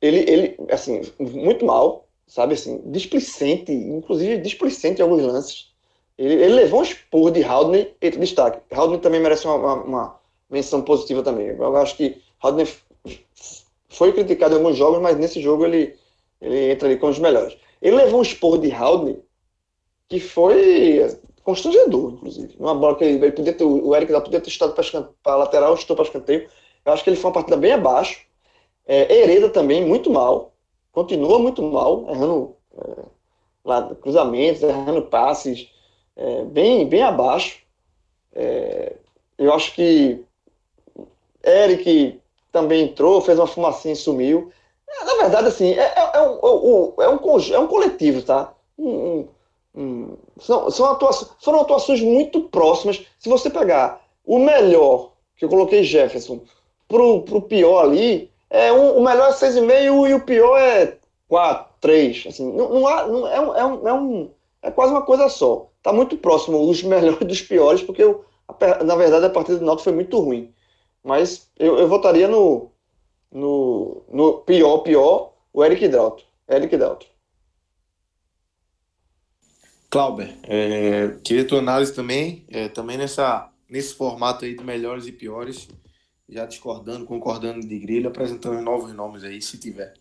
ele, 0.00 0.18
ele, 0.30 0.56
assim, 0.70 1.02
muito 1.18 1.64
mal, 1.64 2.06
sabe, 2.26 2.54
assim, 2.54 2.80
displicente, 2.86 3.72
inclusive 3.72 4.38
displicente 4.38 5.00
em 5.00 5.02
alguns 5.02 5.22
lances. 5.22 5.68
Ele, 6.16 6.34
ele 6.34 6.54
levou 6.54 6.80
um 6.80 6.82
expor 6.82 7.30
de 7.30 7.42
Haldner 7.44 7.94
e 8.00 8.10
destaque. 8.10 8.60
Haldner 8.74 9.00
também 9.00 9.20
merece 9.20 9.46
uma, 9.46 9.54
uma, 9.54 9.74
uma 9.74 10.20
menção 10.50 10.82
positiva 10.82 11.22
também. 11.22 11.48
Eu 11.48 11.76
acho 11.76 11.96
que 11.96 12.20
Rodney 12.40 12.68
foi 13.88 14.12
criticado 14.12 14.54
em 14.54 14.58
alguns 14.58 14.76
jogos, 14.76 15.00
mas 15.00 15.16
nesse 15.16 15.40
jogo 15.40 15.64
ele, 15.64 15.96
ele 16.40 16.72
entra 16.72 16.88
ali 16.88 16.98
com 16.98 17.08
os 17.08 17.18
melhores. 17.18 17.56
Ele 17.80 17.96
levou 17.96 18.20
um 18.20 18.22
esporro 18.22 18.58
de 18.58 18.72
Haldner 18.72 19.20
que 20.08 20.18
foi 20.18 21.18
constrangedor, 21.44 22.14
inclusive. 22.14 22.54
Uma 22.58 22.74
bola 22.74 22.96
que 22.96 23.04
ele, 23.04 23.24
ele 23.24 23.32
podia 23.32 23.52
ter, 23.52 23.64
o 23.64 23.94
Eric 23.94 24.10
Dal 24.10 24.22
podia 24.22 24.40
ter 24.40 24.48
estado 24.48 24.74
para 25.22 25.36
lateral, 25.36 25.74
estou 25.74 25.94
para 25.94 26.04
escanteio. 26.04 26.48
Eu 26.84 26.92
acho 26.92 27.04
que 27.04 27.10
ele 27.10 27.16
foi 27.16 27.28
uma 27.28 27.34
partida 27.34 27.56
bem 27.56 27.72
abaixo. 27.72 28.26
É, 28.88 29.14
Hereda 29.14 29.50
também, 29.50 29.84
muito 29.84 30.10
mal. 30.10 30.52
Continua 30.92 31.38
muito 31.38 31.62
mal, 31.62 32.06
errando 32.08 32.56
é, 32.74 33.02
lá, 33.62 33.94
cruzamentos, 33.96 34.62
errando 34.62 35.02
passes, 35.02 35.70
é, 36.16 36.42
bem, 36.44 36.88
bem 36.88 37.02
abaixo. 37.02 37.58
É, 38.34 38.96
eu 39.36 39.52
acho 39.52 39.74
que 39.74 40.24
Eric 41.44 42.18
também 42.50 42.84
entrou, 42.84 43.20
fez 43.20 43.38
uma 43.38 43.46
fumacinha 43.46 43.92
e 43.92 43.96
sumiu. 43.96 44.50
É, 44.88 45.04
na 45.04 45.14
verdade, 45.16 45.48
assim, 45.48 45.72
é, 45.72 45.92
é, 46.14 46.20
um, 46.22 46.94
é, 46.98 47.08
um, 47.10 47.52
é 47.52 47.58
um 47.58 47.66
coletivo, 47.68 48.22
tá? 48.22 48.54
Um, 48.78 49.28
um, 49.74 50.16
são, 50.40 50.70
são 50.70 50.86
atuações, 50.86 51.30
foram 51.40 51.60
atuações 51.60 52.00
muito 52.00 52.44
próximas. 52.44 53.04
Se 53.18 53.28
você 53.28 53.50
pegar 53.50 54.02
o 54.24 54.38
melhor, 54.38 55.12
que 55.36 55.44
eu 55.44 55.48
coloquei 55.48 55.82
Jefferson, 55.82 56.40
pro, 56.88 57.22
pro 57.22 57.42
pior 57.42 57.84
ali, 57.84 58.30
é 58.50 58.72
um, 58.72 58.98
o 58.98 59.04
melhor 59.04 59.30
é 59.30 59.32
6,5 59.32 60.08
e 60.08 60.14
o 60.14 60.20
pior 60.20 60.58
é 60.58 60.98
4, 61.28 61.74
3. 61.80 62.26
Assim, 62.28 62.52
não, 62.52 62.68
não, 62.70 62.86
há, 62.88 63.06
não 63.06 63.28
é, 63.28 63.40
um, 63.40 63.54
é, 63.54 63.64
um, 63.64 63.88
é, 63.88 63.92
um, 63.92 64.30
é 64.62 64.70
quase 64.70 64.92
uma 64.92 65.02
coisa 65.02 65.28
só. 65.28 65.70
Tá 65.82 65.92
muito 65.92 66.16
próximo 66.16 66.68
os 66.68 66.82
melhores 66.84 67.26
dos 67.26 67.42
piores, 67.42 67.82
porque 67.82 68.02
eu, 68.02 68.24
na 68.84 68.96
verdade 68.96 69.26
a 69.26 69.30
partida 69.30 69.58
do 69.58 69.64
Náutico 69.64 69.84
foi 69.84 69.92
muito 69.92 70.18
ruim. 70.18 70.52
Mas 71.04 71.48
eu, 71.58 71.78
eu 71.78 71.88
votaria 71.88 72.26
no, 72.26 72.70
no, 73.30 74.02
no 74.10 74.38
pior, 74.38 74.78
pior, 74.78 75.32
o 75.52 75.64
Eric 75.64 75.86
Dalton. 75.88 76.24
Eric 76.48 76.76
Dalton. 76.76 77.06
Clauber, 79.90 80.34
é, 80.42 81.16
queria 81.24 81.46
tua 81.46 81.60
análise 81.60 81.94
também, 81.94 82.44
é, 82.50 82.68
também 82.68 82.98
nessa, 82.98 83.50
nesse 83.68 83.94
formato 83.94 84.44
aí 84.44 84.54
de 84.54 84.62
melhores 84.62 85.06
e 85.06 85.12
piores, 85.12 85.66
já 86.28 86.44
discordando, 86.44 87.06
concordando 87.06 87.66
de 87.66 87.78
grilo, 87.78 88.08
apresentando 88.08 88.60
novos 88.60 88.92
nomes 88.92 89.24
aí, 89.24 89.40
se 89.40 89.58
tiver. 89.58 89.94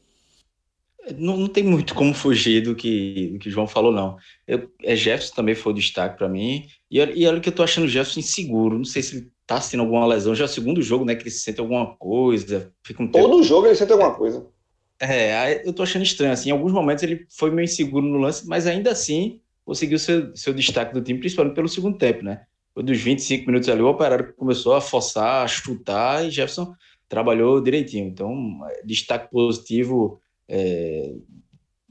Não, 1.18 1.38
não 1.38 1.48
tem 1.48 1.64
muito 1.64 1.96
como 1.96 2.14
fugir 2.14 2.62
do 2.62 2.76
que, 2.76 3.30
do 3.32 3.40
que 3.40 3.48
o 3.48 3.52
João 3.52 3.68
falou, 3.68 3.94
não. 3.94 4.18
Eu, 4.46 4.70
é, 4.84 4.96
Jefferson 4.96 5.36
também 5.36 5.56
foi 5.56 5.72
o 5.72 5.76
destaque 5.76 6.18
para 6.18 6.28
mim. 6.28 6.68
E, 6.92 7.00
e 7.00 7.26
olha 7.26 7.40
que 7.40 7.48
eu 7.48 7.56
tô 7.56 7.64
achando 7.64 7.86
o 7.86 7.88
Jefferson 7.88 8.20
inseguro. 8.20 8.78
Não 8.78 8.84
sei 8.84 9.02
se 9.02 9.16
ele 9.16 9.32
tá 9.46 9.62
sentindo 9.62 9.84
alguma 9.84 10.06
lesão. 10.06 10.36
Já 10.36 10.44
é 10.44 10.48
o 10.48 10.50
segundo 10.50 10.82
jogo, 10.82 11.06
né? 11.06 11.16
Que 11.16 11.24
ele 11.24 11.32
sente 11.32 11.62
alguma 11.62 11.96
coisa. 11.96 12.74
Fica 12.84 13.02
um 13.02 13.08
Todo 13.08 13.42
jogo 13.42 13.68
ele 13.68 13.76
sente 13.76 13.94
alguma 13.94 14.14
coisa. 14.14 14.46
É, 15.00 15.66
eu 15.66 15.72
tô 15.72 15.84
achando 15.84 16.04
estranho. 16.04 16.34
Assim, 16.34 16.50
em 16.50 16.52
alguns 16.52 16.74
momentos 16.74 17.04
ele 17.04 17.26
foi 17.30 17.52
meio 17.52 17.66
inseguro 17.66 18.06
no 18.06 18.18
lance, 18.18 18.46
mas 18.46 18.68
ainda 18.68 18.92
assim 18.92 19.40
conseguiu 19.64 20.00
seu, 20.00 20.36
seu 20.36 20.54
destaque 20.54 20.94
do 20.94 21.02
time, 21.02 21.20
principalmente 21.20 21.56
pelo 21.56 21.70
segundo 21.70 21.98
tempo, 21.98 22.24
né? 22.24 22.46
Dos 22.84 23.00
25 23.00 23.48
minutos 23.48 23.70
ali, 23.70 23.82
o 23.82 23.88
Operário 23.88 24.34
começou 24.36 24.76
a 24.76 24.82
forçar, 24.82 25.44
a 25.44 25.48
chutar 25.48 26.26
e 26.26 26.32
Jefferson 26.32 26.74
trabalhou 27.10 27.62
direitinho. 27.62 28.08
Então, 28.08 28.60
destaque 28.86 29.32
positivo 29.32 30.20
é, 30.48 31.14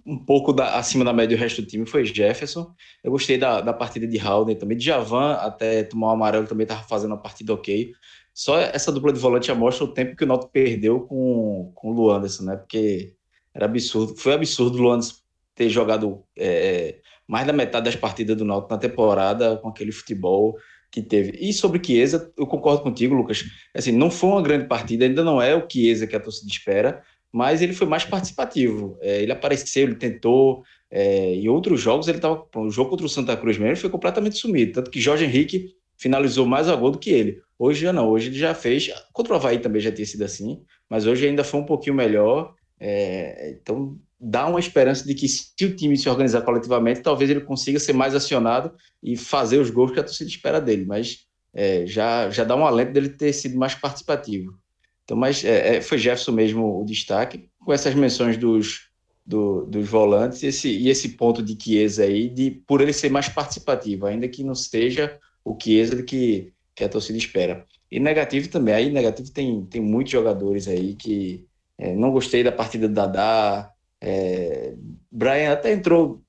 um 0.06 0.16
pouco 0.16 0.52
da, 0.52 0.76
acima 0.78 1.04
da 1.04 1.12
média 1.12 1.36
do 1.36 1.40
resto 1.40 1.60
do 1.60 1.68
time 1.68 1.84
foi 1.84 2.04
Jefferson. 2.04 2.72
Eu 3.02 3.10
gostei 3.10 3.36
da, 3.36 3.60
da 3.60 3.72
partida 3.72 4.06
de 4.06 4.24
Howden 4.24 4.56
também. 4.56 4.78
De 4.78 4.84
Javan, 4.84 5.32
até 5.32 5.82
tomar 5.82 6.08
o 6.08 6.10
amarelo, 6.10 6.46
também 6.46 6.62
estava 6.62 6.84
fazendo 6.84 7.10
uma 7.10 7.20
partida 7.20 7.52
ok. 7.52 7.92
Só 8.32 8.58
essa 8.58 8.92
dupla 8.92 9.12
de 9.12 9.18
volante 9.18 9.48
já 9.48 9.54
mostra 9.54 9.84
o 9.84 9.92
tempo 9.92 10.14
que 10.14 10.22
o 10.22 10.26
Náutico 10.26 10.52
perdeu 10.52 11.00
com, 11.00 11.72
com 11.74 11.90
o 11.90 11.92
Luanderson, 11.92 12.44
né? 12.44 12.56
Porque 12.56 13.14
era 13.52 13.64
absurdo. 13.64 14.14
Foi 14.16 14.34
absurdo 14.34 14.78
o 14.78 14.82
Luanderson 14.82 15.16
ter 15.54 15.70
jogado 15.70 16.22
é, 16.38 17.00
mais 17.26 17.46
da 17.46 17.52
metade 17.52 17.86
das 17.86 17.96
partidas 17.96 18.36
do 18.36 18.44
Náutico 18.44 18.72
na 18.72 18.78
temporada 18.78 19.56
com 19.56 19.68
aquele 19.68 19.90
futebol 19.90 20.56
que 20.90 21.02
teve. 21.02 21.36
E 21.40 21.52
sobre 21.52 21.82
Chiesa, 21.84 22.32
eu 22.36 22.46
concordo 22.46 22.82
contigo, 22.82 23.14
Lucas. 23.14 23.44
Assim, 23.74 23.92
não 23.92 24.10
foi 24.10 24.30
uma 24.30 24.42
grande 24.42 24.66
partida, 24.66 25.04
ainda 25.04 25.22
não 25.22 25.40
é 25.40 25.54
o 25.54 25.66
Chiesa 25.70 26.06
que 26.06 26.16
a 26.16 26.20
torcida 26.20 26.50
espera, 26.50 27.02
mas 27.32 27.60
ele 27.60 27.72
foi 27.72 27.86
mais 27.86 28.04
participativo. 28.04 28.98
É, 29.00 29.22
ele 29.22 29.32
apareceu, 29.32 29.84
ele 29.84 29.96
tentou. 29.96 30.62
É, 30.90 31.34
em 31.34 31.48
outros 31.48 31.80
jogos, 31.80 32.08
ele 32.08 32.18
estava. 32.18 32.46
O 32.56 32.70
jogo 32.70 32.90
contra 32.90 33.06
o 33.06 33.08
Santa 33.08 33.36
Cruz 33.36 33.58
mesmo, 33.58 33.76
foi 33.76 33.90
completamente 33.90 34.38
sumido. 34.38 34.72
Tanto 34.72 34.90
que 34.90 35.00
Jorge 35.00 35.24
Henrique 35.24 35.74
finalizou 35.96 36.46
mais 36.46 36.68
a 36.68 36.76
gol 36.76 36.90
do 36.90 36.98
que 36.98 37.10
ele. 37.10 37.40
Hoje 37.58 37.82
já 37.82 37.92
não, 37.92 38.08
hoje 38.08 38.28
ele 38.28 38.38
já 38.38 38.54
fez. 38.54 38.90
Contra 39.12 39.32
o 39.32 39.36
Havaí 39.36 39.58
também 39.58 39.80
já 39.80 39.90
tinha 39.90 40.06
sido 40.06 40.22
assim, 40.22 40.62
mas 40.88 41.06
hoje 41.06 41.26
ainda 41.26 41.42
foi 41.42 41.60
um 41.60 41.64
pouquinho 41.64 41.96
melhor. 41.96 42.54
É, 42.78 43.50
então 43.50 43.98
dá 44.18 44.46
uma 44.46 44.60
esperança 44.60 45.04
de 45.04 45.14
que 45.14 45.28
se 45.28 45.64
o 45.64 45.76
time 45.76 45.96
se 45.96 46.08
organizar 46.08 46.42
coletivamente, 46.42 47.02
talvez 47.02 47.30
ele 47.30 47.40
consiga 47.40 47.78
ser 47.78 47.92
mais 47.92 48.14
acionado 48.14 48.72
e 49.02 49.16
fazer 49.16 49.58
os 49.58 49.70
gols 49.70 49.92
que 49.92 50.00
a 50.00 50.04
torcida 50.04 50.30
espera 50.30 50.60
dele. 50.60 50.84
Mas 50.86 51.26
é, 51.54 51.86
já, 51.86 52.30
já 52.30 52.44
dá 52.44 52.56
um 52.56 52.66
alento 52.66 52.92
dele 52.92 53.08
ter 53.08 53.32
sido 53.32 53.56
mais 53.56 53.74
participativo. 53.74 54.58
Então, 55.04 55.16
mas 55.16 55.44
é, 55.44 55.76
é, 55.76 55.80
foi 55.80 55.98
Jefferson 55.98 56.32
mesmo 56.32 56.80
o 56.80 56.84
destaque, 56.84 57.48
com 57.64 57.72
essas 57.72 57.94
menções 57.94 58.36
dos, 58.36 58.88
do, 59.24 59.64
dos 59.64 59.88
volantes 59.88 60.42
esse, 60.42 60.68
e 60.68 60.88
esse 60.88 61.10
ponto 61.10 61.42
de 61.42 61.56
Chiesa 61.60 62.04
aí, 62.04 62.28
de, 62.28 62.50
por 62.50 62.80
ele 62.80 62.92
ser 62.92 63.10
mais 63.10 63.28
participativo, 63.28 64.06
ainda 64.06 64.28
que 64.28 64.42
não 64.42 64.54
seja 64.54 65.18
o 65.44 65.56
Chiesa 65.60 66.02
que, 66.02 66.52
que 66.74 66.84
a 66.84 66.88
torcida 66.88 67.18
espera. 67.18 67.64
E 67.90 68.00
negativo 68.00 68.48
também, 68.48 68.74
aí 68.74 68.90
negativo 68.90 69.30
tem, 69.32 69.64
tem 69.66 69.80
muitos 69.80 70.12
jogadores 70.12 70.66
aí 70.66 70.94
que 70.94 71.46
é, 71.78 71.94
não 71.94 72.10
gostei 72.10 72.42
da 72.42 72.50
partida 72.50 72.88
do 72.88 72.94
Dadá, 72.94 73.70
é, 74.00 74.74
Brian 75.10 75.52
até 75.52 75.72
entrou 75.72 76.22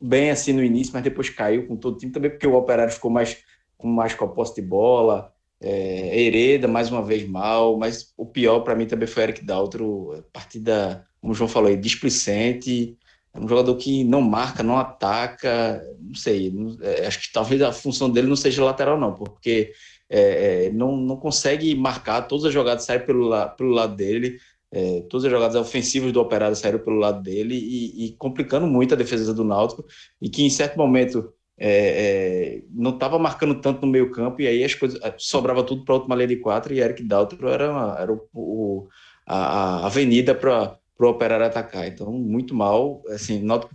bem 0.00 0.30
assim 0.30 0.52
no 0.52 0.62
início, 0.62 0.92
mas 0.92 1.02
depois 1.02 1.28
caiu 1.28 1.66
com 1.66 1.76
todo 1.76 1.94
o 1.94 1.98
time, 1.98 2.12
também 2.12 2.30
porque 2.30 2.46
o 2.46 2.54
Operário 2.54 2.92
ficou 2.92 3.10
mais 3.10 3.38
com 3.76 3.88
mais 3.88 4.14
com 4.14 4.24
a 4.24 4.28
posse 4.28 4.54
de 4.54 4.62
bola, 4.62 5.32
é, 5.60 6.20
Hereda, 6.20 6.68
mais 6.68 6.90
uma 6.90 7.02
vez 7.02 7.26
mal, 7.28 7.78
mas 7.78 8.12
o 8.16 8.26
pior 8.26 8.60
para 8.60 8.74
mim 8.74 8.86
também 8.86 9.06
foi 9.06 9.24
Eric 9.24 9.44
Daltro, 9.44 10.24
partida, 10.32 11.06
como 11.20 11.32
o 11.32 11.36
João 11.36 11.48
falou, 11.48 11.74
displicente, 11.76 12.96
é 13.32 13.38
um 13.38 13.48
jogador 13.48 13.76
que 13.76 14.02
não 14.04 14.20
marca, 14.20 14.62
não 14.62 14.76
ataca, 14.78 15.82
não 16.00 16.14
sei, 16.14 16.50
não, 16.50 16.76
é, 16.82 17.06
acho 17.06 17.20
que 17.20 17.32
talvez 17.32 17.60
a 17.62 17.72
função 17.72 18.10
dele 18.10 18.26
não 18.26 18.36
seja 18.36 18.64
lateral 18.64 18.98
não, 18.98 19.14
porque 19.14 19.72
é, 20.08 20.66
é 20.66 20.70
não, 20.70 20.96
não 20.96 21.16
consegue 21.16 21.74
marcar, 21.74 22.22
todas 22.22 22.46
as 22.46 22.52
jogadas 22.52 22.84
saem 22.84 23.00
pelo, 23.00 23.30
pelo 23.50 23.70
lado 23.70 23.94
dele, 23.94 24.38
é, 24.72 25.00
todas 25.08 25.24
as 25.24 25.30
jogadas 25.30 25.56
ofensivas 25.56 26.12
do 26.12 26.20
Operário 26.20 26.54
saíram 26.56 26.78
pelo 26.78 26.96
lado 26.96 27.22
dele 27.22 27.54
e, 27.54 28.06
e 28.06 28.12
complicando 28.12 28.66
muito 28.66 28.94
a 28.94 28.96
defesa 28.96 29.34
do 29.34 29.44
Náutico, 29.44 29.84
e 30.20 30.28
que 30.28 30.42
em 30.42 30.50
certo 30.50 30.76
momento 30.76 31.32
é, 31.58 31.68
é, 31.68 32.62
não 32.70 32.92
estava 32.92 33.18
marcando 33.18 33.60
tanto 33.60 33.84
no 33.84 33.92
meio 33.92 34.10
campo, 34.10 34.40
e 34.40 34.46
aí 34.46 34.64
as 34.64 34.74
coisas 34.74 34.98
sobrava 35.18 35.62
tudo 35.62 35.84
para 35.84 35.94
a 35.94 35.98
última 35.98 36.14
linha 36.14 36.28
de 36.28 36.36
quatro, 36.36 36.72
e 36.72 36.80
Eric 36.80 37.02
Daltro 37.02 37.48
era, 37.48 37.96
era 37.98 38.12
o, 38.12 38.28
o, 38.32 38.88
a, 39.26 39.82
a 39.82 39.86
avenida 39.86 40.34
para 40.34 40.78
o 40.98 41.06
Operário 41.06 41.44
atacar. 41.44 41.86
Então, 41.86 42.10
muito 42.12 42.54
mal. 42.54 43.02
Assim, 43.08 43.42
Náutico 43.42 43.74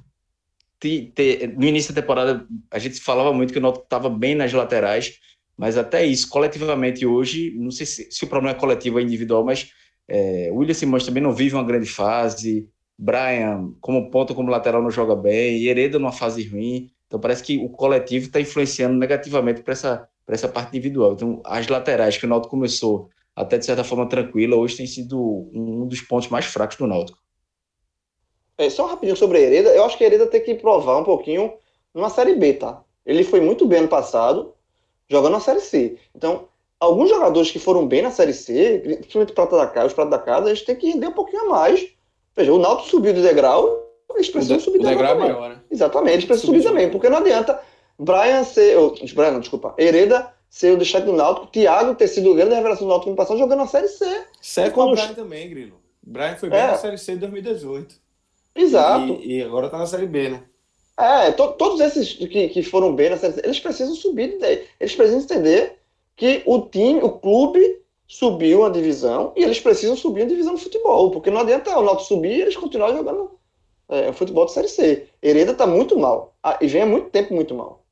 te, 0.79 1.11
te, 1.15 1.47
no 1.47 1.65
início 1.65 1.93
da 1.93 2.01
temporada, 2.01 2.45
a 2.71 2.79
gente 2.79 2.99
falava 2.99 3.31
muito 3.31 3.53
que 3.53 3.59
o 3.59 3.61
Náutico 3.61 3.85
estava 3.85 4.09
bem 4.09 4.35
nas 4.35 4.51
laterais, 4.51 5.19
mas 5.57 5.77
até 5.77 6.05
isso, 6.05 6.27
coletivamente 6.27 7.05
hoje, 7.05 7.53
não 7.55 7.71
sei 7.71 7.85
se, 7.85 8.11
se 8.11 8.23
o 8.23 8.27
problema 8.27 8.55
é 8.55 8.59
coletivo 8.59 8.97
ou 8.97 9.01
individual, 9.01 9.43
mas 9.45 9.71
é, 10.07 10.49
William 10.51 10.73
Simões 10.73 11.05
também 11.05 11.21
não 11.21 11.33
vive 11.33 11.55
uma 11.55 11.63
grande 11.63 11.87
fase, 11.87 12.69
Brian, 12.97 13.73
como 13.81 14.09
ponta, 14.09 14.33
como 14.33 14.49
lateral, 14.49 14.81
não 14.81 14.91
joga 14.91 15.15
bem, 15.15 15.63
Hereda 15.65 15.99
numa 15.99 16.11
fase 16.11 16.47
ruim. 16.47 16.89
Então 17.07 17.19
parece 17.19 17.43
que 17.43 17.57
o 17.57 17.69
coletivo 17.69 18.27
está 18.27 18.39
influenciando 18.39 18.97
negativamente 18.97 19.61
para 19.61 19.73
essa, 19.73 20.09
essa 20.27 20.47
parte 20.47 20.69
individual. 20.69 21.13
Então 21.13 21.41
as 21.45 21.67
laterais 21.67 22.17
que 22.17 22.25
o 22.25 22.29
Náutico 22.29 22.51
começou 22.51 23.09
até 23.35 23.57
de 23.57 23.65
certa 23.65 23.83
forma 23.83 24.07
tranquila, 24.07 24.55
hoje 24.55 24.77
tem 24.77 24.87
sido 24.87 25.49
um 25.53 25.85
dos 25.87 26.01
pontos 26.01 26.29
mais 26.29 26.45
fracos 26.45 26.77
do 26.77 26.87
Náutico. 26.87 27.19
É, 28.57 28.69
só 28.69 28.85
rapidinho 28.85 29.17
sobre 29.17 29.37
a 29.37 29.41
Hereda, 29.41 29.69
eu 29.75 29.83
acho 29.83 29.97
que 29.97 30.03
a 30.03 30.07
Hereda 30.07 30.27
tem 30.27 30.41
que 30.41 30.55
provar 30.55 30.97
um 30.97 31.03
pouquinho 31.03 31.53
numa 31.93 32.09
Série 32.09 32.35
B, 32.35 32.53
tá? 32.53 32.81
Ele 33.05 33.23
foi 33.23 33.41
muito 33.41 33.67
bem 33.67 33.79
ano 33.79 33.89
passado, 33.89 34.53
jogando 35.09 35.33
na 35.33 35.39
Série 35.41 35.59
C. 35.59 35.97
Então, 36.15 36.47
alguns 36.85 37.09
jogadores 37.09 37.51
que 37.51 37.59
foram 37.59 37.87
bem 37.87 38.01
na 38.01 38.11
Série 38.11 38.33
C, 38.33 38.81
principalmente 38.83 39.31
o 39.31 39.35
Prata 39.35 39.57
da 39.57 39.67
Casa, 39.67 39.87
os 39.87 39.93
Prata 39.93 40.11
da 40.11 40.19
Casa, 40.19 40.49
eles 40.49 40.61
têm 40.61 40.75
que 40.75 40.87
render 40.87 41.07
um 41.07 41.13
pouquinho 41.13 41.43
a 41.43 41.49
mais. 41.49 41.87
Veja, 42.35 42.53
o 42.53 42.59
Náutico 42.59 42.89
subiu 42.89 43.13
do 43.13 43.21
degrau, 43.21 43.85
eles 44.13 44.29
precisam 44.29 44.59
subir 44.59 44.79
do 44.79 44.87
degrau. 44.87 45.15
também. 45.15 45.33
Maior, 45.33 45.49
né? 45.49 45.59
Exatamente, 45.69 46.13
eles 46.13 46.25
precisam 46.25 46.47
subir, 46.47 46.61
subir 46.61 46.73
também, 46.73 46.91
porque 46.91 47.09
não 47.09 47.17
adianta 47.17 47.59
Brian 47.97 48.43
ser, 48.43 48.77
oh, 48.77 48.93
Brian, 49.13 49.39
desculpa, 49.39 49.73
Hereda 49.77 50.33
ser 50.49 50.73
o 50.73 50.77
destaque 50.77 51.05
do 51.05 51.13
Náutico, 51.13 51.47
Thiago 51.47 51.95
ter 51.95 52.07
sido 52.07 52.31
o 52.31 52.35
grande 52.35 52.55
revelação 52.55 52.87
do 52.87 52.89
Náutico 52.89 53.09
no 53.09 53.15
passado, 53.15 53.37
jogando 53.37 53.59
na 53.59 53.67
Série 53.67 53.87
C. 53.87 54.05
Serve 54.41 54.71
com 54.71 54.83
o 54.83 54.91
Brian 54.91 55.13
também, 55.13 55.49
Grilo. 55.49 55.77
Brian 56.01 56.35
foi 56.35 56.49
bem 56.49 56.59
é. 56.59 56.67
na 56.67 56.77
Série 56.77 56.97
C 56.97 57.13
de 57.13 57.19
2018. 57.19 57.95
Exato. 58.55 59.19
E, 59.21 59.37
e 59.37 59.43
agora 59.43 59.69
tá 59.69 59.77
na 59.77 59.85
Série 59.85 60.05
B, 60.05 60.29
né? 60.29 60.43
É, 60.97 61.31
to, 61.31 61.53
todos 61.53 61.81
esses 61.81 62.13
que, 62.13 62.47
que 62.47 62.63
foram 62.63 62.95
bem 62.95 63.09
na 63.09 63.17
Série 63.17 63.33
C, 63.33 63.41
eles 63.43 63.59
precisam 63.59 63.95
subir, 63.95 64.37
eles 64.79 64.95
precisam 64.95 65.19
entender 65.19 65.77
que 66.15 66.43
o 66.45 66.61
time, 66.61 67.01
o 67.01 67.11
clube 67.11 67.81
subiu 68.07 68.59
uma 68.59 68.71
divisão 68.71 69.33
e 69.35 69.43
eles 69.43 69.59
precisam 69.59 69.95
subir 69.95 70.23
a 70.23 70.27
divisão 70.27 70.55
de 70.55 70.63
futebol, 70.63 71.11
porque 71.11 71.31
não 71.31 71.41
adianta 71.41 71.77
o 71.77 71.81
Náutico 71.81 72.07
subir 72.07 72.37
e 72.37 72.41
eles 72.41 72.55
continuarem 72.55 72.97
jogando 72.97 73.39
é, 73.89 74.13
futebol 74.13 74.45
de 74.45 74.53
Série 74.53 74.67
C. 74.67 75.09
Hereda 75.21 75.51
está 75.51 75.65
muito 75.67 75.97
mal, 75.97 76.35
ah, 76.41 76.57
e 76.61 76.67
vem 76.67 76.83
há 76.83 76.85
muito 76.85 77.09
tempo 77.09 77.33
muito 77.33 77.53
mal. 77.53 77.83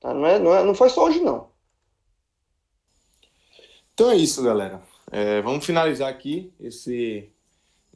Tá? 0.00 0.12
Não, 0.12 0.26
é, 0.26 0.38
não, 0.38 0.54
é, 0.54 0.62
não 0.62 0.74
foi 0.74 0.90
só 0.90 1.06
hoje, 1.06 1.20
não. 1.20 1.48
Então 3.94 4.10
é 4.10 4.16
isso, 4.16 4.42
galera. 4.42 4.82
É, 5.10 5.40
vamos 5.40 5.64
finalizar 5.64 6.08
aqui 6.08 6.52
esse 6.60 7.30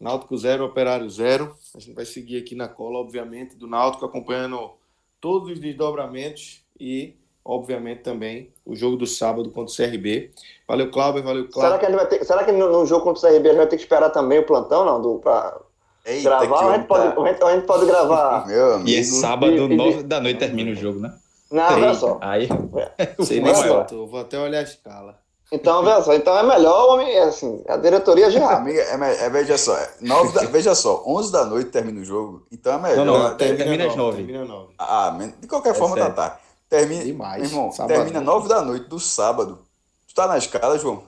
Náutico 0.01 0.37
0, 0.37 0.65
Operário 0.65 1.09
0. 1.11 1.57
A 1.75 1.81
gente 1.81 1.95
vai 1.95 2.07
seguir 2.07 2.39
aqui 2.39 2.55
na 2.55 2.69
cola, 2.69 2.99
obviamente, 2.99 3.57
do 3.57 3.67
Náutico, 3.67 4.05
acompanhando 4.05 4.73
todos 5.21 5.51
os 5.51 5.59
desdobramentos 5.59 6.63
e 6.79 7.17
obviamente, 7.49 8.03
também 8.03 8.51
o 8.65 8.77
jogo 8.77 8.97
do 8.97 9.07
sábado 9.07 9.51
contra 9.51 9.73
o 9.73 9.77
CRB. 9.77 10.31
Valeu, 10.69 10.91
Cláudio, 10.91 11.23
valeu, 11.23 11.49
Cláudio. 11.49 11.63
Será 11.63 11.79
que, 11.79 11.87
a 11.87 11.89
gente 11.89 11.99
vai 11.99 12.07
ter, 12.07 12.25
será 12.25 12.45
que 12.45 12.53
no, 12.53 12.71
no, 12.71 12.85
jogo 12.85 13.05
contra 13.05 13.27
o 13.27 13.33
CRB 13.33 13.49
a 13.49 13.53
gente 13.53 13.59
vai 13.59 13.67
ter 13.67 13.77
que 13.77 13.83
esperar 13.83 14.11
também 14.11 14.39
o 14.39 14.45
plantão, 14.45 14.85
não? 14.85 15.01
Do, 15.01 15.19
pra 15.19 15.59
Eita, 16.05 16.29
gravar? 16.29 16.65
Ou 16.65 16.71
a, 16.71 16.77
gente 16.77 16.87
pode, 16.87 17.43
a 17.43 17.55
gente 17.55 17.67
pode 17.67 17.87
gravar. 17.87 18.45
Meu 18.47 18.75
amigo. 18.75 18.91
E 18.91 18.97
é 18.97 19.03
sábado, 19.03 19.53
e, 19.53 19.77
nove 19.77 20.03
da 20.03 20.21
noite, 20.21 20.39
termina 20.39 20.71
o 20.71 20.75
jogo, 20.75 21.01
né? 21.01 21.15
Não, 21.51 21.65
olha 21.65 21.95
só. 21.95 22.19
Aí. 22.21 22.47
Sei 23.25 23.41
nem 23.41 23.55
se 23.55 23.67
vou 23.67 24.21
até 24.21 24.39
olhar 24.39 24.59
a 24.59 24.63
escala. 24.63 25.19
Então, 25.51 25.83
veja 25.83 26.03
só, 26.03 26.13
então 26.15 26.37
é 26.37 26.43
melhor, 26.43 26.93
homem, 26.93 27.11
é 27.11 27.23
assim, 27.23 27.65
a 27.67 27.79
diretoria 27.79 28.31
já. 28.31 28.59
Amiga, 28.59 28.83
é, 28.83 29.25
é, 29.25 29.31
veja 29.31 29.57
só, 29.57 29.75
é, 29.75 29.91
nove 30.03 30.35
da, 30.35 30.43
veja 30.43 30.75
só, 30.75 31.03
11 31.07 31.33
da 31.33 31.47
noite 31.47 31.71
termina 31.71 32.03
o 32.03 32.05
jogo, 32.05 32.47
então 32.53 32.75
é 32.75 32.79
melhor. 32.79 33.07
Não, 33.07 33.19
não, 33.19 33.35
termina, 33.35 33.65
termina 33.65 33.87
às 33.87 33.97
9. 33.97 34.17
Termina 34.19 34.45
9. 34.45 34.75
Ah, 34.79 35.19
de 35.41 35.49
qualquer 35.49 35.71
é 35.71 35.75
forma, 35.75 35.97
tá, 35.97 36.11
tá. 36.11 36.39
Termina, 36.69 37.05
Demais. 37.05 37.51
Irmão, 37.51 37.73
sábado. 37.73 37.97
termina 37.97 38.21
nove 38.21 38.49
da 38.49 38.63
noite 38.63 38.89
do 38.89 39.01
sábado. 39.01 39.59
Tu 40.07 40.15
tá 40.15 40.27
na 40.27 40.37
escala, 40.37 40.79
João? 40.79 41.03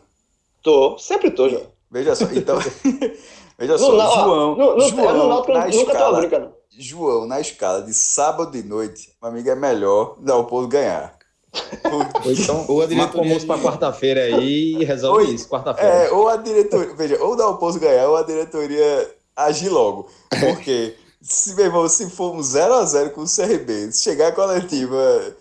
Tô, 0.63 0.99
sempre 0.99 1.31
tô, 1.31 1.49
João. 1.49 1.67
Veja 1.91 2.15
só, 2.15 2.25
então. 2.33 2.59
veja 3.59 3.79
só, 3.79 3.93
não, 3.93 4.15
João. 4.15 4.57
No, 4.57 4.77
no, 4.77 4.89
João 4.89 5.15
no, 5.15 5.29
no, 5.29 5.55
na 5.55 5.67
nunca 5.67 5.69
escala, 5.69 6.15
tô 6.15 6.21
brincando. 6.21 6.53
João, 6.79 7.27
na 7.27 7.41
escala 7.41 7.83
de 7.83 7.93
sábado 7.93 8.53
de 8.53 8.67
noite, 8.67 9.13
meu 9.21 9.31
amigo, 9.31 9.51
é 9.51 9.55
melhor 9.55 10.17
dar 10.21 10.37
o 10.37 10.45
povo 10.45 10.67
ganhar. 10.67 11.19
ou 12.25 12.33
então, 12.33 12.65
ou 12.69 12.81
a 12.81 12.87
diretoria 12.87 13.31
marca 13.33 13.47
para 13.47 13.63
quarta-feira 13.63 14.21
aí 14.21 14.77
e 14.77 14.85
resolve 14.85 15.27
ou, 15.27 15.35
isso, 15.35 15.49
quarta-feira. 15.49 15.91
É, 15.91 16.11
ou 16.13 16.29
a 16.29 16.37
diretoria, 16.37 16.95
veja, 16.95 17.23
ou 17.23 17.35
dá 17.35 17.49
o 17.49 17.59
povo 17.59 17.79
ganhar, 17.79 18.09
ou 18.09 18.17
a 18.17 18.23
diretoria 18.23 19.15
agir 19.35 19.69
logo. 19.69 20.09
Porque, 20.29 20.95
se, 21.21 21.55
meu 21.55 21.67
irmão, 21.67 21.89
se 21.89 22.09
for 22.09 22.35
um 22.35 22.41
0x0 22.41 23.11
com 23.11 23.23
o 23.23 23.25
CRB, 23.25 23.93
se 23.93 24.03
chegar 24.03 24.29
a 24.29 24.33
coletiva. 24.33 25.37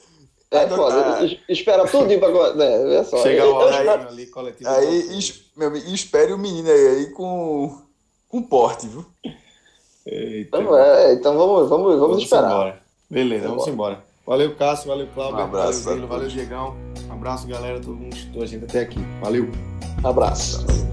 É 0.51 0.63
ah, 0.63 0.67
foda. 0.67 1.19
Ah. 1.19 1.37
Espera 1.47 1.87
tudo 1.87 2.11
ir 2.11 2.19
pra. 2.19 2.53
Né? 2.55 2.95
É 2.95 3.03
só. 3.03 3.21
Chega 3.21 3.43
a 3.43 3.49
hora 3.49 3.75
aí, 3.75 3.87
espero... 3.87 4.07
ali, 4.09 4.25
coletivo. 4.27 4.69
Aí, 4.69 5.17
es... 5.17 5.41
meu, 5.55 5.75
espere 5.75 6.33
o 6.33 6.39
menino 6.39 6.69
aí, 6.69 6.87
aí 6.87 7.11
com, 7.11 7.83
com 8.27 8.41
porte, 8.41 8.87
viu? 8.87 9.05
Eita. 10.05 10.57
Então, 10.57 10.77
é, 10.77 11.13
então 11.13 11.37
vamos, 11.37 11.69
vamos, 11.69 11.85
vamos, 11.85 11.99
vamos 11.99 12.23
esperar. 12.23 12.51
Embora. 12.51 12.81
Beleza, 13.09 13.47
vamos, 13.47 13.57
vamos 13.57 13.73
embora. 13.73 13.93
embora. 13.93 14.09
Valeu, 14.25 14.55
Cássio, 14.55 14.87
valeu, 14.87 15.07
Cláudio. 15.13 15.37
Um 15.37 15.43
abraço. 15.43 15.83
Valeu, 15.83 16.01
Danilo, 16.01 16.07
valeu 16.07 16.27
Diegão. 16.29 16.75
Um 17.07 17.13
abraço, 17.13 17.47
galera. 17.47 17.79
Todo 17.79 17.95
mundo 17.95 18.15
estou 18.15 18.41
a 18.41 18.45
gente 18.47 18.65
até 18.65 18.81
aqui. 18.81 18.99
Valeu. 19.21 19.49
Um 20.03 20.07
abraço. 20.07 20.65
Valeu. 20.65 20.89